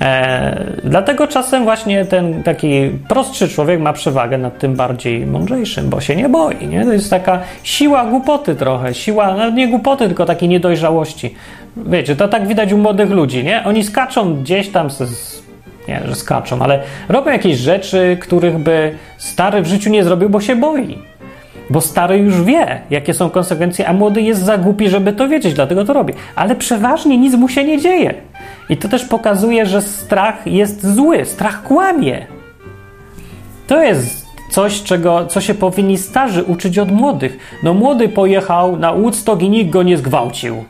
E, 0.00 0.64
dlatego 0.84 1.26
czasem 1.26 1.64
właśnie 1.64 2.04
ten 2.04 2.42
taki 2.42 2.90
prostszy 3.08 3.48
człowiek 3.48 3.80
ma 3.80 3.92
przewagę 3.92 4.38
nad 4.38 4.58
tym 4.58 4.74
bardziej 4.74 5.26
mądrzejszym, 5.26 5.90
bo 5.90 6.00
się 6.00 6.16
nie 6.16 6.28
boi. 6.28 6.68
Nie? 6.68 6.84
To 6.84 6.92
jest 6.92 7.10
taka 7.10 7.40
siła 7.62 8.04
głupoty 8.04 8.54
trochę, 8.54 8.94
siła, 8.94 9.34
no 9.34 9.50
nie 9.50 9.68
głupoty, 9.68 10.06
tylko 10.06 10.26
takiej 10.26 10.48
niedojrzałości. 10.48 11.34
Wiecie, 11.76 12.16
to 12.16 12.28
tak 12.28 12.48
widać 12.48 12.72
u 12.72 12.78
młodych 12.78 13.10
ludzi, 13.10 13.44
nie? 13.44 13.64
Oni 13.64 13.84
skaczą 13.84 14.34
gdzieś 14.34 14.68
tam, 14.68 14.90
z, 14.90 15.42
nie, 15.88 16.00
że 16.04 16.14
skaczą, 16.14 16.62
ale 16.62 16.82
robią 17.08 17.32
jakieś 17.32 17.58
rzeczy, 17.58 18.16
których 18.20 18.58
by 18.58 18.94
stary 19.18 19.62
w 19.62 19.66
życiu 19.66 19.90
nie 19.90 20.04
zrobił, 20.04 20.30
bo 20.30 20.40
się 20.40 20.56
boi. 20.56 21.09
Bo 21.70 21.80
stary 21.80 22.18
już 22.18 22.42
wie, 22.42 22.80
jakie 22.90 23.14
są 23.14 23.30
konsekwencje, 23.30 23.88
a 23.88 23.92
młody 23.92 24.22
jest 24.22 24.44
za 24.44 24.58
głupi, 24.58 24.88
żeby 24.88 25.12
to 25.12 25.28
wiedzieć, 25.28 25.54
dlatego 25.54 25.84
to 25.84 25.92
robi. 25.92 26.12
Ale 26.36 26.56
przeważnie 26.56 27.18
nic 27.18 27.34
mu 27.34 27.48
się 27.48 27.64
nie 27.64 27.78
dzieje. 27.78 28.14
I 28.68 28.76
to 28.76 28.88
też 28.88 29.04
pokazuje, 29.04 29.66
że 29.66 29.82
strach 29.82 30.46
jest 30.46 30.94
zły, 30.94 31.24
strach 31.24 31.62
kłamie. 31.62 32.26
To 33.66 33.82
jest 33.82 34.26
coś, 34.50 34.82
czego, 34.82 35.26
co 35.26 35.40
się 35.40 35.54
powinni 35.54 35.98
starzy 35.98 36.44
uczyć 36.44 36.78
od 36.78 36.90
młodych. 36.90 37.58
No 37.62 37.74
młody 37.74 38.08
pojechał 38.08 38.76
na 38.76 38.92
Woodstock 38.92 39.42
i 39.42 39.50
nikt 39.50 39.70
go 39.70 39.82
nie 39.82 39.96
zgwałcił. 39.96 40.64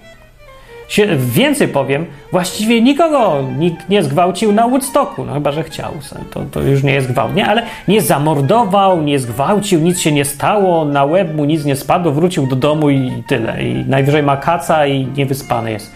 Więcej 1.18 1.68
powiem, 1.68 2.07
właściwie 2.32 2.82
nikogo 2.82 3.43
nikt 3.59 3.88
nie 3.88 4.03
zgwałcił 4.03 4.53
na 4.53 4.68
Woodstocku, 4.68 5.24
no 5.24 5.34
chyba, 5.34 5.53
że 5.53 5.64
chciał, 5.64 5.93
to, 6.30 6.41
to 6.51 6.61
już 6.61 6.82
nie 6.82 6.93
jest 6.93 7.12
gwałt, 7.12 7.34
nie? 7.34 7.47
Ale 7.47 7.62
nie 7.88 8.03
zamordował, 8.03 9.03
nie 9.03 9.18
zgwałcił, 9.18 9.80
nic 9.80 10.01
się 10.01 10.12
nie 10.12 10.24
stało, 10.24 10.84
na 10.84 11.05
łeb 11.05 11.34
mu 11.34 11.45
nic 11.45 11.64
nie 11.64 11.76
spadło, 11.76 12.12
wrócił 12.12 12.47
do 12.47 12.57
domu 12.57 12.91
i 12.91 13.22
tyle. 13.26 13.62
I 13.62 13.84
najwyżej 13.88 14.22
ma 14.22 14.36
kaca 14.36 14.86
i 14.86 15.07
niewyspany 15.16 15.72
jest. 15.72 15.93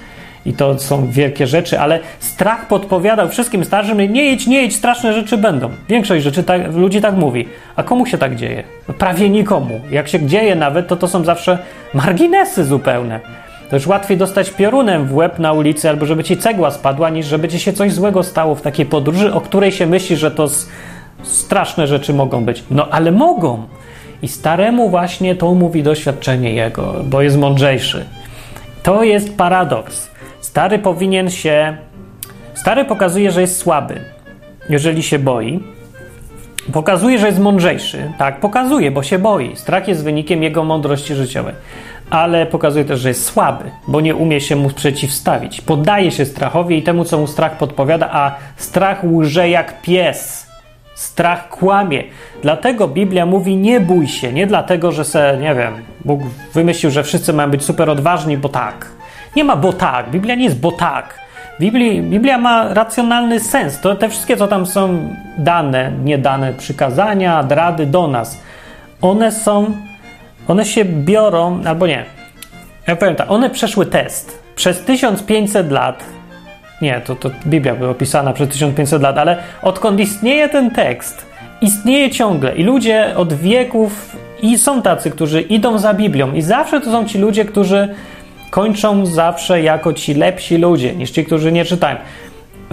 I 0.47 0.53
to 0.53 0.78
są 0.78 1.11
wielkie 1.11 1.47
rzeczy, 1.47 1.80
ale 1.80 2.01
strach 2.18 2.68
podpowiadał 2.68 3.28
wszystkim 3.28 3.64
starszym, 3.64 4.12
nie 4.12 4.24
jedź, 4.24 4.47
nie 4.47 4.62
jedź, 4.62 4.76
straszne 4.76 5.12
rzeczy 5.12 5.38
będą. 5.38 5.70
Większość 5.88 6.24
rzeczy 6.24 6.42
tak, 6.42 6.74
ludzi 6.74 7.01
tak 7.01 7.16
mówi. 7.16 7.49
A 7.76 7.82
komu 7.82 8.07
się 8.07 8.18
tak 8.18 8.36
dzieje? 8.36 8.64
No 8.88 8.95
prawie 8.95 9.30
nikomu. 9.30 9.80
Jak 9.90 10.09
się 10.09 10.26
dzieje 10.26 10.55
nawet, 10.55 10.88
to 10.88 10.97
to 10.97 11.09
są 11.09 11.24
zawsze 11.24 11.59
marginesy 11.95 12.64
zupełne. 12.64 13.43
Już 13.75 13.87
łatwiej 13.87 14.16
dostać 14.16 14.51
piorunem 14.51 15.07
w 15.07 15.14
łeb 15.14 15.39
na 15.39 15.53
ulicy, 15.53 15.89
albo 15.89 16.07
żeby 16.07 16.25
ci 16.25 16.37
cegła 16.37 16.70
spadła, 16.70 17.11
niż 17.11 17.27
żeby 17.27 17.49
ci 17.49 17.61
się 17.61 17.72
coś 17.72 17.93
złego 17.93 18.22
stało 18.22 18.55
w 18.55 18.62
takiej 18.62 18.87
podróży, 18.87 19.33
o 19.33 19.41
której 19.41 19.72
się 19.72 19.87
myśli, 19.87 20.16
że 20.16 20.31
to 20.31 20.49
straszne 21.22 21.87
rzeczy 21.87 22.14
mogą 22.14 22.45
być. 22.45 22.64
No 22.70 22.89
ale 22.91 23.12
mogą. 23.12 23.62
I 24.22 24.29
staremu 24.29 24.91
właśnie 24.91 25.35
to 25.35 25.55
mówi 25.55 25.83
doświadczenie 25.83 26.55
jego, 26.55 26.95
bo 27.05 27.22
jest 27.22 27.39
mądrzejszy. 27.39 28.05
To 28.83 29.05
jest 29.05 29.37
paradoks. 29.37 30.11
Stary 30.41 30.79
powinien 30.79 31.31
się. 31.31 31.77
Stary 32.55 32.85
pokazuje, 32.85 33.31
że 33.31 33.41
jest 33.41 33.59
słaby, 33.59 34.01
jeżeli 34.68 35.03
się 35.03 35.18
boi. 35.18 35.61
Pokazuje, 36.72 37.18
że 37.18 37.27
jest 37.27 37.39
mądrzejszy. 37.39 38.12
Tak, 38.18 38.41
pokazuje, 38.41 38.91
bo 38.91 39.03
się 39.03 39.18
boi. 39.18 39.57
Strach 39.57 39.89
jest 39.89 40.05
wynikiem 40.05 40.43
jego 40.43 40.64
mądrości 40.64 41.14
życiowej. 41.14 41.55
Ale 42.11 42.46
pokazuje 42.46 42.84
też, 42.84 43.00
że 43.00 43.09
jest 43.09 43.24
słaby, 43.24 43.64
bo 43.88 44.00
nie 44.00 44.14
umie 44.14 44.40
się 44.40 44.57
mu 44.57 44.70
przeciwstawić. 44.70 45.61
Poddaje 45.61 46.11
się 46.11 46.24
strachowi 46.24 46.78
i 46.78 46.82
temu, 46.82 47.05
co 47.05 47.18
mu 47.18 47.26
strach 47.26 47.59
podpowiada, 47.59 48.09
a 48.12 48.36
strach 48.57 49.05
łże 49.05 49.48
jak 49.48 49.82
pies. 49.82 50.46
Strach 50.94 51.48
kłamie. 51.48 52.05
Dlatego 52.42 52.88
Biblia 52.88 53.26
mówi: 53.26 53.57
nie 53.57 53.80
bój 53.80 54.09
się. 54.09 54.32
Nie 54.32 54.46
dlatego, 54.46 54.92
że 54.92 55.05
se, 55.05 55.38
nie 55.40 55.55
wiem, 55.55 55.74
Bóg 56.05 56.20
wymyślił, 56.55 56.90
że 56.92 57.02
wszyscy 57.02 57.32
mają 57.32 57.50
być 57.50 57.62
super 57.62 57.90
odważni, 57.90 58.36
bo 58.36 58.48
tak. 58.48 58.86
Nie 59.36 59.44
ma 59.44 59.57
bo 59.57 59.72
tak. 59.72 60.11
Biblia 60.11 60.34
nie 60.34 60.44
jest 60.44 60.61
bo 60.61 60.72
tak. 60.72 61.24
Biblii, 61.61 62.02
Biblia 62.02 62.38
ma 62.38 62.74
racjonalny 62.74 63.40
sens. 63.40 63.80
To 63.80 63.94
te 63.94 64.09
wszystkie, 64.09 64.36
co 64.36 64.48
tam 64.48 64.66
są 64.66 65.09
dane, 65.38 65.92
niedane 66.05 66.52
przykazania, 66.52 67.46
rady 67.48 67.86
do 67.86 68.07
nas, 68.07 68.40
one 69.00 69.32
są, 69.32 69.66
one 70.49 70.64
się 70.64 70.84
biorą, 70.84 71.61
albo 71.64 71.86
nie. 71.86 72.05
Ja 72.86 72.97
powiem 72.97 73.16
tak, 73.16 73.30
one 73.30 73.51
przeszły 73.51 73.86
test. 73.86 74.45
Przez 74.57 74.80
1500 74.80 75.70
lat, 75.70 76.05
nie, 76.82 77.01
to, 77.01 77.16
to 77.16 77.30
Biblia 77.47 77.74
była 77.74 77.90
opisana 77.90 78.32
przez 78.32 78.49
1500 78.49 79.03
lat, 79.03 79.18
ale 79.18 79.36
odkąd 79.62 80.01
istnieje 80.01 80.49
ten 80.49 80.70
tekst, 80.70 81.26
istnieje 81.61 82.11
ciągle 82.11 82.57
i 82.57 82.62
ludzie 82.62 83.16
od 83.16 83.32
wieków 83.32 84.16
i 84.42 84.59
są 84.59 84.82
tacy, 84.82 85.11
którzy 85.11 85.40
idą 85.40 85.78
za 85.78 85.95
Biblią 85.95 86.32
i 86.32 86.42
zawsze 86.42 86.80
to 86.80 86.90
są 86.90 87.05
ci 87.05 87.18
ludzie, 87.18 87.45
którzy 87.45 87.95
kończą 88.51 89.07
zawsze 89.07 89.62
jako 89.62 89.92
ci 89.92 90.14
lepsi 90.14 90.57
ludzie 90.57 90.97
niż 90.97 91.11
ci, 91.11 91.24
którzy 91.24 91.53
nie 91.53 91.64
czytają. 91.64 91.97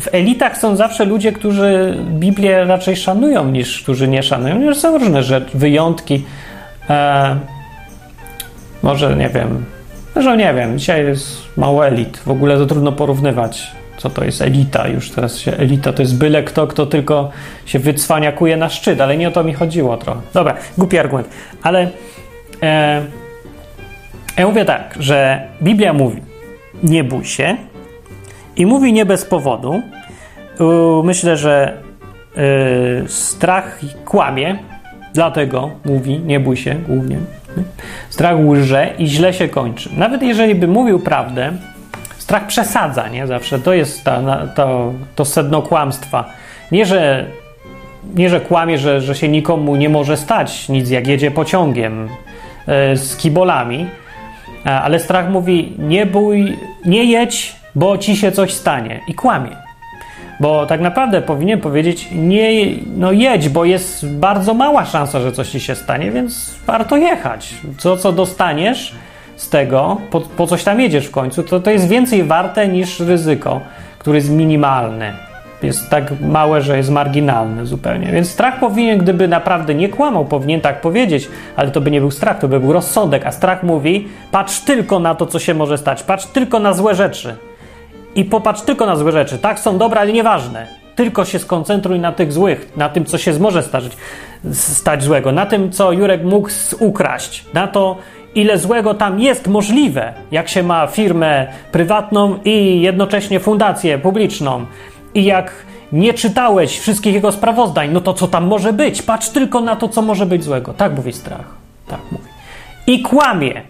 W 0.01 0.07
elitach 0.11 0.57
są 0.57 0.75
zawsze 0.75 1.05
ludzie, 1.05 1.31
którzy 1.31 1.97
Biblię 2.11 2.63
raczej 2.65 2.95
szanują 2.95 3.45
niż 3.45 3.81
którzy 3.81 4.07
nie 4.07 4.23
szanują. 4.23 4.75
Są 4.75 4.97
różne 4.97 5.23
rzeczy, 5.23 5.57
wyjątki. 5.57 6.23
E, 6.89 7.35
może 8.83 9.15
nie 9.15 9.29
wiem. 9.29 9.65
Może 10.15 10.37
nie 10.37 10.53
wiem. 10.53 10.79
Dzisiaj 10.79 11.05
jest 11.05 11.57
mało 11.57 11.87
elit. 11.87 12.17
W 12.17 12.29
ogóle 12.29 12.57
to 12.57 12.65
trudno 12.65 12.91
porównywać 12.91 13.71
co 14.01 14.09
to 14.09 14.23
jest 14.23 14.41
elita. 14.41 14.87
Już 14.87 15.11
teraz 15.11 15.37
się 15.37 15.53
elita 15.57 15.93
to 15.93 16.01
jest 16.01 16.17
byle 16.17 16.43
kto, 16.43 16.67
kto 16.67 16.85
tylko 16.85 17.29
się 17.65 17.79
wycwaniakuje 17.79 18.57
na 18.57 18.69
szczyt, 18.69 19.01
ale 19.01 19.17
nie 19.17 19.27
o 19.27 19.31
to 19.31 19.43
mi 19.43 19.53
chodziło 19.53 19.97
trochę. 19.97 20.21
Dobra, 20.33 20.55
głupi 20.77 20.97
argument. 20.97 21.29
Ale 21.63 21.89
e, 22.63 23.01
ja 24.37 24.47
mówię 24.47 24.65
tak, 24.65 24.95
że 24.99 25.47
Biblia 25.61 25.93
mówi 25.93 26.21
nie 26.83 27.03
bój 27.03 27.25
się 27.25 27.57
i 28.55 28.65
mówi 28.65 28.93
nie 28.93 29.05
bez 29.05 29.25
powodu. 29.25 29.81
Myślę, 31.03 31.37
że 31.37 31.77
yy, 32.35 32.43
strach 33.07 33.79
kłamie, 34.05 34.59
dlatego 35.13 35.69
mówi 35.85 36.19
nie 36.19 36.39
bój 36.39 36.57
się 36.57 36.75
głównie. 36.75 37.17
Strach 38.09 38.39
łże 38.39 38.93
i 38.97 39.07
źle 39.07 39.33
się 39.33 39.47
kończy. 39.47 39.89
Nawet 39.97 40.21
jeżeli 40.21 40.55
by 40.55 40.67
mówił 40.67 40.99
prawdę, 40.99 41.51
strach 42.17 42.47
przesadza, 42.47 43.07
nie? 43.07 43.27
Zawsze 43.27 43.59
to 43.59 43.73
jest 43.73 44.03
ta, 44.03 44.47
to, 44.55 44.93
to 45.15 45.25
sedno 45.25 45.61
kłamstwa. 45.61 46.25
Nie, 46.71 46.85
że, 46.85 47.25
nie, 48.15 48.29
że 48.29 48.41
kłamie, 48.41 48.77
że, 48.77 49.01
że 49.01 49.15
się 49.15 49.27
nikomu 49.29 49.75
nie 49.75 49.89
może 49.89 50.17
stać 50.17 50.69
nic, 50.69 50.89
jak 50.89 51.07
jedzie 51.07 51.31
pociągiem 51.31 52.09
yy, 52.67 52.97
z 52.97 53.17
kibolami, 53.17 53.87
ale 54.63 54.99
strach 54.99 55.29
mówi: 55.29 55.73
nie 55.77 56.05
bój, 56.05 56.57
nie 56.85 57.03
jedź, 57.03 57.55
bo 57.75 57.97
ci 57.97 58.17
się 58.17 58.31
coś 58.31 58.53
stanie. 58.53 58.99
I 59.07 59.13
kłamie. 59.13 59.60
Bo 60.41 60.65
tak 60.65 60.81
naprawdę 60.81 61.21
powinien 61.21 61.61
powiedzieć: 61.61 62.07
nie, 62.11 62.65
no 62.97 63.11
jedź, 63.11 63.49
bo 63.49 63.65
jest 63.65 64.09
bardzo 64.09 64.53
mała 64.53 64.85
szansa, 64.85 65.19
że 65.19 65.31
coś 65.31 65.49
ci 65.49 65.59
się 65.59 65.75
stanie, 65.75 66.11
więc 66.11 66.55
warto 66.67 66.97
jechać. 66.97 67.53
Co, 67.77 67.97
co 67.97 68.11
dostaniesz 68.11 68.95
z 69.35 69.49
tego, 69.49 69.97
po, 70.11 70.21
po 70.21 70.47
coś 70.47 70.63
tam 70.63 70.79
jedziesz 70.79 71.07
w 71.07 71.11
końcu, 71.11 71.43
to, 71.43 71.59
to 71.59 71.71
jest 71.71 71.87
więcej 71.87 72.23
warte 72.23 72.67
niż 72.67 72.99
ryzyko, 72.99 73.61
które 73.99 74.17
jest 74.17 74.29
minimalne 74.29 75.31
jest 75.63 75.89
tak 75.89 76.21
małe, 76.21 76.61
że 76.61 76.77
jest 76.77 76.89
marginalne 76.89 77.65
zupełnie. 77.65 78.07
Więc 78.07 78.29
strach 78.29 78.59
powinien, 78.59 78.97
gdyby 78.99 79.27
naprawdę 79.27 79.75
nie 79.75 79.89
kłamał, 79.89 80.25
powinien 80.25 80.61
tak 80.61 80.81
powiedzieć, 80.81 81.29
ale 81.55 81.71
to 81.71 81.81
by 81.81 81.91
nie 81.91 81.99
był 81.99 82.11
strach, 82.11 82.39
to 82.39 82.47
by 82.47 82.59
był 82.59 82.73
rozsądek. 82.73 83.25
A 83.25 83.31
strach 83.31 83.63
mówi: 83.63 84.07
patrz 84.31 84.59
tylko 84.59 84.99
na 84.99 85.15
to, 85.15 85.25
co 85.25 85.39
się 85.39 85.53
może 85.53 85.77
stać, 85.77 86.03
patrz 86.03 86.25
tylko 86.25 86.59
na 86.59 86.73
złe 86.73 86.95
rzeczy. 86.95 87.35
I 88.15 88.25
popatrz 88.25 88.61
tylko 88.61 88.85
na 88.85 88.95
złe 88.95 89.11
rzeczy. 89.11 89.37
Tak, 89.37 89.59
są 89.59 89.77
dobre, 89.77 89.99
ale 89.99 90.13
nieważne. 90.13 90.67
Tylko 90.95 91.25
się 91.25 91.39
skoncentruj 91.39 91.99
na 91.99 92.11
tych 92.11 92.33
złych, 92.33 92.71
na 92.77 92.89
tym, 92.89 93.05
co 93.05 93.17
się 93.17 93.39
może 93.39 93.63
stać, 93.63 93.83
stać 94.53 95.03
złego, 95.03 95.31
na 95.31 95.45
tym, 95.45 95.71
co 95.71 95.91
Jurek 95.91 96.23
mógł 96.23 96.49
ukraść, 96.79 97.45
na 97.53 97.67
to, 97.67 97.97
ile 98.35 98.57
złego 98.57 98.93
tam 98.93 99.19
jest 99.19 99.47
możliwe, 99.47 100.13
jak 100.31 100.49
się 100.49 100.63
ma 100.63 100.87
firmę 100.87 101.47
prywatną 101.71 102.39
i 102.45 102.81
jednocześnie 102.81 103.39
fundację 103.39 103.97
publiczną, 103.97 104.65
i 105.13 105.23
jak 105.23 105.51
nie 105.91 106.13
czytałeś 106.13 106.79
wszystkich 106.79 107.13
jego 107.13 107.31
sprawozdań, 107.31 107.89
no 107.91 108.01
to 108.01 108.13
co 108.13 108.27
tam 108.27 108.47
może 108.47 108.73
być? 108.73 109.01
Patrz 109.01 109.29
tylko 109.29 109.61
na 109.61 109.75
to, 109.75 109.87
co 109.87 110.01
może 110.01 110.25
być 110.25 110.43
złego. 110.43 110.73
Tak 110.73 110.95
mówi 110.95 111.13
strach. 111.13 111.45
Tak 111.87 111.99
mówi. 112.11 112.23
I 112.87 113.01
kłamie, 113.01 113.61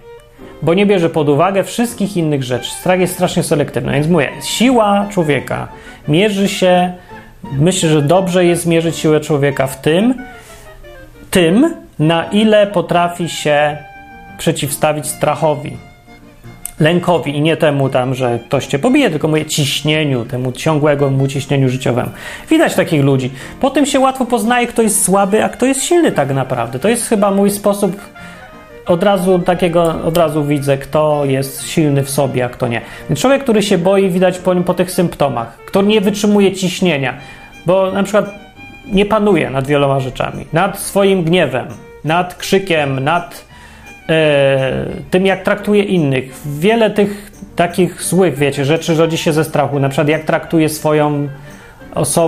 bo 0.61 0.73
nie 0.73 0.85
bierze 0.85 1.09
pod 1.09 1.29
uwagę 1.29 1.63
wszystkich 1.63 2.17
innych 2.17 2.43
rzeczy. 2.43 2.71
Strach 2.71 2.99
jest 2.99 3.13
strasznie 3.13 3.43
selektywny, 3.43 3.91
więc 3.91 4.07
mówię, 4.07 4.29
siła 4.43 5.07
człowieka 5.11 5.67
mierzy 6.07 6.49
się, 6.49 6.93
myślę, 7.43 7.89
że 7.89 8.01
dobrze 8.01 8.45
jest 8.45 8.65
mierzyć 8.65 8.97
siłę 8.97 9.19
człowieka 9.19 9.67
w 9.67 9.81
tym, 9.81 10.13
tym, 11.31 11.73
na 11.99 12.25
ile 12.25 12.67
potrafi 12.67 13.29
się 13.29 13.77
przeciwstawić 14.37 15.07
strachowi 15.07 15.77
lękowi 16.81 17.37
i 17.37 17.41
nie 17.41 17.57
temu 17.57 17.89
tam, 17.89 18.15
że 18.15 18.39
ktoś 18.47 18.67
cię 18.67 18.79
pobije, 18.79 19.09
tylko 19.09 19.27
mówię 19.27 19.45
ciśnieniu, 19.45 20.25
temu 20.25 20.51
ciągłego 20.51 21.09
mu 21.09 21.27
ciśnieniu 21.27 21.69
życiowemu. 21.69 22.09
Widać 22.49 22.75
takich 22.75 23.03
ludzi. 23.03 23.31
Po 23.59 23.69
tym 23.69 23.85
się 23.85 23.99
łatwo 23.99 24.25
poznaje, 24.25 24.67
kto 24.67 24.81
jest 24.81 25.03
słaby, 25.03 25.43
a 25.43 25.49
kto 25.49 25.65
jest 25.65 25.83
silny 25.83 26.11
tak 26.11 26.33
naprawdę. 26.33 26.79
To 26.79 26.89
jest 26.89 27.07
chyba 27.09 27.31
mój 27.31 27.49
sposób 27.49 27.95
od 28.85 29.03
razu 29.03 29.39
takiego, 29.39 29.95
od 30.05 30.17
razu 30.17 30.45
widzę, 30.45 30.77
kto 30.77 31.25
jest 31.25 31.67
silny 31.67 32.03
w 32.03 32.09
sobie, 32.09 32.45
a 32.45 32.49
kto 32.49 32.67
nie. 32.67 32.81
Człowiek, 33.15 33.43
który 33.43 33.63
się 33.63 33.77
boi, 33.77 34.09
widać 34.09 34.39
po 34.39 34.55
po 34.55 34.73
tych 34.73 34.91
symptomach, 34.91 35.57
kto 35.65 35.81
nie 35.81 36.01
wytrzymuje 36.01 36.51
ciśnienia, 36.51 37.13
bo 37.65 37.91
na 37.91 38.03
przykład 38.03 38.25
nie 38.91 39.05
panuje 39.05 39.49
nad 39.49 39.67
wieloma 39.67 39.99
rzeczami, 39.99 40.45
nad 40.53 40.79
swoim 40.79 41.23
gniewem, 41.23 41.67
nad 42.03 42.35
krzykiem, 42.35 42.99
nad 42.99 43.45
e, 44.09 44.85
tym, 45.11 45.25
jak 45.25 45.43
traktuje 45.43 45.83
innych. 45.83 46.41
Wiele 46.45 46.89
tych 46.89 47.31
takich 47.55 48.03
złych, 48.03 48.37
wiecie, 48.37 48.65
rzeczy 48.65 48.95
rodzi 48.95 49.17
się 49.17 49.33
ze 49.33 49.43
strachu. 49.43 49.79
Na 49.79 49.89
przykład, 49.89 50.07
jak 50.07 50.23
traktuje 50.23 50.69
swoją 50.69 51.27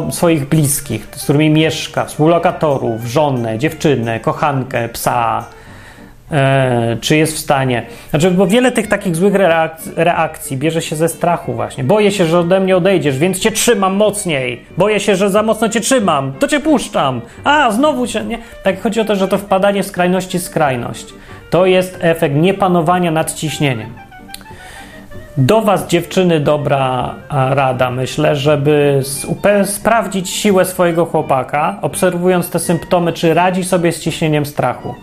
swoich 0.09 0.49
bliskich, 0.49 1.07
z 1.15 1.23
którymi 1.23 1.49
mieszka, 1.49 2.05
współlokatorów, 2.05 3.05
żonę, 3.05 3.59
dziewczynę, 3.59 4.19
kochankę, 4.19 4.89
psa, 4.89 5.45
czy 7.01 7.17
jest 7.17 7.35
w 7.35 7.39
stanie. 7.39 7.85
Znaczy, 8.09 8.31
bo 8.31 8.47
wiele 8.47 8.71
tych 8.71 8.87
takich 8.87 9.15
złych 9.15 9.33
reakcji, 9.95 10.57
bierze 10.57 10.81
się 10.81 10.95
ze 10.95 11.09
strachu 11.09 11.53
właśnie. 11.53 11.83
Boję 11.83 12.11
się, 12.11 12.25
że 12.25 12.39
ode 12.39 12.59
mnie 12.59 12.77
odejdziesz, 12.77 13.17
więc 13.17 13.39
cię 13.39 13.51
trzymam 13.51 13.95
mocniej. 13.95 14.65
Boję 14.77 14.99
się, 14.99 15.15
że 15.15 15.29
za 15.29 15.43
mocno 15.43 15.69
cię 15.69 15.79
trzymam, 15.79 16.33
to 16.39 16.47
cię 16.47 16.59
puszczam. 16.59 17.21
A, 17.43 17.71
znowu 17.71 18.07
cię, 18.07 18.23
nie? 18.23 18.37
Tak 18.63 18.81
chodzi 18.81 18.99
o 19.01 19.05
to, 19.05 19.15
że 19.15 19.27
to 19.27 19.37
wpadanie 19.37 19.83
z 19.83 19.87
skrajności 19.87 20.39
w 20.39 20.43
skrajność. 20.43 21.05
To 21.49 21.65
jest 21.65 21.97
efekt 22.01 22.35
niepanowania 22.35 23.11
nad 23.11 23.33
ciśnieniem. 23.33 23.89
Do 25.37 25.61
Was, 25.61 25.87
dziewczyny, 25.87 26.39
dobra 26.39 27.15
rada, 27.29 27.91
myślę, 27.91 28.35
żeby 28.35 29.01
sprawdzić 29.65 30.29
siłę 30.29 30.65
swojego 30.65 31.05
chłopaka, 31.05 31.77
obserwując 31.81 32.49
te 32.49 32.59
symptomy, 32.59 33.13
czy 33.13 33.33
radzi 33.33 33.63
sobie 33.63 33.91
z 33.91 33.99
ciśnieniem 33.99 34.45
strachu. 34.45 34.95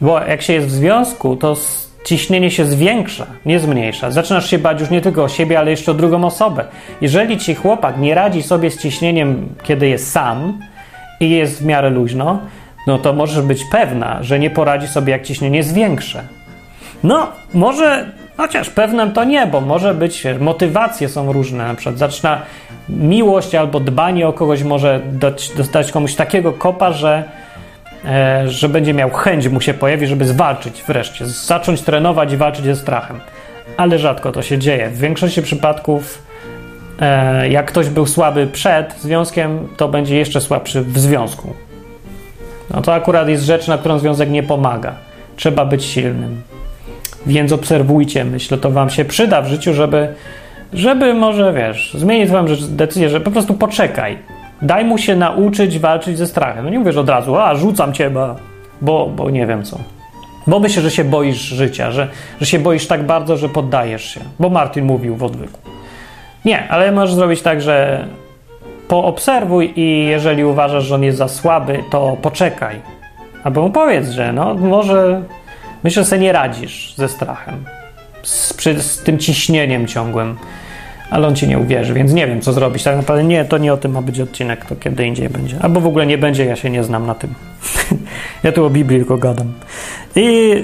Bo 0.00 0.20
jak 0.20 0.42
się 0.42 0.52
jest 0.52 0.66
w 0.66 0.70
związku, 0.70 1.36
to 1.36 1.56
ciśnienie 2.04 2.50
się 2.50 2.64
zwiększa, 2.64 3.26
nie 3.46 3.60
zmniejsza. 3.60 4.10
Zaczynasz 4.10 4.50
się 4.50 4.58
bać 4.58 4.80
już 4.80 4.90
nie 4.90 5.00
tylko 5.00 5.24
o 5.24 5.28
siebie, 5.28 5.58
ale 5.58 5.70
jeszcze 5.70 5.90
o 5.90 5.94
drugą 5.94 6.24
osobę. 6.24 6.64
Jeżeli 7.00 7.38
ci 7.38 7.54
chłopak 7.54 7.98
nie 7.98 8.14
radzi 8.14 8.42
sobie 8.42 8.70
z 8.70 8.82
ciśnieniem, 8.82 9.48
kiedy 9.62 9.88
jest 9.88 10.12
sam 10.12 10.58
i 11.20 11.30
jest 11.30 11.62
w 11.62 11.66
miarę 11.66 11.90
luźno, 11.90 12.38
no 12.86 12.98
to 12.98 13.12
możesz 13.12 13.42
być 13.44 13.64
pewna, 13.72 14.22
że 14.22 14.38
nie 14.38 14.50
poradzi 14.50 14.88
sobie, 14.88 15.12
jak 15.12 15.22
ciśnienie 15.22 15.62
zwiększe. 15.62 16.22
No, 17.04 17.26
może, 17.54 18.06
chociaż 18.36 18.70
pewnym 18.70 19.12
to 19.12 19.24
nie, 19.24 19.46
bo 19.46 19.60
może 19.60 19.94
być, 19.94 20.24
motywacje 20.40 21.08
są 21.08 21.32
różne. 21.32 21.68
Na 21.68 21.74
przykład 21.74 21.98
zaczyna 21.98 22.42
miłość 22.88 23.54
albo 23.54 23.80
dbanie 23.80 24.28
o 24.28 24.32
kogoś 24.32 24.62
może 24.62 25.00
dać, 25.12 25.50
dostać 25.56 25.92
komuś 25.92 26.14
takiego 26.14 26.52
kopa, 26.52 26.92
że, 26.92 27.24
że 28.46 28.68
będzie 28.68 28.94
miał 28.94 29.10
chęć 29.10 29.48
mu 29.48 29.60
się 29.60 29.74
pojawi, 29.74 30.06
żeby 30.06 30.24
zwalczyć 30.24 30.84
wreszcie, 30.86 31.26
zacząć 31.26 31.82
trenować 31.82 32.32
i 32.32 32.36
walczyć 32.36 32.64
ze 32.64 32.76
strachem. 32.76 33.20
Ale 33.76 33.98
rzadko 33.98 34.32
to 34.32 34.42
się 34.42 34.58
dzieje. 34.58 34.88
W 34.90 34.98
większości 34.98 35.42
przypadków, 35.42 36.22
e, 37.00 37.48
jak 37.48 37.66
ktoś 37.66 37.88
był 37.88 38.06
słaby 38.06 38.46
przed 38.46 38.94
związkiem, 39.00 39.68
to 39.76 39.88
będzie 39.88 40.16
jeszcze 40.16 40.40
słabszy 40.40 40.82
w 40.82 40.98
związku. 40.98 41.54
No 42.74 42.82
to 42.82 42.94
akurat 42.94 43.28
jest 43.28 43.44
rzecz, 43.44 43.68
na 43.68 43.78
którą 43.78 43.98
związek 43.98 44.30
nie 44.30 44.42
pomaga. 44.42 44.94
Trzeba 45.36 45.64
być 45.64 45.84
silnym. 45.84 46.42
Więc 47.26 47.52
obserwujcie, 47.52 48.24
myślę, 48.24 48.58
to 48.58 48.70
wam 48.70 48.90
się 48.90 49.04
przyda 49.04 49.42
w 49.42 49.48
życiu, 49.48 49.74
żeby, 49.74 50.08
żeby 50.72 51.14
może, 51.14 51.52
wiesz, 51.52 51.94
zmienić 51.98 52.30
wam 52.30 52.46
decyzję, 52.68 53.08
że 53.08 53.20
po 53.20 53.30
prostu 53.30 53.54
poczekaj. 53.54 54.18
Daj 54.64 54.84
mu 54.84 54.98
się 54.98 55.16
nauczyć 55.16 55.78
walczyć 55.78 56.18
ze 56.18 56.26
strachem. 56.26 56.64
No 56.64 56.70
nie 56.70 56.78
mówisz 56.78 56.96
od 56.96 57.08
razu, 57.08 57.36
a 57.36 57.54
rzucam 57.54 57.92
cię, 57.92 58.10
bo, 58.80 59.06
bo, 59.06 59.30
nie 59.30 59.46
wiem 59.46 59.62
co. 59.62 59.78
Bo 60.46 60.60
myślę, 60.60 60.82
że 60.82 60.90
się 60.90 61.04
boisz 61.04 61.36
życia, 61.40 61.90
że, 61.90 62.08
że 62.40 62.46
się 62.46 62.58
boisz 62.58 62.86
tak 62.86 63.06
bardzo, 63.06 63.36
że 63.36 63.48
poddajesz 63.48 64.14
się. 64.14 64.20
Bo 64.40 64.48
Martin 64.48 64.84
mówił 64.84 65.16
w 65.16 65.22
odwyku. 65.22 65.58
Nie, 66.44 66.68
ale 66.68 66.92
możesz 66.92 67.14
zrobić 67.14 67.42
tak, 67.42 67.60
że 67.62 68.06
poobserwuj 68.88 69.72
i 69.76 70.06
jeżeli 70.06 70.44
uważasz, 70.44 70.84
że 70.84 70.94
on 70.94 71.02
jest 71.02 71.18
za 71.18 71.28
słaby, 71.28 71.84
to 71.90 72.16
poczekaj. 72.22 72.80
Albo 73.44 73.62
mu 73.62 73.70
powiedz, 73.70 74.08
że 74.08 74.32
no 74.32 74.54
może 74.54 75.22
myślę, 75.84 76.02
że 76.02 76.08
sobie 76.08 76.22
nie 76.22 76.32
radzisz 76.32 76.94
ze 76.96 77.08
strachem, 77.08 77.64
z, 78.22 78.52
przy, 78.52 78.82
z 78.82 79.02
tym 79.02 79.18
ciśnieniem 79.18 79.86
ciągłym, 79.86 80.36
ale 81.14 81.28
on 81.28 81.36
ci 81.36 81.48
nie 81.48 81.58
uwierzy, 81.58 81.94
więc 81.94 82.12
nie 82.12 82.26
wiem, 82.26 82.40
co 82.40 82.52
zrobić. 82.52 82.82
Tak 82.82 82.96
naprawdę 82.96 83.24
nie, 83.24 83.44
to 83.44 83.58
nie 83.58 83.72
o 83.72 83.76
tym 83.76 83.92
ma 83.92 84.02
być 84.02 84.20
odcinek, 84.20 84.66
to 84.66 84.76
kiedy 84.76 85.06
indziej 85.06 85.28
będzie. 85.28 85.56
Albo 85.62 85.80
w 85.80 85.86
ogóle 85.86 86.06
nie 86.06 86.18
będzie, 86.18 86.44
ja 86.44 86.56
się 86.56 86.70
nie 86.70 86.84
znam 86.84 87.06
na 87.06 87.14
tym. 87.14 87.34
ja 88.44 88.52
tu 88.52 88.64
o 88.64 88.70
Biblii 88.70 88.98
tylko 88.98 89.16
gadam. 89.16 89.52
I 90.16 90.54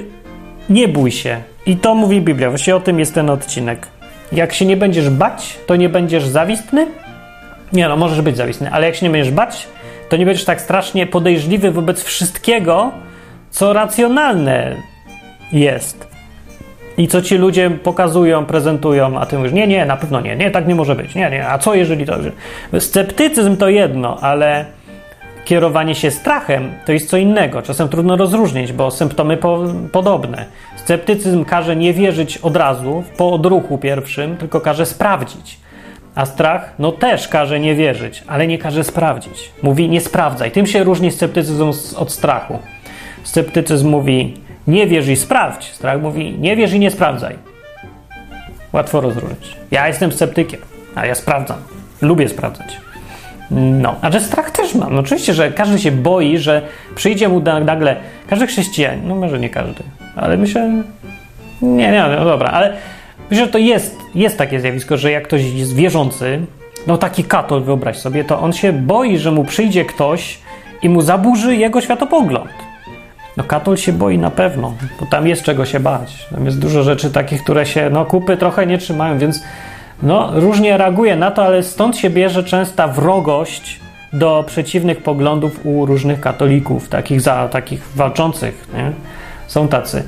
nie 0.70 0.88
bój 0.88 1.10
się. 1.10 1.40
I 1.66 1.76
to 1.76 1.94
mówi 1.94 2.20
Biblia, 2.20 2.48
właściwie 2.48 2.76
o 2.76 2.80
tym 2.80 2.98
jest 2.98 3.14
ten 3.14 3.30
odcinek. 3.30 3.86
Jak 4.32 4.52
się 4.52 4.66
nie 4.66 4.76
będziesz 4.76 5.10
bać, 5.10 5.58
to 5.66 5.76
nie 5.76 5.88
będziesz 5.88 6.26
zawistny, 6.26 6.86
nie 7.72 7.88
no, 7.88 7.96
możesz 7.96 8.20
być 8.20 8.36
zawistny, 8.36 8.70
ale 8.70 8.86
jak 8.86 8.94
się 8.94 9.06
nie 9.06 9.12
będziesz 9.12 9.34
bać, 9.34 9.66
to 10.08 10.16
nie 10.16 10.26
będziesz 10.26 10.44
tak 10.44 10.60
strasznie 10.60 11.06
podejrzliwy 11.06 11.70
wobec 11.70 12.02
wszystkiego, 12.02 12.92
co 13.50 13.72
racjonalne 13.72 14.76
jest. 15.52 16.09
I 17.00 17.08
co 17.08 17.22
ci 17.22 17.36
ludzie 17.36 17.70
pokazują, 17.70 18.46
prezentują, 18.46 19.18
a 19.18 19.26
ty 19.26 19.36
mówisz, 19.38 19.52
nie, 19.52 19.66
nie, 19.66 19.86
na 19.86 19.96
pewno 19.96 20.20
nie, 20.20 20.36
nie, 20.36 20.50
tak 20.50 20.68
nie 20.68 20.74
może 20.74 20.94
być, 20.94 21.14
nie, 21.14 21.30
nie, 21.30 21.48
a 21.48 21.58
co 21.58 21.74
jeżeli 21.74 22.06
to... 22.06 22.16
Sceptycyzm 22.78 23.56
to 23.56 23.68
jedno, 23.68 24.18
ale 24.20 24.64
kierowanie 25.44 25.94
się 25.94 26.10
strachem 26.10 26.72
to 26.86 26.92
jest 26.92 27.10
co 27.10 27.16
innego. 27.16 27.62
Czasem 27.62 27.88
trudno 27.88 28.16
rozróżnić, 28.16 28.72
bo 28.72 28.90
symptomy 28.90 29.36
po, 29.36 29.64
podobne. 29.92 30.44
Sceptycyzm 30.76 31.44
każe 31.44 31.76
nie 31.76 31.92
wierzyć 31.92 32.38
od 32.38 32.56
razu, 32.56 33.04
po 33.16 33.32
odruchu 33.32 33.78
pierwszym, 33.78 34.36
tylko 34.36 34.60
każe 34.60 34.86
sprawdzić. 34.86 35.58
A 36.14 36.26
strach, 36.26 36.74
no 36.78 36.92
też 36.92 37.28
każe 37.28 37.60
nie 37.60 37.74
wierzyć, 37.74 38.24
ale 38.26 38.46
nie 38.46 38.58
każe 38.58 38.84
sprawdzić. 38.84 39.50
Mówi 39.62 39.88
nie 39.88 40.00
sprawdzaj. 40.00 40.50
Tym 40.50 40.66
się 40.66 40.84
różni 40.84 41.10
sceptycyzm 41.10 41.72
od 41.96 42.12
strachu. 42.12 42.58
Sceptycyzm 43.22 43.88
mówi 43.88 44.34
nie 44.66 44.86
wierz 44.86 45.08
i 45.08 45.16
sprawdź. 45.16 45.72
Strach 45.72 46.02
mówi 46.02 46.38
nie 46.38 46.56
wierz 46.56 46.72
i 46.72 46.78
nie 46.78 46.90
sprawdzaj. 46.90 47.36
Łatwo 48.72 49.00
rozróżnić. 49.00 49.56
Ja 49.70 49.88
jestem 49.88 50.12
sceptykiem, 50.12 50.60
a 50.94 51.06
ja 51.06 51.14
sprawdzam. 51.14 51.58
Lubię 52.02 52.28
sprawdzać. 52.28 52.76
No, 53.50 53.94
a 54.02 54.10
że 54.10 54.20
strach 54.20 54.50
też 54.50 54.74
mam. 54.74 54.94
No, 54.94 55.00
oczywiście, 55.00 55.34
że 55.34 55.52
każdy 55.52 55.78
się 55.78 55.92
boi, 55.92 56.38
że 56.38 56.62
przyjdzie 56.94 57.28
mu 57.28 57.40
nagle, 57.40 57.96
każdy 58.26 58.46
chrześcijanin, 58.46 59.08
no 59.08 59.16
może 59.16 59.38
nie 59.38 59.50
każdy, 59.50 59.82
ale 60.16 60.36
myślę, 60.36 60.82
nie, 61.62 61.90
nie, 61.90 62.04
no 62.18 62.24
dobra, 62.24 62.48
ale 62.48 62.76
Myślę, 63.30 63.46
że 63.46 63.52
to 63.52 63.58
jest, 63.58 63.96
jest 64.14 64.38
takie 64.38 64.60
zjawisko, 64.60 64.96
że 64.96 65.10
jak 65.10 65.24
ktoś 65.24 65.42
jest 65.42 65.74
wierzący, 65.74 66.40
no 66.86 66.98
taki 66.98 67.24
katol, 67.24 67.62
wyobraź 67.62 67.98
sobie, 67.98 68.24
to 68.24 68.40
on 68.40 68.52
się 68.52 68.72
boi, 68.72 69.18
że 69.18 69.30
mu 69.30 69.44
przyjdzie 69.44 69.84
ktoś 69.84 70.38
i 70.82 70.88
mu 70.88 71.02
zaburzy 71.02 71.56
jego 71.56 71.80
światopogląd. 71.80 72.50
No 73.36 73.44
katol 73.44 73.76
się 73.76 73.92
boi 73.92 74.18
na 74.18 74.30
pewno, 74.30 74.74
bo 75.00 75.06
tam 75.06 75.26
jest 75.26 75.42
czego 75.42 75.64
się 75.64 75.80
bać. 75.80 76.26
Tam 76.30 76.44
jest 76.44 76.58
dużo 76.58 76.82
rzeczy 76.82 77.10
takich, 77.10 77.42
które 77.42 77.66
się, 77.66 77.90
no 77.90 78.04
kupy 78.04 78.36
trochę 78.36 78.66
nie 78.66 78.78
trzymają, 78.78 79.18
więc 79.18 79.42
no 80.02 80.30
różnie 80.34 80.76
reaguje 80.76 81.16
na 81.16 81.30
to, 81.30 81.44
ale 81.44 81.62
stąd 81.62 81.96
się 81.96 82.10
bierze 82.10 82.44
częsta 82.44 82.88
wrogość 82.88 83.80
do 84.12 84.44
przeciwnych 84.46 85.02
poglądów 85.02 85.60
u 85.66 85.86
różnych 85.86 86.20
katolików, 86.20 86.88
takich 86.88 87.20
za 87.20 87.48
takich 87.48 87.88
walczących, 87.94 88.68
nie? 88.74 88.92
Są 89.46 89.68
tacy. 89.68 90.04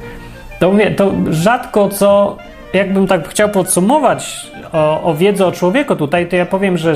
To 0.58 0.72
mówię, 0.72 0.90
to 0.90 1.12
rzadko 1.30 1.88
co 1.88 2.36
jakbym 2.72 3.06
tak 3.06 3.28
chciał 3.28 3.48
podsumować 3.48 4.50
o, 4.72 5.02
o 5.02 5.14
wiedzę 5.14 5.46
o 5.46 5.52
człowieku 5.52 5.96
tutaj, 5.96 6.28
to 6.28 6.36
ja 6.36 6.46
powiem, 6.46 6.78
że 6.78 6.94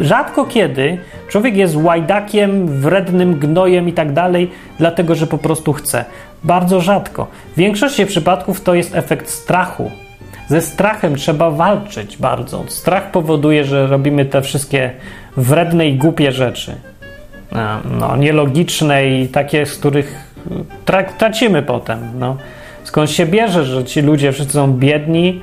rzadko 0.00 0.44
kiedy 0.44 0.98
człowiek 1.28 1.56
jest 1.56 1.76
łajdakiem, 1.76 2.68
wrednym 2.68 3.34
gnojem 3.34 3.88
i 3.88 3.92
tak 3.92 4.12
dalej, 4.12 4.50
dlatego 4.78 5.14
że 5.14 5.26
po 5.26 5.38
prostu 5.38 5.72
chce. 5.72 6.04
Bardzo 6.44 6.80
rzadko. 6.80 7.26
W 7.52 7.56
większości 7.58 8.06
przypadków 8.06 8.60
to 8.60 8.74
jest 8.74 8.94
efekt 8.94 9.30
strachu. 9.30 9.90
Ze 10.48 10.60
strachem 10.60 11.16
trzeba 11.16 11.50
walczyć 11.50 12.16
bardzo. 12.16 12.64
Strach 12.68 13.10
powoduje, 13.10 13.64
że 13.64 13.86
robimy 13.86 14.24
te 14.24 14.42
wszystkie 14.42 14.90
wredne 15.36 15.88
i 15.88 15.96
głupie 15.96 16.32
rzeczy. 16.32 16.74
No, 17.98 18.16
nielogiczne 18.16 19.06
i 19.06 19.28
takie, 19.28 19.66
z 19.66 19.78
których 19.78 20.34
tracimy 21.18 21.62
potem. 21.62 21.98
No. 22.18 22.36
Skąd 22.84 23.10
się 23.10 23.26
bierze, 23.26 23.64
że 23.64 23.84
ci 23.84 24.02
ludzie 24.02 24.32
wszyscy 24.32 24.52
są 24.52 24.72
biedni, 24.72 25.40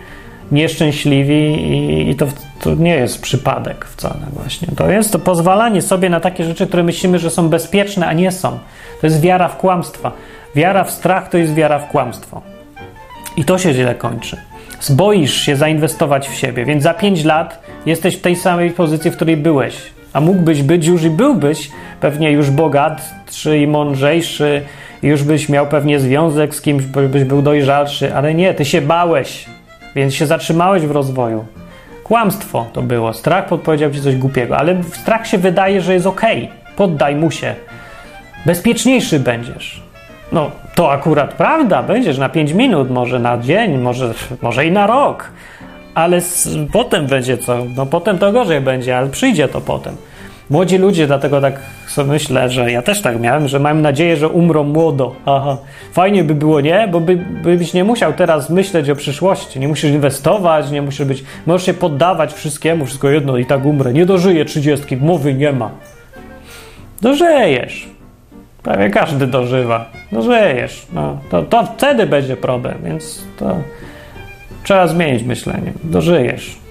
nieszczęśliwi 0.52 1.44
i, 1.44 2.10
i 2.10 2.16
to, 2.16 2.28
to, 2.60 2.76
nie 2.76 2.96
jest 2.96 3.22
przypadek 3.22 3.86
wcale 3.86 4.20
właśnie. 4.34 4.68
To 4.76 4.92
jest 4.92 5.12
to 5.12 5.20
pozwalanie 5.20 5.82
sobie 5.82 6.10
na 6.10 6.20
takie 6.20 6.44
rzeczy, 6.44 6.68
które 6.68 6.84
myślimy, 6.84 7.20
że 7.20 7.30
są 7.30 7.50
bezpieczne, 7.50 8.08
a 8.08 8.14
nie 8.14 8.32
są. 8.32 8.60
To 9.02 9.08
jest 9.08 9.22
wiara 9.22 9.48
w 9.48 9.58
kłamstwa. 9.58 10.12
Wiara 10.56 10.84
w 10.84 10.92
strach 10.92 11.30
to 11.30 11.38
jest 11.38 11.54
wiara 11.54 11.80
w 11.80 11.88
kłamstwo. 11.88 12.42
I 13.38 13.46
to 13.46 13.58
się 13.58 13.74
źle 13.74 13.96
kończy. 13.96 14.38
Zboisz 14.82 15.42
się 15.42 15.56
zainwestować 15.56 16.30
w 16.30 16.36
siebie, 16.36 16.66
więc 16.66 16.84
za 16.84 16.94
5 16.94 17.24
lat 17.24 17.64
jesteś 17.86 18.16
w 18.16 18.22
tej 18.22 18.36
samej 18.36 18.72
pozycji, 18.72 19.12
w 19.12 19.16
której 19.16 19.38
byłeś 19.38 19.76
A 20.14 20.22
mógłbyś 20.22 20.64
być 20.64 20.86
już 20.86 21.04
i 21.04 21.10
byłbyś 21.10 21.72
pewnie 22.02 22.32
już 22.32 22.50
bogatszy 22.50 23.58
i 23.58 23.68
mądrzejszy, 23.68 24.62
już 25.04 25.24
byś 25.24 25.50
miał 25.50 25.68
pewnie 25.68 26.00
związek 26.00 26.56
z 26.56 26.62
kimś, 26.62 26.84
byś 26.84 27.24
był 27.24 27.42
dojrzalszy, 27.42 28.16
ale 28.16 28.34
nie, 28.34 28.54
ty 28.54 28.66
się 28.66 28.82
bałeś, 28.82 29.46
więc 29.96 30.14
się 30.14 30.26
zatrzymałeś 30.26 30.84
w 30.84 30.92
rozwoju. 30.92 31.46
Kłamstwo 32.04 32.66
to 32.74 32.82
było. 32.82 33.14
Strach 33.14 33.46
podpowiedział 33.46 33.92
ci 33.92 34.02
coś 34.02 34.16
głupiego, 34.16 34.58
ale 34.58 34.84
strach 34.84 35.28
się 35.28 35.38
wydaje, 35.38 35.82
że 35.82 35.94
jest 35.94 36.06
ok. 36.06 36.22
Poddaj 36.76 37.16
mu 37.16 37.32
się. 37.32 37.56
Bezpieczniejszy 38.46 39.20
będziesz. 39.20 39.84
No, 40.32 40.52
to 40.76 40.92
akurat 40.92 41.34
prawda, 41.34 41.84
będziesz 41.84 42.18
na 42.18 42.30
5 42.30 42.52
minut, 42.52 42.90
może 42.90 43.20
na 43.20 43.38
dzień, 43.38 43.78
może, 43.78 44.14
może 44.42 44.66
i 44.66 44.72
na 44.72 44.88
rok, 44.88 45.32
ale 45.96 46.22
potem 46.72 47.08
będzie 47.08 47.38
co? 47.38 47.58
No, 47.76 47.86
potem 47.86 48.18
to 48.18 48.32
gorzej 48.32 48.62
będzie, 48.62 48.98
ale 48.98 49.08
przyjdzie 49.10 49.48
to 49.48 49.62
potem. 49.62 49.96
Młodzi 50.54 50.78
ludzie, 50.78 51.08
dlatego 51.08 51.42
tak 51.42 51.60
sobie 51.88 52.12
myślę, 52.12 52.50
że 52.50 52.72
ja 52.72 52.82
też 52.82 53.02
tak 53.02 53.20
miałem, 53.20 53.48
że 53.48 53.60
mam 53.60 53.82
nadzieję, 53.82 54.18
że 54.18 54.30
umrą 54.30 54.64
młodo. 54.64 55.16
Aha. 55.26 55.58
Fajnie 55.92 56.24
by 56.24 56.36
było, 56.36 56.62
nie? 56.62 56.88
Bo 56.92 57.00
by, 57.00 57.16
byś 57.44 57.74
nie 57.74 57.84
musiał 57.84 58.14
teraz 58.14 58.50
myśleć 58.50 58.90
o 58.90 58.96
przyszłości. 58.96 59.60
Nie 59.60 59.68
musisz 59.68 59.92
inwestować, 59.92 60.72
nie 60.72 60.82
musisz 60.82 61.06
być. 61.06 61.24
Możesz 61.46 61.66
się 61.66 61.74
poddawać 61.74 62.34
wszystkiemu, 62.34 62.86
wszystko 62.86 63.10
jedno 63.10 63.38
i 63.38 63.46
tak 63.46 63.66
umrę. 63.66 63.94
Nie 63.94 64.06
dożyję 64.06 64.46
trzydziestki, 64.46 64.98
mowy 64.98 65.34
nie 65.34 65.52
ma. 65.52 65.70
Dożyjesz. 67.02 67.88
Prawie 68.64 68.90
każdy 68.90 69.28
dożywa. 69.28 69.90
Dożyjesz. 70.12 70.88
No, 70.94 71.18
to, 71.30 71.44
to 71.44 71.64
wtedy 71.66 72.06
będzie 72.06 72.38
problem, 72.38 72.78
więc 72.84 73.24
to 73.40 73.58
trzeba 74.64 74.88
zmienić 74.88 75.24
myślenie. 75.24 75.74
Dożyjesz. 75.84 76.63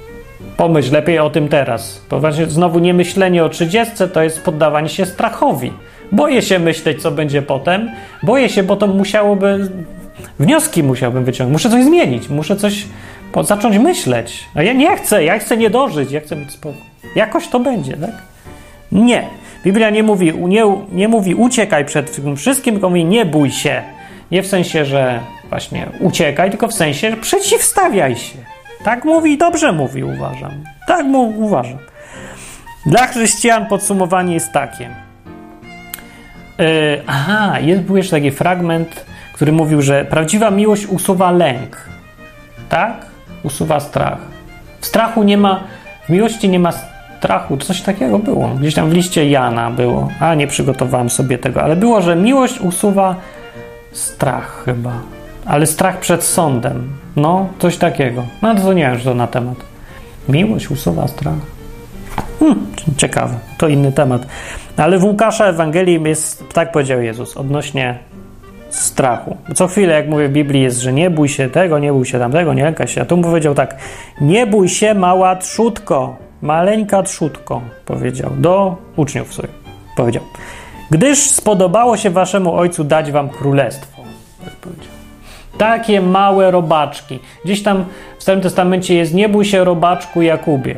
Pomyśl 0.56 0.92
lepiej 0.92 1.18
o 1.18 1.30
tym 1.30 1.48
teraz. 1.48 2.02
Bo 2.10 2.20
właśnie 2.20 2.46
znowu 2.46 2.78
nie 2.78 2.94
myślenie 2.94 3.44
o 3.44 3.48
30 3.48 3.94
to 4.12 4.22
jest 4.22 4.44
poddawanie 4.44 4.88
się 4.88 5.06
strachowi. 5.06 5.72
Boję 6.12 6.42
się 6.42 6.58
myśleć, 6.58 7.02
co 7.02 7.10
będzie 7.10 7.42
potem. 7.42 7.90
Boję 8.22 8.48
się, 8.48 8.62
bo 8.62 8.76
to 8.76 8.86
musiałoby. 8.86 9.70
Wnioski 10.38 10.82
musiałbym 10.82 11.24
wyciągnąć. 11.24 11.52
Muszę 11.52 11.70
coś 11.70 11.84
zmienić, 11.84 12.28
muszę 12.28 12.56
coś 12.56 12.84
po, 13.32 13.44
zacząć 13.44 13.78
myśleć. 13.78 14.44
A 14.54 14.62
ja 14.62 14.72
nie 14.72 14.96
chcę, 14.96 15.24
ja 15.24 15.38
chcę 15.38 15.56
nie 15.56 15.70
dożyć, 15.70 16.12
ja 16.12 16.20
chcę 16.20 16.36
mieć 16.36 16.50
spokój. 16.50 16.80
Jakoś 17.16 17.48
to 17.48 17.60
będzie, 17.60 17.96
tak? 17.96 18.10
Nie. 18.92 19.28
Biblia 19.64 19.90
nie 19.90 20.02
mówi, 20.02 20.32
nie, 20.38 20.64
nie 20.92 21.08
mówi 21.08 21.34
uciekaj 21.34 21.84
przed 21.84 22.16
tym 22.16 22.36
wszystkim, 22.36 22.74
tylko 22.74 22.88
mówi 22.88 23.04
nie 23.04 23.26
bój 23.26 23.50
się. 23.50 23.82
Nie 24.30 24.42
w 24.42 24.46
sensie, 24.46 24.84
że 24.84 25.20
właśnie 25.48 25.86
uciekaj, 26.00 26.50
tylko 26.50 26.68
w 26.68 26.74
sensie 26.74 27.16
przeciwstawiaj 27.20 28.16
się. 28.16 28.51
Tak 28.84 29.04
mówi, 29.04 29.38
dobrze 29.38 29.72
mówi, 29.72 30.04
uważam. 30.04 30.50
Tak 30.86 31.06
mu 31.06 31.22
uważam. 31.22 31.78
Dla 32.86 33.06
chrześcijan 33.06 33.66
podsumowanie 33.66 34.34
jest 34.34 34.52
takie. 34.52 34.90
Yy, 36.58 37.02
aha, 37.06 37.60
jest, 37.60 37.82
był 37.82 37.96
jeszcze 37.96 38.16
taki 38.16 38.30
fragment, 38.30 39.06
który 39.32 39.52
mówił, 39.52 39.82
że 39.82 40.04
prawdziwa 40.04 40.50
miłość 40.50 40.86
usuwa 40.86 41.30
lęk. 41.30 41.76
Tak? 42.68 43.06
Usuwa 43.42 43.80
strach. 43.80 44.18
W 44.80 44.86
strachu 44.86 45.22
nie 45.22 45.38
ma, 45.38 45.60
w 46.06 46.08
miłości 46.08 46.48
nie 46.48 46.58
ma 46.58 46.72
strachu. 47.18 47.56
Coś 47.56 47.80
takiego 47.80 48.18
było. 48.18 48.48
Gdzieś 48.48 48.74
tam 48.74 48.90
w 48.90 48.92
liście 48.92 49.30
Jana 49.30 49.70
było. 49.70 50.08
A, 50.20 50.34
nie 50.34 50.46
przygotowałem 50.46 51.10
sobie 51.10 51.38
tego, 51.38 51.62
ale 51.62 51.76
było, 51.76 52.02
że 52.02 52.16
miłość 52.16 52.60
usuwa 52.60 53.14
strach 53.92 54.62
chyba. 54.64 54.92
Ale 55.46 55.66
strach 55.66 55.98
przed 55.98 56.24
sądem. 56.24 57.01
No, 57.16 57.48
coś 57.58 57.76
takiego. 57.76 58.24
No 58.42 58.54
to 58.54 58.72
nie 58.72 58.98
że 58.98 59.04
to 59.04 59.14
na 59.14 59.26
temat. 59.26 59.56
Miłość 60.28 60.70
usuwa 60.70 61.08
strach. 61.08 61.34
Hmm, 62.38 62.66
ciekawe, 62.96 63.34
to 63.58 63.68
inny 63.68 63.92
temat. 63.92 64.26
Ale 64.76 64.98
w 64.98 65.04
Łukasza 65.04 65.46
Ewangelii 65.46 66.02
jest, 66.02 66.44
tak 66.52 66.72
powiedział 66.72 67.02
Jezus, 67.02 67.36
odnośnie 67.36 67.98
strachu. 68.70 69.36
Co 69.54 69.66
chwilę, 69.66 69.94
jak 69.94 70.08
mówię 70.08 70.28
w 70.28 70.32
Biblii, 70.32 70.62
jest, 70.62 70.78
że 70.78 70.92
nie 70.92 71.10
bój 71.10 71.28
się 71.28 71.50
tego, 71.50 71.78
nie 71.78 71.92
bój 71.92 72.06
się 72.06 72.18
tamtego, 72.18 72.54
nie 72.54 72.64
lękaj 72.64 72.88
się. 72.88 73.02
A 73.02 73.04
tu 73.04 73.16
mu 73.16 73.22
powiedział 73.22 73.54
tak: 73.54 73.76
Nie 74.20 74.46
bój 74.46 74.68
się, 74.68 74.94
mała 74.94 75.36
trzutko, 75.36 76.16
maleńka 76.42 77.02
trzutko, 77.02 77.62
powiedział 77.84 78.30
do 78.36 78.76
uczniów 78.96 79.34
swoich. 79.34 79.62
Powiedział: 79.96 80.22
Gdyż 80.90 81.18
spodobało 81.30 81.96
się 81.96 82.10
waszemu 82.10 82.54
ojcu 82.54 82.84
dać 82.84 83.12
wam 83.12 83.28
królestwo. 83.28 84.02
Tak 84.44 84.54
powiedział. 84.54 85.01
Takie 85.58 86.00
małe 86.00 86.50
robaczki. 86.50 87.18
Gdzieś 87.44 87.62
tam 87.62 87.84
w 88.18 88.22
Starym 88.22 88.40
Testamencie 88.42 88.94
jest 88.94 89.14
nie 89.14 89.28
bój 89.28 89.44
się 89.44 89.64
robaczku 89.64 90.22
Jakubie. 90.22 90.74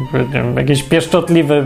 Jakiś 0.56 0.82
pieszczotliwy 0.82 1.64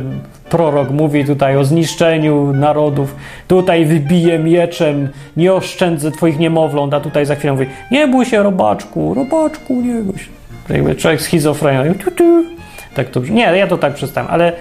prorok 0.51 0.91
mówi 0.91 1.25
tutaj 1.25 1.57
o 1.57 1.64
zniszczeniu 1.64 2.53
narodów. 2.53 3.16
Tutaj 3.49 3.85
wybiję 3.85 4.39
mieczem, 4.39 5.09
nie 5.37 5.53
oszczędzę 5.53 6.11
twoich 6.11 6.39
niemowląt, 6.39 6.95
a 6.95 7.01
tutaj 7.01 7.27
za 7.27 7.35
chwilę 7.35 7.53
mówi 7.53 7.66
nie 7.91 8.09
bój 8.09 8.25
się 8.25 8.43
robaczku, 8.43 9.14
robaczku, 9.14 9.81
nie 9.81 9.95
bój 9.95 10.18
się. 10.18 10.31
Jakby 10.68 10.95
człowiek 10.95 11.23
schizofrenią. 11.23 11.95
Tak 12.95 13.09
to 13.09 13.20
Nie, 13.20 13.43
ja 13.43 13.66
to 13.66 13.79
tak 13.79 13.95
przestałem, 13.95 14.31
ale 14.31 14.53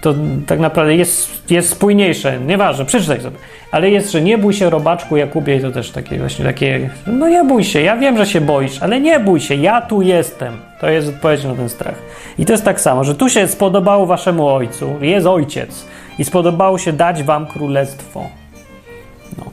to 0.00 0.14
tak 0.46 0.58
naprawdę 0.58 0.94
jest, 0.94 1.50
jest 1.50 1.68
spójniejsze. 1.68 2.40
Nieważne, 2.40 2.84
przeczytaj 2.84 3.20
sobie. 3.20 3.36
Ale 3.70 3.90
jest, 3.90 4.12
że 4.12 4.20
nie 4.20 4.38
bój 4.38 4.54
się 4.54 4.70
robaczku 4.70 5.16
Jakubie 5.16 5.56
i 5.56 5.60
to 5.60 5.70
też 5.70 5.90
takie 5.90 6.18
właśnie 6.18 6.44
takie, 6.44 6.90
no 7.06 7.28
nie 7.28 7.44
bój 7.44 7.64
się, 7.64 7.80
ja 7.80 7.96
wiem, 7.96 8.18
że 8.18 8.26
się 8.26 8.40
boisz, 8.40 8.82
ale 8.82 9.00
nie 9.00 9.20
bój 9.20 9.40
się, 9.40 9.54
ja 9.54 9.80
tu 9.80 10.02
jestem. 10.02 10.54
To 10.80 10.90
jest 10.90 11.08
odpowiedź 11.08 11.44
na 11.44 11.54
ten 11.54 11.68
strach. 11.68 11.94
I 12.38 12.46
to 12.46 12.52
jest 12.52 12.64
tak 12.64 12.80
samo, 12.80 13.04
że 13.04 13.14
tu 13.14 13.28
się 13.28 13.48
spodobało 13.48 14.06
waszemu 14.06 14.48
ojcu, 14.48 14.94
jest 15.00 15.26
ojciec 15.26 15.86
i 16.18 16.24
spodobało 16.24 16.78
się 16.78 16.92
dać 16.92 17.22
wam 17.22 17.46
królestwo. 17.46 18.24
No. 19.38 19.44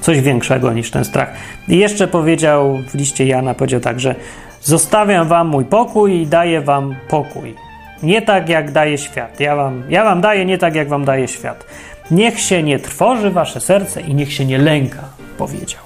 Coś 0.00 0.20
większego 0.20 0.72
niż 0.72 0.90
ten 0.90 1.04
strach. 1.04 1.32
I 1.68 1.78
jeszcze 1.78 2.08
powiedział 2.08 2.78
w 2.88 2.94
liście 2.94 3.26
Jana, 3.26 3.54
powiedział 3.54 3.80
tak, 3.80 4.00
że 4.00 4.14
zostawiam 4.60 5.28
wam 5.28 5.48
mój 5.48 5.64
pokój 5.64 6.20
i 6.20 6.26
daję 6.26 6.60
wam 6.60 6.94
pokój. 7.08 7.69
Nie 8.02 8.22
tak, 8.22 8.48
jak 8.48 8.72
daje 8.72 8.98
świat. 8.98 9.40
Ja 9.40 9.56
wam, 9.56 9.82
ja 9.88 10.04
wam 10.04 10.20
daję 10.20 10.44
nie 10.44 10.58
tak, 10.58 10.74
jak 10.74 10.88
wam 10.88 11.04
daje 11.04 11.28
świat. 11.28 11.66
Niech 12.10 12.40
się 12.40 12.62
nie 12.62 12.78
trwoży 12.78 13.30
wasze 13.30 13.60
serce 13.60 14.00
i 14.00 14.14
niech 14.14 14.32
się 14.32 14.44
nie 14.44 14.58
lęka, 14.58 15.04
powiedział. 15.38 15.80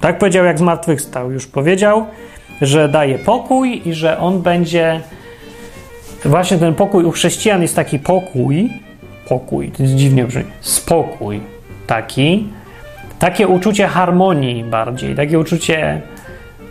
Tak 0.00 0.18
powiedział, 0.18 0.44
jak 0.44 0.58
zmartwychwstał. 0.58 1.32
Już 1.32 1.46
powiedział, 1.46 2.06
że 2.62 2.88
daje 2.88 3.18
pokój 3.18 3.82
i 3.84 3.94
że 3.94 4.18
on 4.18 4.42
będzie. 4.42 5.00
Właśnie 6.24 6.58
ten 6.58 6.74
pokój 6.74 7.04
u 7.04 7.10
chrześcijan 7.10 7.62
jest 7.62 7.76
taki 7.76 7.98
pokój. 7.98 8.70
Pokój, 9.28 9.70
to 9.70 9.82
jest 9.82 9.94
dziwnie 9.94 10.24
brzmi. 10.24 10.44
Spokój 10.60 11.40
taki. 11.86 12.48
Takie 13.18 13.48
uczucie 13.48 13.86
harmonii 13.86 14.64
bardziej, 14.64 15.14
takie 15.14 15.38
uczucie 15.38 16.00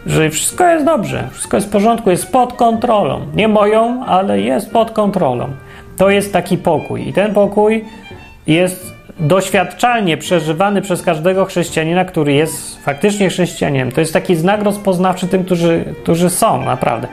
że 0.06 0.30
wszystko 0.30 0.68
jest 0.68 0.86
dobrze, 0.86 1.28
wszystko 1.32 1.58
jest 1.58 1.68
w 1.68 1.72
porządku, 1.72 2.10
jest 2.10 2.32
pod 2.32 2.54
kontrolą. 2.54 3.22
Nie 3.36 3.48
moją, 3.48 4.06
ale 4.06 4.42
jest 4.42 4.72
pod 4.72 4.92
kontrolą. 4.92 5.50
To 5.98 6.10
jest 6.10 6.34
taki 6.34 6.58
pokój. 6.58 7.08
I 7.08 7.14
ten 7.14 7.34
pokój 7.34 7.86
jest 8.48 8.94
doświadczalnie 9.20 10.18
przeżywany 10.18 10.82
przez 10.82 11.02
każdego 11.02 11.46
chrześcijanina, 11.46 12.06
który 12.06 12.34
jest 12.34 12.84
faktycznie 12.84 13.30
chrześcijaninem. 13.30 13.92
To 13.92 14.00
jest 14.00 14.14
taki 14.14 14.36
znak 14.36 14.64
rozpoznawczy 14.64 15.28
tym, 15.28 15.44
którzy, 15.44 15.86
którzy 16.04 16.30
są, 16.30 16.66
naprawdę. 16.66 17.08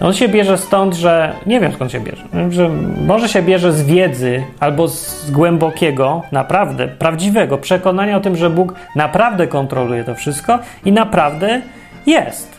On 0.00 0.12
się 0.12 0.28
bierze 0.28 0.58
stąd, 0.58 0.94
że 0.94 1.32
nie 1.46 1.60
wiem 1.60 1.72
skąd 1.72 1.92
się 1.92 2.00
bierze, 2.00 2.24
że 2.50 2.70
może 3.06 3.28
się 3.28 3.42
bierze 3.42 3.72
z 3.72 3.82
wiedzy 3.82 4.42
albo 4.60 4.88
z 4.88 5.30
głębokiego, 5.30 6.22
naprawdę 6.32 6.88
prawdziwego 6.88 7.58
przekonania 7.58 8.16
o 8.16 8.20
tym, 8.20 8.36
że 8.36 8.50
Bóg 8.50 8.74
naprawdę 8.96 9.46
kontroluje 9.46 10.04
to 10.04 10.14
wszystko 10.14 10.58
i 10.84 10.92
naprawdę 10.92 11.62
jest. 12.06 12.58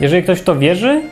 Jeżeli 0.00 0.22
ktoś 0.22 0.40
w 0.40 0.44
to 0.44 0.56
wierzy, 0.56 1.02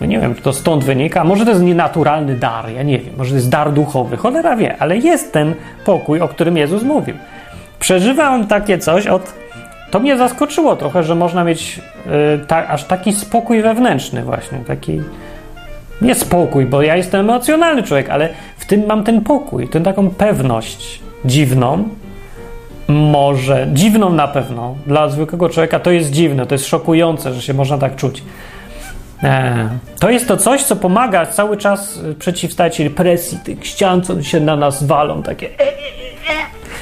no 0.00 0.06
nie 0.06 0.20
wiem, 0.20 0.34
czy 0.34 0.42
to 0.42 0.52
stąd 0.52 0.84
wynika, 0.84 1.24
może 1.24 1.44
to 1.44 1.50
jest 1.50 1.62
nienaturalny 1.62 2.36
dar, 2.36 2.70
ja 2.70 2.82
nie 2.82 2.98
wiem, 2.98 3.14
może 3.18 3.30
to 3.30 3.36
jest 3.36 3.48
dar 3.48 3.72
duchowy, 3.72 4.16
cholera 4.16 4.56
wie, 4.56 4.76
ale 4.78 4.96
jest 4.96 5.32
ten 5.32 5.54
pokój, 5.84 6.20
o 6.20 6.28
którym 6.28 6.56
Jezus 6.56 6.82
mówił. 6.82 7.14
Przeżywałem 7.78 8.46
takie 8.46 8.78
coś 8.78 9.06
od. 9.06 9.34
To 9.90 10.00
mnie 10.00 10.16
zaskoczyło 10.16 10.76
trochę, 10.76 11.02
że 11.02 11.14
można 11.14 11.44
mieć 11.44 11.80
yy, 12.06 12.12
ta, 12.46 12.68
aż 12.68 12.84
taki 12.84 13.12
spokój 13.12 13.62
wewnętrzny, 13.62 14.22
właśnie, 14.22 14.58
taki. 14.58 15.00
Nie 16.02 16.14
spokój, 16.14 16.66
bo 16.66 16.82
ja 16.82 16.96
jestem 16.96 17.20
emocjonalny 17.20 17.82
człowiek, 17.82 18.10
ale 18.10 18.28
w 18.56 18.66
tym 18.66 18.86
mam 18.86 19.04
ten 19.04 19.20
pokój, 19.20 19.68
tę 19.68 19.80
taką 19.80 20.10
pewność 20.10 21.00
dziwną, 21.24 21.88
może, 22.88 23.66
dziwną 23.72 24.12
na 24.12 24.28
pewno, 24.28 24.74
dla 24.86 25.08
zwykłego 25.08 25.48
człowieka 25.48 25.80
to 25.80 25.90
jest 25.90 26.10
dziwne, 26.10 26.46
to 26.46 26.54
jest 26.54 26.66
szokujące, 26.66 27.34
że 27.34 27.42
się 27.42 27.54
można 27.54 27.78
tak 27.78 27.96
czuć. 27.96 28.22
E, 29.22 29.68
to 30.00 30.10
jest 30.10 30.28
to 30.28 30.36
coś, 30.36 30.62
co 30.62 30.76
pomaga 30.76 31.26
cały 31.26 31.56
czas 31.56 32.00
przeciwstawiać 32.18 32.82
presji 32.96 33.38
tych 33.38 33.66
ścian, 33.66 34.02
co 34.02 34.22
się 34.22 34.40
na 34.40 34.56
nas 34.56 34.84
walą, 34.84 35.22
takie 35.22 35.46
e, 35.46 35.62
e, 35.62 35.76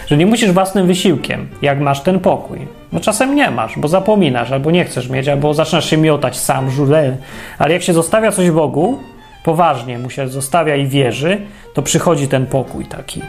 że 0.07 0.17
nie 0.17 0.27
musisz 0.27 0.53
własnym 0.53 0.87
wysiłkiem, 0.87 1.49
jak 1.63 1.81
masz 1.81 2.01
ten 2.01 2.21
pokój. 2.21 2.59
No 2.93 3.01
czasem 3.01 3.35
nie 3.35 3.51
masz, 3.51 3.79
bo 3.79 3.89
zapominasz, 3.89 4.51
albo 4.51 4.71
nie 4.71 4.85
chcesz 4.85 5.09
mieć, 5.09 5.29
albo 5.29 5.55
zaczynasz 5.55 5.91
się 5.91 5.97
miotać 5.97 6.39
sam, 6.39 6.71
żule. 6.71 7.17
Ale 7.59 7.73
jak 7.73 7.83
się 7.83 7.93
zostawia 7.93 8.33
coś 8.33 8.51
Bogu, 8.51 8.99
poważnie 9.45 9.99
mu 9.99 10.11
się 10.11 10.29
zostawia 10.29 10.77
i 10.77 10.87
wierzy, 10.87 11.41
to 11.75 11.83
przychodzi 11.83 12.29
ten 12.29 12.47
pokój 12.47 12.87
taki. 12.87 13.23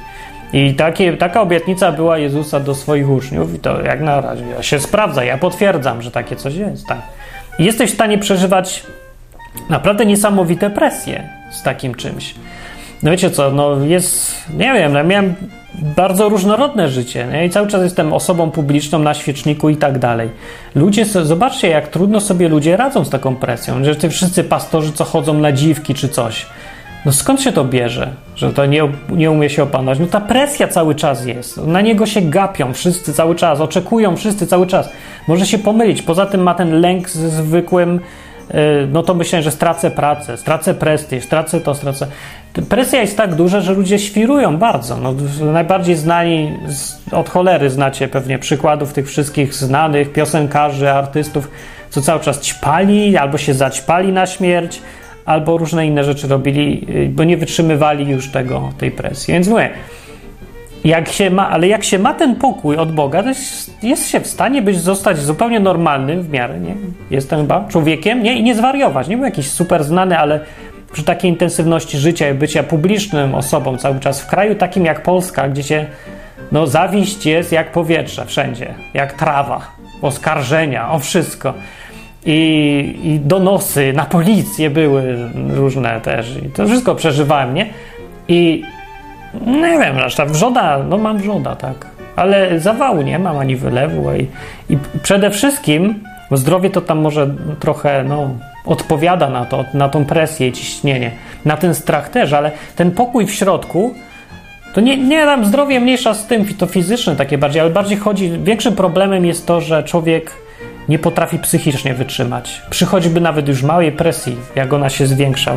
I 0.55 0.73
takie, 0.73 1.17
taka 1.17 1.41
obietnica 1.41 1.91
była 1.91 2.17
Jezusa 2.17 2.59
do 2.59 2.75
swoich 2.75 3.09
uczniów, 3.09 3.53
i 3.53 3.59
to 3.59 3.81
jak 3.81 4.01
na 4.01 4.21
razie 4.21 4.43
się 4.61 4.79
sprawdza. 4.79 5.23
Ja 5.23 5.37
potwierdzam, 5.37 6.01
że 6.01 6.11
takie 6.11 6.35
coś 6.35 6.55
jest. 6.55 6.87
Tak. 6.87 7.01
Jesteś 7.59 7.91
w 7.91 7.93
stanie 7.93 8.17
przeżywać 8.17 8.83
naprawdę 9.69 10.05
niesamowite 10.05 10.69
presje 10.69 11.29
z 11.51 11.63
takim 11.63 11.95
czymś. 11.95 12.35
No 13.03 13.11
wiecie 13.11 13.31
co, 13.31 13.51
no 13.51 13.85
jest, 13.85 14.35
nie 14.57 14.73
wiem, 14.73 14.93
no 14.93 15.03
miałem 15.03 15.35
bardzo 15.95 16.29
różnorodne 16.29 16.89
życie 16.89 17.27
nie? 17.33 17.45
i 17.45 17.49
cały 17.49 17.67
czas 17.67 17.83
jestem 17.83 18.13
osobą 18.13 18.51
publiczną 18.51 18.99
na 18.99 19.13
świeczniku 19.13 19.69
i 19.69 19.77
tak 19.77 19.99
dalej. 19.99 20.29
Ludzie, 20.75 21.05
zobaczcie 21.05 21.67
jak 21.67 21.87
trudno 21.87 22.21
sobie 22.21 22.49
ludzie 22.49 22.77
radzą 22.77 23.05
z 23.05 23.09
taką 23.09 23.35
presją, 23.35 23.83
że 23.83 23.95
te 23.95 24.09
wszyscy 24.09 24.43
pastorzy 24.43 24.91
co 24.91 25.03
chodzą 25.03 25.33
na 25.33 25.51
dziwki 25.51 25.93
czy 25.93 26.09
coś. 26.09 26.45
No 27.05 27.11
skąd 27.11 27.41
się 27.41 27.51
to 27.51 27.65
bierze, 27.65 28.13
że 28.35 28.53
to 28.53 28.65
nie, 28.65 28.81
nie 29.09 29.31
umie 29.31 29.49
się 29.49 29.63
opanować? 29.63 29.99
No 29.99 30.07
ta 30.07 30.21
presja 30.21 30.67
cały 30.67 30.95
czas 30.95 31.25
jest. 31.25 31.57
Na 31.57 31.81
niego 31.81 32.05
się 32.05 32.21
gapią 32.21 32.73
wszyscy 32.73 33.13
cały 33.13 33.35
czas, 33.35 33.61
oczekują 33.61 34.15
wszyscy 34.15 34.47
cały 34.47 34.67
czas. 34.67 34.89
Może 35.27 35.45
się 35.45 35.57
pomylić. 35.57 36.01
Poza 36.01 36.25
tym 36.25 36.41
ma 36.41 36.53
ten 36.53 36.81
lęk 36.81 37.09
ze 37.09 37.29
zwykłym 37.29 37.99
E, 38.51 38.87
no 38.87 39.03
to 39.03 39.13
myślę, 39.13 39.41
że 39.41 39.51
stracę 39.51 39.91
pracę, 39.91 40.37
stracę 40.37 40.73
prestiż, 40.73 41.23
stracę 41.23 41.61
to, 41.61 41.75
stracę. 41.75 42.07
Presja 42.69 43.01
jest 43.01 43.17
tak 43.17 43.35
duża, 43.35 43.61
że 43.61 43.73
ludzie 43.73 43.99
świrują 43.99 44.57
bardzo. 44.57 44.97
No, 44.97 45.13
najbardziej 45.53 45.95
znani 45.95 46.53
od 47.11 47.29
cholery 47.29 47.69
znacie 47.69 48.07
pewnie 48.07 48.39
przykładów 48.39 48.93
tych 48.93 49.07
wszystkich 49.07 49.53
znanych 49.53 50.13
piosenkarzy, 50.13 50.91
artystów, 50.91 51.51
co 51.89 52.01
cały 52.01 52.19
czas 52.19 52.41
ćpali 52.41 53.17
albo 53.17 53.37
się 53.37 53.53
zaćpali 53.53 54.11
na 54.11 54.25
śmierć, 54.25 54.81
albo 55.25 55.57
różne 55.57 55.87
inne 55.87 56.03
rzeczy 56.03 56.27
robili, 56.27 56.87
y, 56.89 57.09
bo 57.09 57.23
nie 57.23 57.37
wytrzymywali 57.37 58.09
już 58.09 58.31
tego, 58.31 58.71
tej 58.77 58.91
presji. 58.91 59.33
Więc 59.33 59.47
mówię, 59.47 59.69
jak 60.85 61.09
się 61.09 61.29
ma, 61.29 61.49
ale 61.49 61.67
jak 61.67 61.83
się 61.83 61.99
ma 61.99 62.13
ten 62.13 62.35
pokój 62.35 62.77
od 62.77 62.91
Boga, 62.91 63.23
to 63.23 63.29
jest, 63.29 63.83
jest 63.83 64.09
się 64.09 64.19
w 64.19 64.27
stanie 64.27 64.61
być, 64.61 64.79
zostać 64.79 65.19
zupełnie 65.19 65.59
normalnym 65.59 66.21
w 66.21 66.29
miarę, 66.29 66.59
nie? 66.59 66.75
Jestem 67.11 67.39
chyba 67.39 67.67
człowiekiem, 67.69 68.23
nie? 68.23 68.39
I 68.39 68.43
nie 68.43 68.55
zwariować. 68.55 69.07
Nie 69.07 69.17
był 69.17 69.25
jakiś 69.25 69.51
super 69.51 69.83
znany, 69.83 70.19
ale 70.19 70.39
przy 70.93 71.03
takiej 71.03 71.31
intensywności 71.31 71.97
życia 71.97 72.29
i 72.29 72.33
bycia 72.33 72.63
publicznym 72.63 73.35
osobą 73.35 73.77
cały 73.77 73.99
czas 73.99 74.21
w 74.21 74.27
kraju 74.27 74.55
takim 74.55 74.85
jak 74.85 75.03
Polska, 75.03 75.49
gdzie 75.49 75.63
się, 75.63 75.85
no, 76.51 76.67
zawiść 76.67 77.25
jest 77.25 77.51
jak 77.51 77.71
powietrze 77.71 78.25
wszędzie, 78.25 78.73
jak 78.93 79.13
trawa, 79.13 79.61
oskarżenia, 80.01 80.91
o 80.91 80.99
wszystko. 80.99 81.53
I, 82.25 82.99
I 83.03 83.19
donosy 83.19 83.93
na 83.93 84.05
policję 84.05 84.69
były 84.69 85.29
różne 85.49 86.01
też. 86.01 86.37
I 86.45 86.49
to 86.49 86.67
wszystko 86.67 86.95
przeżywałem, 86.95 87.53
nie? 87.53 87.69
I 88.27 88.63
nie 89.45 89.79
wiem, 89.79 89.95
ta 90.17 90.25
wrzoda, 90.25 90.83
no 90.89 90.97
mam 90.97 91.17
wrzoda, 91.17 91.55
tak. 91.55 91.87
Ale 92.15 92.59
zawału 92.59 93.01
nie 93.01 93.19
mam 93.19 93.37
ani 93.37 93.55
wylewu. 93.55 94.13
I, 94.13 94.27
i 94.73 94.77
przede 95.03 95.31
wszystkim 95.31 96.03
zdrowie 96.31 96.69
to 96.69 96.81
tam 96.81 96.99
może 96.99 97.35
trochę, 97.59 98.03
no, 98.03 98.29
odpowiada 98.65 99.29
na 99.29 99.45
to, 99.45 99.65
na 99.73 99.89
tą 99.89 100.05
presję 100.05 100.51
ciśnienie, 100.51 101.11
na 101.45 101.57
ten 101.57 101.75
strach 101.75 102.09
też, 102.09 102.33
ale 102.33 102.51
ten 102.75 102.91
pokój 102.91 103.25
w 103.25 103.33
środku, 103.33 103.93
to 104.73 104.81
nie, 104.81 104.97
nie 104.97 105.25
tam 105.25 105.45
zdrowie 105.45 105.79
mniejsza 105.79 106.13
z 106.13 106.27
tym, 106.27 106.45
to 106.45 106.65
fizyczne 106.65 107.15
takie 107.15 107.37
bardziej, 107.37 107.61
ale 107.61 107.69
bardziej 107.69 107.97
chodzi, 107.97 108.31
większym 108.43 108.75
problemem 108.75 109.25
jest 109.25 109.47
to, 109.47 109.61
że 109.61 109.83
człowiek 109.83 110.31
nie 110.89 110.99
potrafi 110.99 111.39
psychicznie 111.39 111.93
wytrzymać. 111.93 112.61
Przy 112.69 112.85
choćby 112.85 113.21
nawet 113.21 113.47
już 113.47 113.63
małej 113.63 113.91
presji, 113.91 114.37
jak 114.55 114.73
ona 114.73 114.89
się 114.89 115.07
zwiększa. 115.07 115.55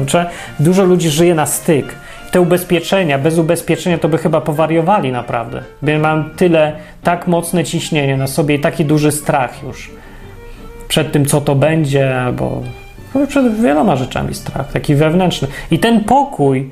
Dużo 0.61 0.85
ludzi 0.85 1.11
żyje 1.11 1.35
na 1.35 1.47
styk 1.47 1.95
te 2.31 2.41
ubezpieczenia, 2.41 3.19
bez 3.19 3.39
ubezpieczenia 3.39 3.99
to 3.99 4.09
by 4.09 4.19
chyba 4.19 4.41
powariowali 4.41 5.13
naprawdę. 5.13 5.63
By 5.83 5.99
mam 5.99 6.31
tyle, 6.31 6.73
tak 7.03 7.27
mocne 7.27 7.65
ciśnienie 7.65 8.17
na 8.17 8.27
sobie 8.27 8.55
i 8.55 8.61
taki 8.61 8.85
duży 8.85 9.13
strach 9.13 9.63
już 9.63 9.91
przed 10.89 11.13
tym, 11.13 11.27
co 11.27 11.41
to 11.41 11.55
będzie, 11.55 12.21
albo 12.21 12.63
przed 13.29 13.61
wieloma 13.61 13.97
rzeczami 13.97 14.35
strach, 14.35 14.73
taki 14.73 14.95
wewnętrzny. 14.95 15.49
I 15.71 15.79
ten 15.79 16.05
pokój 16.05 16.71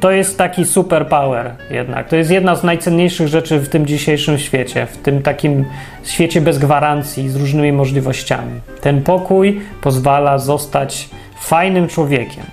to 0.00 0.10
jest 0.10 0.38
taki 0.38 0.64
superpower 0.64 1.50
jednak. 1.70 2.08
To 2.08 2.16
jest 2.16 2.30
jedna 2.30 2.56
z 2.56 2.64
najcenniejszych 2.64 3.28
rzeczy 3.28 3.58
w 3.58 3.68
tym 3.68 3.86
dzisiejszym 3.86 4.38
świecie, 4.38 4.86
w 4.86 4.96
tym 4.96 5.22
takim 5.22 5.64
świecie 6.04 6.40
bez 6.40 6.58
gwarancji, 6.58 7.28
z 7.28 7.36
różnymi 7.36 7.72
możliwościami. 7.72 8.60
Ten 8.80 9.02
pokój 9.02 9.60
pozwala 9.82 10.38
zostać 10.38 11.08
fajnym 11.40 11.88
człowiekiem 11.88 12.44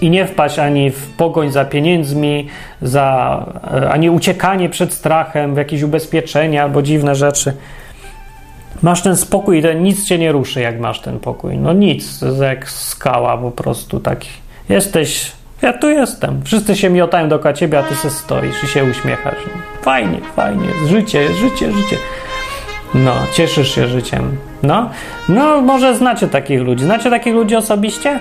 i 0.00 0.10
nie 0.10 0.26
wpaść 0.26 0.58
ani 0.58 0.90
w 0.90 1.10
pogoń 1.16 1.52
za 1.52 1.64
pieniędzmi, 1.64 2.48
za, 2.82 3.46
e, 3.74 3.90
ani 3.90 4.10
uciekanie 4.10 4.68
przed 4.68 4.92
strachem 4.92 5.54
w 5.54 5.58
jakieś 5.58 5.82
ubezpieczenia 5.82 6.62
albo 6.62 6.82
dziwne 6.82 7.14
rzeczy. 7.14 7.52
Masz 8.82 9.02
ten 9.02 9.16
spokój, 9.16 9.62
ten, 9.62 9.82
nic 9.82 10.04
cię 10.04 10.18
nie 10.18 10.32
ruszy, 10.32 10.60
jak 10.60 10.80
masz 10.80 11.00
ten 11.00 11.18
pokój. 11.18 11.58
No 11.58 11.72
nic, 11.72 12.24
jak 12.40 12.70
skała 12.70 13.38
po 13.38 13.50
prostu 13.50 14.00
tak. 14.00 14.20
Jesteś, 14.68 15.32
ja 15.62 15.72
tu 15.72 15.90
jestem. 15.90 16.40
Wszyscy 16.44 16.76
się 16.76 16.90
miotają 16.90 17.28
dookoła 17.28 17.52
ciebie, 17.52 17.78
a 17.78 17.82
ty 17.82 17.94
se 17.94 18.10
stoisz 18.10 18.64
i 18.64 18.66
się 18.66 18.84
uśmiechasz. 18.84 19.38
Fajnie, 19.82 20.20
fajnie, 20.36 20.68
życie, 20.86 21.34
życie, 21.34 21.72
życie. 21.72 21.96
No, 22.94 23.14
cieszysz 23.34 23.74
się 23.74 23.86
życiem. 23.86 24.36
No, 24.62 24.90
no 25.28 25.60
może 25.60 25.94
znacie 25.94 26.28
takich 26.28 26.60
ludzi. 26.60 26.84
Znacie 26.84 27.10
takich 27.10 27.34
ludzi 27.34 27.56
osobiście? 27.56 28.20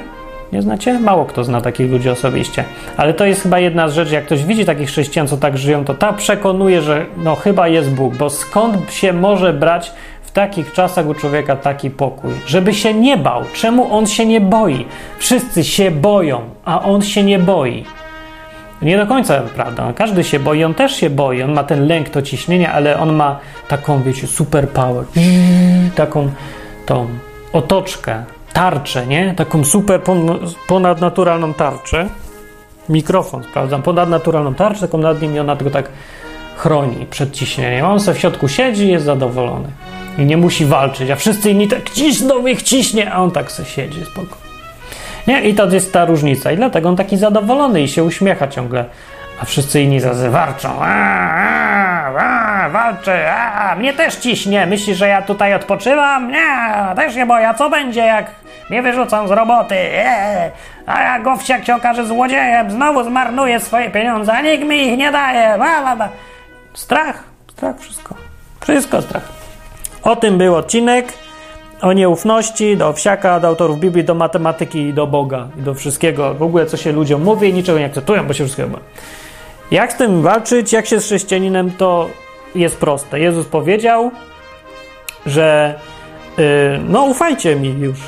Nie 0.52 0.62
znacie? 0.62 1.00
Mało 1.00 1.26
kto 1.26 1.44
zna 1.44 1.62
takich 1.62 1.92
ludzi 1.92 2.10
osobiście. 2.10 2.64
Ale 2.98 3.14
to 3.14 3.26
jest 3.26 3.42
chyba 3.44 3.60
jedna 3.60 3.90
z 3.90 3.94
rzeczy, 3.94 4.14
jak 4.14 4.26
ktoś 4.26 4.44
widzi 4.44 4.66
takich 4.66 4.90
chrześcijan, 4.90 5.28
co 5.28 5.38
tak 5.38 5.58
żyją, 5.58 5.86
to 5.86 5.94
ta 5.94 6.14
przekonuje, 6.14 6.82
że 6.82 7.06
no 7.18 7.36
chyba 7.36 7.68
jest 7.68 7.92
Bóg, 7.92 8.16
bo 8.16 8.30
skąd 8.30 8.94
się 8.94 9.14
może 9.14 9.54
brać 9.54 9.92
w 10.32 10.34
takich 10.34 10.74
czasach 10.74 11.08
u 11.08 11.14
człowieka 11.14 11.56
taki 11.56 11.90
pokój? 11.90 12.32
Żeby 12.46 12.74
się 12.74 12.94
nie 12.94 13.18
bał. 13.18 13.44
Czemu 13.54 13.94
on 13.94 14.08
się 14.08 14.26
nie 14.26 14.42
boi? 14.42 14.86
Wszyscy 15.18 15.64
się 15.64 15.92
boją, 15.92 16.42
a 16.66 16.82
on 16.82 17.02
się 17.02 17.24
nie 17.24 17.40
boi. 17.40 17.86
Nie 18.82 18.98
do 18.98 19.08
końca 19.08 19.42
prawda. 19.56 19.94
Każdy 19.94 20.24
się 20.24 20.40
boi, 20.40 20.64
on 20.64 20.74
też 20.74 20.96
się 20.96 21.10
boi. 21.10 21.44
On 21.44 21.54
ma 21.54 21.64
ten 21.64 21.88
lęk, 21.88 22.10
to 22.10 22.22
ciśnienie, 22.22 22.72
ale 22.72 23.00
on 23.00 23.14
ma 23.14 23.40
taką, 23.68 24.04
wiecie, 24.04 24.28
super 24.28 24.70
power. 24.70 25.06
Taką 25.96 26.32
tą 26.86 27.08
otoczkę, 27.54 28.24
tarczę, 28.54 29.08
nie? 29.08 29.34
Taką 29.36 29.64
super 29.64 30.02
ponadnaturalną 30.68 31.54
tarczę. 31.54 32.08
Mikrofon, 32.90 33.44
sprawdzam, 33.44 33.82
ponadnaturalną 33.82 34.54
tarczę, 34.54 34.82
taką 34.82 34.98
nad 34.98 35.22
nim 35.22 35.36
i 35.36 35.40
ona 35.40 35.56
tylko 35.56 35.72
tak 35.72 35.90
chroni 36.58 37.06
przed 37.10 37.32
ciśnieniem. 37.32 37.86
On 37.86 38.00
sobie 38.00 38.18
w 38.18 38.20
środku 38.22 38.48
siedzi 38.48 38.86
i 38.86 38.90
jest 38.90 39.06
zadowolony. 39.06 39.68
I 40.18 40.26
nie 40.26 40.38
musi 40.38 40.66
walczyć, 40.66 41.10
a 41.10 41.16
wszyscy 41.16 41.50
inni 41.50 41.68
tak 41.68 41.90
cisną, 41.90 42.48
ich 42.48 42.62
ciśnie, 42.62 43.12
a 43.12 43.18
on 43.18 43.32
tak 43.32 43.52
sobie 43.52 43.70
siedzi 43.70 44.06
spoko. 44.06 44.38
Nie? 45.28 45.42
I 45.42 45.56
to 45.56 45.70
jest 45.70 45.94
ta 45.94 46.06
różnica. 46.06 46.52
I 46.52 46.56
dlatego 46.56 46.90
on 46.90 46.96
taki 46.96 47.18
zadowolony 47.18 47.82
i 47.82 47.88
się 47.88 48.04
uśmiecha 48.04 48.48
ciągle. 48.48 48.86
A 49.42 49.46
wszyscy 49.46 49.82
inni 49.82 50.00
zazywarczą. 50.00 50.70
Walczy, 52.72 53.30
a, 53.30 53.76
mnie 53.76 53.94
też 53.94 54.16
ciśnie. 54.16 54.66
Myślisz, 54.66 54.98
że 54.98 55.08
ja 55.08 55.22
tutaj 55.22 55.54
odpoczywam? 55.54 56.32
Nie, 56.32 56.68
też 56.96 57.16
nie 57.16 57.26
boję. 57.26 57.54
Co 57.58 57.70
będzie, 57.70 58.02
jak 58.02 58.26
mnie 58.70 58.82
wyrzucą 58.82 59.28
z 59.28 59.32
roboty? 59.32 59.76
Eee, 59.76 60.52
a 60.86 61.04
jak 61.04 61.24
Gowsiak 61.24 61.66
się 61.66 61.76
okaże 61.76 62.06
złodziejem, 62.06 62.72
znowu 62.72 63.04
zmarnuje 63.04 63.60
swoje 63.60 63.90
pieniądze, 63.90 64.34
a 64.34 64.42
nikt 64.42 64.64
mi 64.64 64.88
ich 64.88 64.98
nie 64.98 65.12
daje. 65.12 65.58
Strach, 66.74 67.24
strach, 67.52 67.80
wszystko. 67.80 68.16
Wszystko 68.62 69.02
strach. 69.02 69.41
O 70.04 70.16
tym 70.16 70.38
był 70.38 70.56
odcinek. 70.56 71.14
O 71.82 71.94
nieufności, 71.94 72.78
do 72.78 72.94
wsiaka, 72.94 73.40
do 73.40 73.48
autorów 73.48 73.80
Biblii, 73.80 74.04
do 74.04 74.16
matematyki 74.16 74.80
i 74.80 74.94
do 74.94 75.08
Boga 75.08 75.48
i 75.60 75.62
do 75.62 75.74
wszystkiego. 75.74 76.34
W 76.34 76.44
ogóle, 76.44 76.66
co 76.66 76.78
się 76.78 76.92
ludziom 76.92 77.24
mówi 77.24 77.50
i 77.50 77.54
niczego 77.54 77.80
nie 77.80 77.86
akceptują, 77.86 78.28
bo 78.28 78.34
się 78.34 78.44
wszystkiego 78.44 78.70
boją. 78.70 78.84
Jak 79.72 79.94
z 79.94 79.96
tym 79.96 80.22
walczyć, 80.22 80.74
jak 80.74 80.86
się 80.86 81.00
z 81.00 81.06
chrześcijaninem, 81.06 81.72
to 81.72 82.10
jest 82.56 82.78
proste. 82.78 83.20
Jezus 83.20 83.46
powiedział, 83.46 84.12
że 85.26 85.76
yy, 86.38 86.44
no 86.90 87.06
ufajcie 87.06 87.56
mi 87.56 87.70
już. 87.80 88.00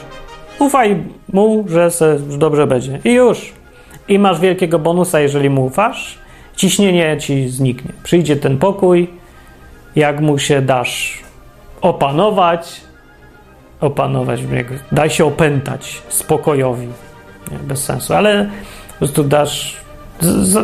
Ufaj 0.60 1.04
mu, 1.34 1.66
że 1.68 1.92
se 1.92 2.20
dobrze 2.20 2.68
będzie. 2.68 3.00
I 3.04 3.14
już. 3.14 3.54
I 4.08 4.20
masz 4.20 4.40
wielkiego 4.40 4.80
bonusa, 4.80 5.20
jeżeli 5.20 5.50
mu 5.50 5.66
ufasz. 5.66 6.18
Ciśnienie 6.56 7.18
ci 7.20 7.50
zniknie. 7.50 7.92
Przyjdzie 8.04 8.36
ten 8.36 8.58
pokój, 8.58 9.10
jak 9.96 10.22
mu 10.22 10.40
się 10.40 10.62
dasz 10.62 11.23
opanować, 11.84 12.82
opanować, 13.82 14.42
daj 14.92 15.10
się 15.10 15.26
opętać 15.26 16.02
spokojowi. 16.10 16.88
Nie, 17.52 17.58
bez 17.58 17.84
sensu, 17.84 18.14
ale 18.14 18.50
po 18.92 18.98
prostu 18.98 19.24
dasz 19.24 19.84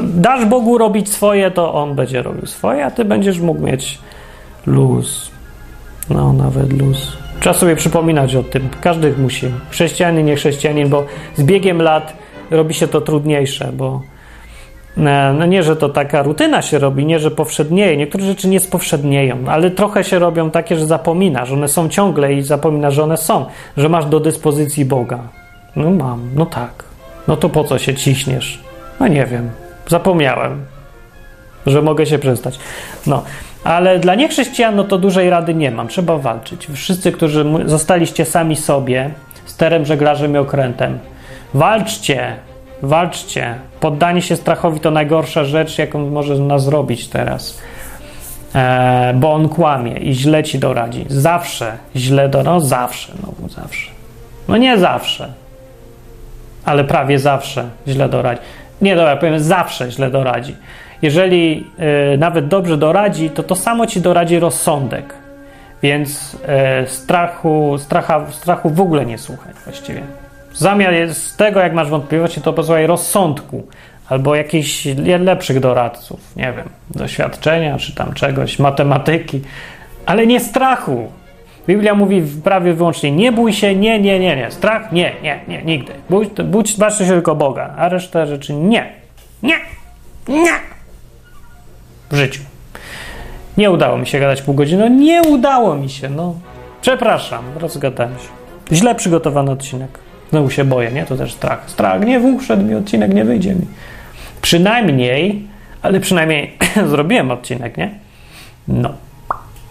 dasz 0.03 0.45
Bogu 0.45 0.77
robić 0.77 1.13
swoje, 1.13 1.51
to 1.51 1.73
On 1.73 1.95
będzie 1.95 2.21
robił 2.21 2.45
swoje, 2.45 2.85
a 2.85 2.91
ty 2.91 3.05
będziesz 3.05 3.39
mógł 3.39 3.61
mieć 3.61 3.99
luz. 4.65 5.31
No, 6.09 6.33
nawet 6.33 6.81
luz. 6.81 7.17
Trzeba 7.39 7.53
sobie 7.53 7.75
przypominać 7.75 8.35
o 8.35 8.43
tym. 8.43 8.69
Każdy 8.81 9.13
musi. 9.17 9.47
Chrześcijanin, 9.69 10.25
nie 10.25 10.35
chrześcijanin, 10.35 10.89
bo 10.89 11.05
z 11.35 11.43
biegiem 11.43 11.81
lat 11.81 12.13
robi 12.51 12.73
się 12.73 12.87
to 12.87 13.01
trudniejsze, 13.01 13.71
bo 13.73 14.01
no 15.33 15.45
nie, 15.45 15.63
że 15.63 15.75
to 15.75 15.89
taka 15.89 16.23
rutyna 16.23 16.61
się 16.61 16.79
robi, 16.79 17.05
nie, 17.05 17.19
że 17.19 17.31
powszednieje. 17.31 17.97
Niektóre 17.97 18.23
rzeczy 18.23 18.47
nie 18.47 18.59
spowszednieją, 18.59 19.37
ale 19.47 19.71
trochę 19.71 20.03
się 20.03 20.19
robią 20.19 20.51
takie, 20.51 20.75
że 20.75 20.85
zapominasz. 20.85 21.51
One 21.51 21.67
są 21.67 21.89
ciągle 21.89 22.33
i 22.33 22.41
zapominasz, 22.41 22.93
że 22.93 23.03
one 23.03 23.17
są. 23.17 23.45
Że 23.77 23.89
masz 23.89 24.05
do 24.05 24.19
dyspozycji 24.19 24.85
Boga. 24.85 25.19
No 25.75 25.91
mam, 25.91 26.29
no 26.35 26.45
tak. 26.45 26.83
No 27.27 27.37
to 27.37 27.49
po 27.49 27.63
co 27.63 27.77
się 27.77 27.95
ciśniesz? 27.95 28.59
No 28.99 29.07
nie 29.07 29.25
wiem. 29.25 29.49
Zapomniałem, 29.87 30.65
że 31.65 31.81
mogę 31.81 32.05
się 32.05 32.19
przestać. 32.19 32.59
No, 33.07 33.23
ale 33.63 33.99
dla 33.99 34.15
niechrześcijan 34.15 34.75
no 34.75 34.83
to 34.83 34.97
dużej 34.97 35.29
rady 35.29 35.53
nie 35.53 35.71
mam. 35.71 35.87
Trzeba 35.87 36.17
walczyć. 36.17 36.67
Wszyscy, 36.73 37.11
którzy 37.11 37.45
zostaliście 37.65 38.25
sami 38.25 38.55
sobie, 38.55 39.09
sterem, 39.45 39.85
żeglarzem 39.85 40.35
i 40.35 40.37
okrętem, 40.37 40.99
walczcie, 41.53 42.35
walczcie. 42.81 43.55
Poddanie 43.79 44.21
się 44.21 44.35
strachowi 44.35 44.79
to 44.79 44.91
najgorsza 44.91 45.43
rzecz, 45.43 45.77
jaką 45.77 46.09
może 46.09 46.35
nas 46.35 46.63
zrobić 46.63 47.07
teraz. 47.07 47.59
E, 48.55 49.13
bo 49.15 49.33
on 49.33 49.49
kłamie 49.49 49.93
i 49.93 50.13
źle 50.13 50.43
ci 50.43 50.59
doradzi. 50.59 51.05
Zawsze 51.07 51.77
źle 51.95 52.29
do, 52.29 52.43
no 52.43 52.59
zawsze, 52.59 53.13
no 53.23 53.49
zawsze. 53.49 53.91
No 54.47 54.57
nie 54.57 54.77
zawsze, 54.77 55.33
ale 56.65 56.83
prawie 56.83 57.19
zawsze 57.19 57.69
źle 57.87 58.09
doradzi. 58.09 58.41
Nie, 58.81 58.95
dobra, 58.95 59.17
powiem, 59.17 59.39
zawsze 59.39 59.91
źle 59.91 60.11
doradzi. 60.11 60.55
Jeżeli 61.01 61.67
y, 62.13 62.17
nawet 62.17 62.47
dobrze 62.47 62.77
doradzi, 62.77 63.29
to 63.29 63.43
to 63.43 63.55
samo 63.55 63.87
ci 63.87 64.01
doradzi 64.01 64.39
rozsądek. 64.39 65.13
Więc 65.83 66.33
y, 66.83 66.87
strachu, 66.87 67.77
stracha, 67.77 68.25
strachu 68.31 68.69
w 68.69 68.81
ogóle 68.81 69.05
nie 69.05 69.17
słuchaj 69.17 69.53
właściwie. 69.65 70.01
Zamiar 70.53 71.13
z 71.13 71.35
tego, 71.35 71.59
jak 71.59 71.73
masz 71.73 71.89
wątpliwości, 71.89 72.41
to 72.41 72.53
posłuchaj 72.53 72.87
rozsądku 72.87 73.67
albo 74.09 74.35
jakichś 74.35 74.87
lepszych 75.19 75.59
doradców, 75.59 76.19
nie 76.35 76.53
wiem, 76.57 76.69
doświadczenia 76.89 77.77
czy 77.77 77.95
tam 77.95 78.13
czegoś, 78.13 78.59
matematyki, 78.59 79.41
ale 80.05 80.27
nie 80.27 80.39
strachu. 80.39 81.11
Biblia 81.67 81.95
mówi 81.95 82.23
prawie 82.43 82.73
wyłącznie 82.73 83.11
nie 83.11 83.31
bój 83.31 83.53
się, 83.53 83.75
nie, 83.75 83.99
nie, 83.99 84.19
nie, 84.19 84.35
nie. 84.35 84.51
Strach? 84.51 84.91
Nie, 84.91 85.15
nie, 85.23 85.39
nie, 85.47 85.63
nigdy. 85.63 85.93
Bój, 86.09 86.29
bać 86.77 86.97
się 86.97 87.05
tylko 87.05 87.35
Boga, 87.35 87.73
a 87.77 87.89
reszta 87.89 88.25
rzeczy 88.25 88.53
nie. 88.53 88.93
Nie, 89.43 89.59
nie. 90.27 90.51
W 92.11 92.15
życiu. 92.15 92.41
Nie 93.57 93.71
udało 93.71 93.97
mi 93.97 94.07
się 94.07 94.19
gadać 94.19 94.41
pół 94.41 94.55
godziny. 94.55 94.89
No 94.89 94.95
nie 94.95 95.21
udało 95.21 95.75
mi 95.75 95.89
się, 95.89 96.09
no. 96.09 96.35
Przepraszam, 96.81 97.43
rozgadałem 97.59 98.13
się. 98.13 98.75
Źle 98.75 98.95
przygotowany 98.95 99.51
odcinek. 99.51 99.99
Znowu 100.29 100.49
się 100.49 100.65
boję, 100.65 100.91
nie? 100.91 101.05
To 101.05 101.17
też 101.17 101.33
strach. 101.33 101.63
Strach, 101.67 102.05
nie 102.05 102.39
wszedł 102.39 102.63
mi 102.63 102.75
odcinek, 102.75 103.13
nie 103.13 103.25
wyjdzie 103.25 103.55
mi. 103.55 103.65
Przynajmniej, 104.41 105.47
ale 105.81 105.99
przynajmniej 105.99 106.57
zrobiłem 106.89 107.31
odcinek, 107.31 107.77
nie? 107.77 107.91
No. 108.67 108.93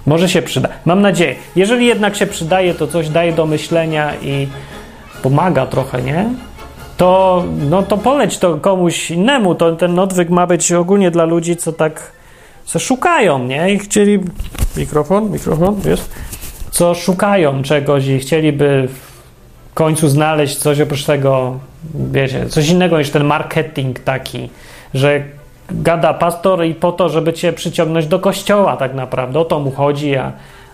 Może 0.07 0.29
się 0.29 0.43
przyda. 0.43 0.69
Mam 0.85 1.03
nadzieję. 1.03 1.35
Jeżeli 1.57 1.87
jednak 1.87 2.17
się 2.17 2.27
przydaje, 2.27 2.75
to 2.75 2.87
coś 2.87 3.09
daje 3.09 3.33
do 3.33 3.47
myślenia 3.47 4.13
i 4.23 4.49
pomaga 5.23 5.67
trochę, 5.67 6.03
nie? 6.03 6.25
To, 6.97 7.45
no 7.71 7.83
to 7.83 7.99
poleć 7.99 8.39
to 8.39 8.57
komuś 8.57 9.11
innemu. 9.11 9.55
To, 9.55 9.77
ten 9.77 9.99
odwyk 9.99 10.31
ma 10.31 10.47
być 10.47 10.73
ogólnie 10.73 11.11
dla 11.11 11.25
ludzi, 11.25 11.57
co 11.57 11.73
tak 11.73 12.13
co 12.65 12.79
szukają, 12.79 13.45
nie? 13.45 13.73
I 13.73 13.79
chcieli... 13.79 14.19
Mikrofon? 14.77 15.31
Mikrofon? 15.31 15.81
Jest? 15.85 16.11
Co 16.71 16.95
szukają 16.95 17.63
czegoś 17.63 18.07
i 18.07 18.19
chcieliby 18.19 18.89
końcu 19.79 20.09
znaleźć 20.09 20.57
coś 20.57 20.81
oprócz 20.81 21.05
tego, 21.05 21.59
wiecie, 21.95 22.47
coś 22.47 22.69
innego 22.69 22.99
niż 22.99 23.11
ten 23.11 23.25
marketing 23.25 24.01
taki, 24.01 24.51
że 24.95 25.23
gada 25.71 26.15
pastor 26.15 26.65
i 26.65 26.75
po 26.75 26.93
to, 26.93 27.09
żeby 27.09 27.33
cię 27.33 27.53
przyciągnąć 27.53 28.07
do 28.07 28.19
kościoła 28.19 28.77
tak 28.77 28.95
naprawdę. 28.95 29.41
O 29.41 29.45
to 29.45 29.61
mu 29.61 29.71
chodzi, 29.71 30.17
a, 30.17 30.33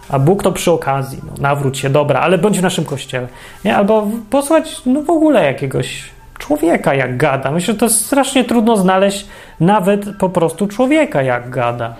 a 0.09 0.19
Bóg 0.19 0.43
to 0.43 0.53
przy 0.53 0.73
okazji. 0.73 1.19
No, 1.27 1.33
nawróć 1.39 1.79
się, 1.79 1.91
dobra, 1.91 2.21
ale 2.21 2.39
bądź 2.39 2.59
w 2.59 2.63
naszym 2.63 2.85
kościele. 2.85 3.29
Nie? 3.65 3.77
Albo 3.77 4.07
posłać 4.31 4.83
no, 4.87 5.03
w 5.03 5.11
ogóle 5.11 5.45
jakiegoś 5.45 6.05
człowieka, 6.39 6.95
jak 6.95 7.17
gada. 7.17 7.51
Myślę, 7.51 7.75
że 7.75 7.81
to 7.81 7.87
jest 7.87 8.07
strasznie 8.07 8.45
trudno 8.45 8.77
znaleźć 8.77 9.27
nawet 9.61 10.17
po 10.19 10.29
prostu 10.29 10.67
człowieka, 10.67 11.23
jak 11.23 11.51
gada. 11.51 11.95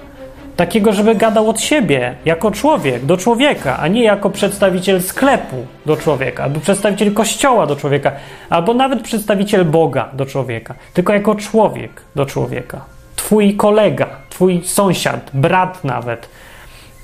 Takiego, 0.57 0.93
żeby 0.93 1.15
gadał 1.15 1.49
od 1.51 1.61
siebie, 1.61 2.15
jako 2.25 2.51
człowiek, 2.51 3.05
do 3.05 3.17
człowieka, 3.17 3.79
a 3.79 3.89
nie 3.89 4.05
jako 4.05 4.31
przedstawiciel 4.31 5.03
sklepu 5.03 5.57
do 5.87 5.97
człowieka, 5.97 6.45
albo 6.45 6.61
przedstawiciel 6.61 7.13
kościoła 7.13 7.67
do 7.67 7.77
człowieka, 7.77 8.13
albo 8.51 8.75
nawet 8.75 9.03
przedstawiciel 9.03 9.65
Boga 9.65 10.09
do 10.13 10.27
człowieka, 10.27 10.75
tylko 10.95 11.13
jako 11.13 11.35
człowiek 11.35 11.91
do 12.17 12.27
człowieka. 12.27 12.85
Twój 13.17 13.57
kolega, 13.57 14.07
twój 14.31 14.63
sąsiad, 14.65 15.31
brat 15.35 15.85
nawet, 15.85 16.29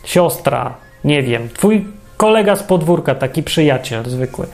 siostra, 0.04 0.74
nie 1.04 1.22
wiem, 1.22 1.48
twój 1.54 1.86
kolega 2.16 2.56
z 2.56 2.62
podwórka, 2.62 3.14
taki 3.14 3.42
przyjaciel 3.42 4.04
zwykły. 4.04 4.46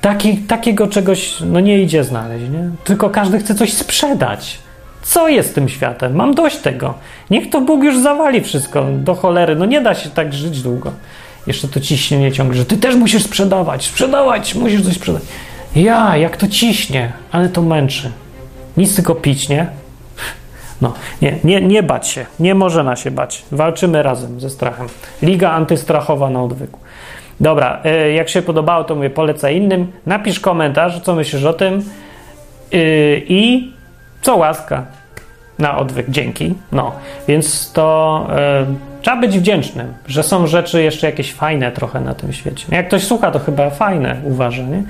Taki, 0.00 0.36
takiego 0.36 0.86
czegoś 0.86 1.40
no 1.40 1.60
nie 1.60 1.82
idzie 1.82 2.04
znaleźć, 2.04 2.44
nie? 2.50 2.70
Tylko 2.84 3.10
każdy 3.10 3.38
chce 3.38 3.54
coś 3.54 3.72
sprzedać. 3.72 4.58
Co 5.02 5.28
jest 5.28 5.54
tym 5.54 5.68
światem? 5.68 6.14
Mam 6.14 6.34
dość 6.34 6.56
tego. 6.56 6.94
Niech 7.30 7.50
to 7.50 7.60
Bóg 7.60 7.84
już 7.84 7.98
zawali 7.98 8.40
wszystko 8.40 8.84
do 8.84 9.14
cholery. 9.14 9.56
No 9.56 9.64
nie 9.64 9.80
da 9.80 9.94
się 9.94 10.10
tak 10.10 10.34
żyć 10.34 10.62
długo. 10.62 10.92
Jeszcze 11.46 11.68
to 11.68 11.80
ciśnienie 11.80 12.32
ciągle, 12.32 12.56
że 12.56 12.64
ty 12.64 12.76
też 12.76 12.94
musisz 12.96 13.22
sprzedawać, 13.22 13.86
sprzedawać, 13.86 14.54
musisz 14.54 14.82
coś 14.82 14.94
sprzedać. 14.94 15.22
Ja, 15.76 16.16
jak 16.16 16.36
to 16.36 16.48
ciśnie, 16.48 17.12
ale 17.32 17.48
to 17.48 17.62
męczy. 17.62 18.10
Nic 18.76 18.96
tylko 18.96 19.14
pić, 19.14 19.48
nie? 19.48 19.66
No, 20.80 20.92
nie, 21.22 21.38
nie, 21.44 21.60
nie 21.60 21.82
bać 21.82 22.08
się. 22.08 22.26
Nie 22.40 22.54
można 22.54 22.96
się 22.96 23.10
bać. 23.10 23.42
Walczymy 23.52 24.02
razem 24.02 24.40
ze 24.40 24.50
strachem. 24.50 24.86
Liga 25.22 25.50
antystrachowa 25.50 26.30
na 26.30 26.42
odwyku. 26.42 26.78
Dobra, 27.40 27.80
e, 27.84 28.12
jak 28.12 28.28
się 28.28 28.42
podobało, 28.42 28.84
to 28.84 28.94
mówię, 28.94 29.10
polecę 29.10 29.54
innym. 29.54 29.92
Napisz 30.06 30.40
komentarz, 30.40 31.00
co 31.00 31.14
myślisz 31.14 31.44
o 31.44 31.52
tym. 31.52 31.84
E, 32.72 32.78
I 33.18 33.72
co 34.22 34.36
łaska 34.36 34.86
na 35.58 35.78
odwyk, 35.78 36.10
dzięki. 36.10 36.54
No, 36.72 36.92
więc 37.28 37.72
to 37.72 38.26
e, 38.30 38.66
trzeba 39.02 39.16
być 39.16 39.38
wdzięcznym, 39.38 39.94
że 40.06 40.22
są 40.22 40.46
rzeczy 40.46 40.82
jeszcze 40.82 41.06
jakieś 41.06 41.32
fajne 41.32 41.72
trochę 41.72 42.00
na 42.00 42.14
tym 42.14 42.32
świecie. 42.32 42.66
Jak 42.70 42.88
ktoś 42.88 43.04
słucha, 43.04 43.30
to 43.30 43.38
chyba 43.38 43.70
fajne 43.70 44.16
uważa, 44.24 44.62
nie? 44.62 44.82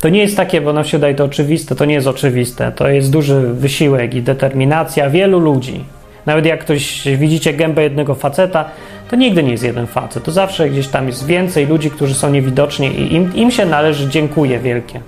To 0.00 0.08
nie 0.08 0.20
jest 0.20 0.36
takie, 0.36 0.60
bo 0.60 0.72
nam 0.72 0.84
się 0.84 0.98
daje 0.98 1.14
to 1.14 1.24
oczywiste, 1.24 1.74
to 1.74 1.84
nie 1.84 1.94
jest 1.94 2.06
oczywiste. 2.06 2.72
To 2.72 2.88
jest 2.88 3.10
duży 3.10 3.40
wysiłek 3.40 4.14
i 4.14 4.22
determinacja 4.22 5.10
wielu 5.10 5.38
ludzi. 5.40 5.84
Nawet 6.26 6.46
jak 6.46 6.60
ktoś 6.60 7.08
widzicie 7.16 7.52
gębę 7.52 7.82
jednego 7.82 8.14
faceta, 8.14 8.64
to 9.10 9.16
nigdy 9.16 9.42
nie 9.42 9.50
jest 9.50 9.64
jeden 9.64 9.86
facet. 9.86 10.24
To 10.24 10.32
zawsze 10.32 10.70
gdzieś 10.70 10.88
tam 10.88 11.06
jest 11.06 11.26
więcej 11.26 11.66
ludzi, 11.66 11.90
którzy 11.90 12.14
są 12.14 12.30
niewidoczni 12.30 12.86
i 12.86 13.14
im, 13.14 13.34
im 13.34 13.50
się 13.50 13.66
należy 13.66 14.08
dziękuję 14.08 14.58
wielkie. 14.58 15.00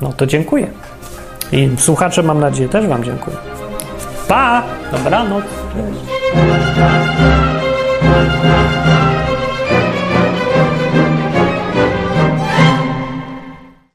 No 0.00 0.12
to 0.12 0.26
dziękuję. 0.26 0.66
I 1.52 1.70
słuchacze, 1.78 2.22
mam 2.22 2.40
nadzieję, 2.40 2.68
też 2.68 2.86
Wam 2.86 3.04
dziękuję. 3.04 3.36
Pa! 4.28 4.62
Dobranoc. 4.92 5.44
Cześć. 5.44 7.49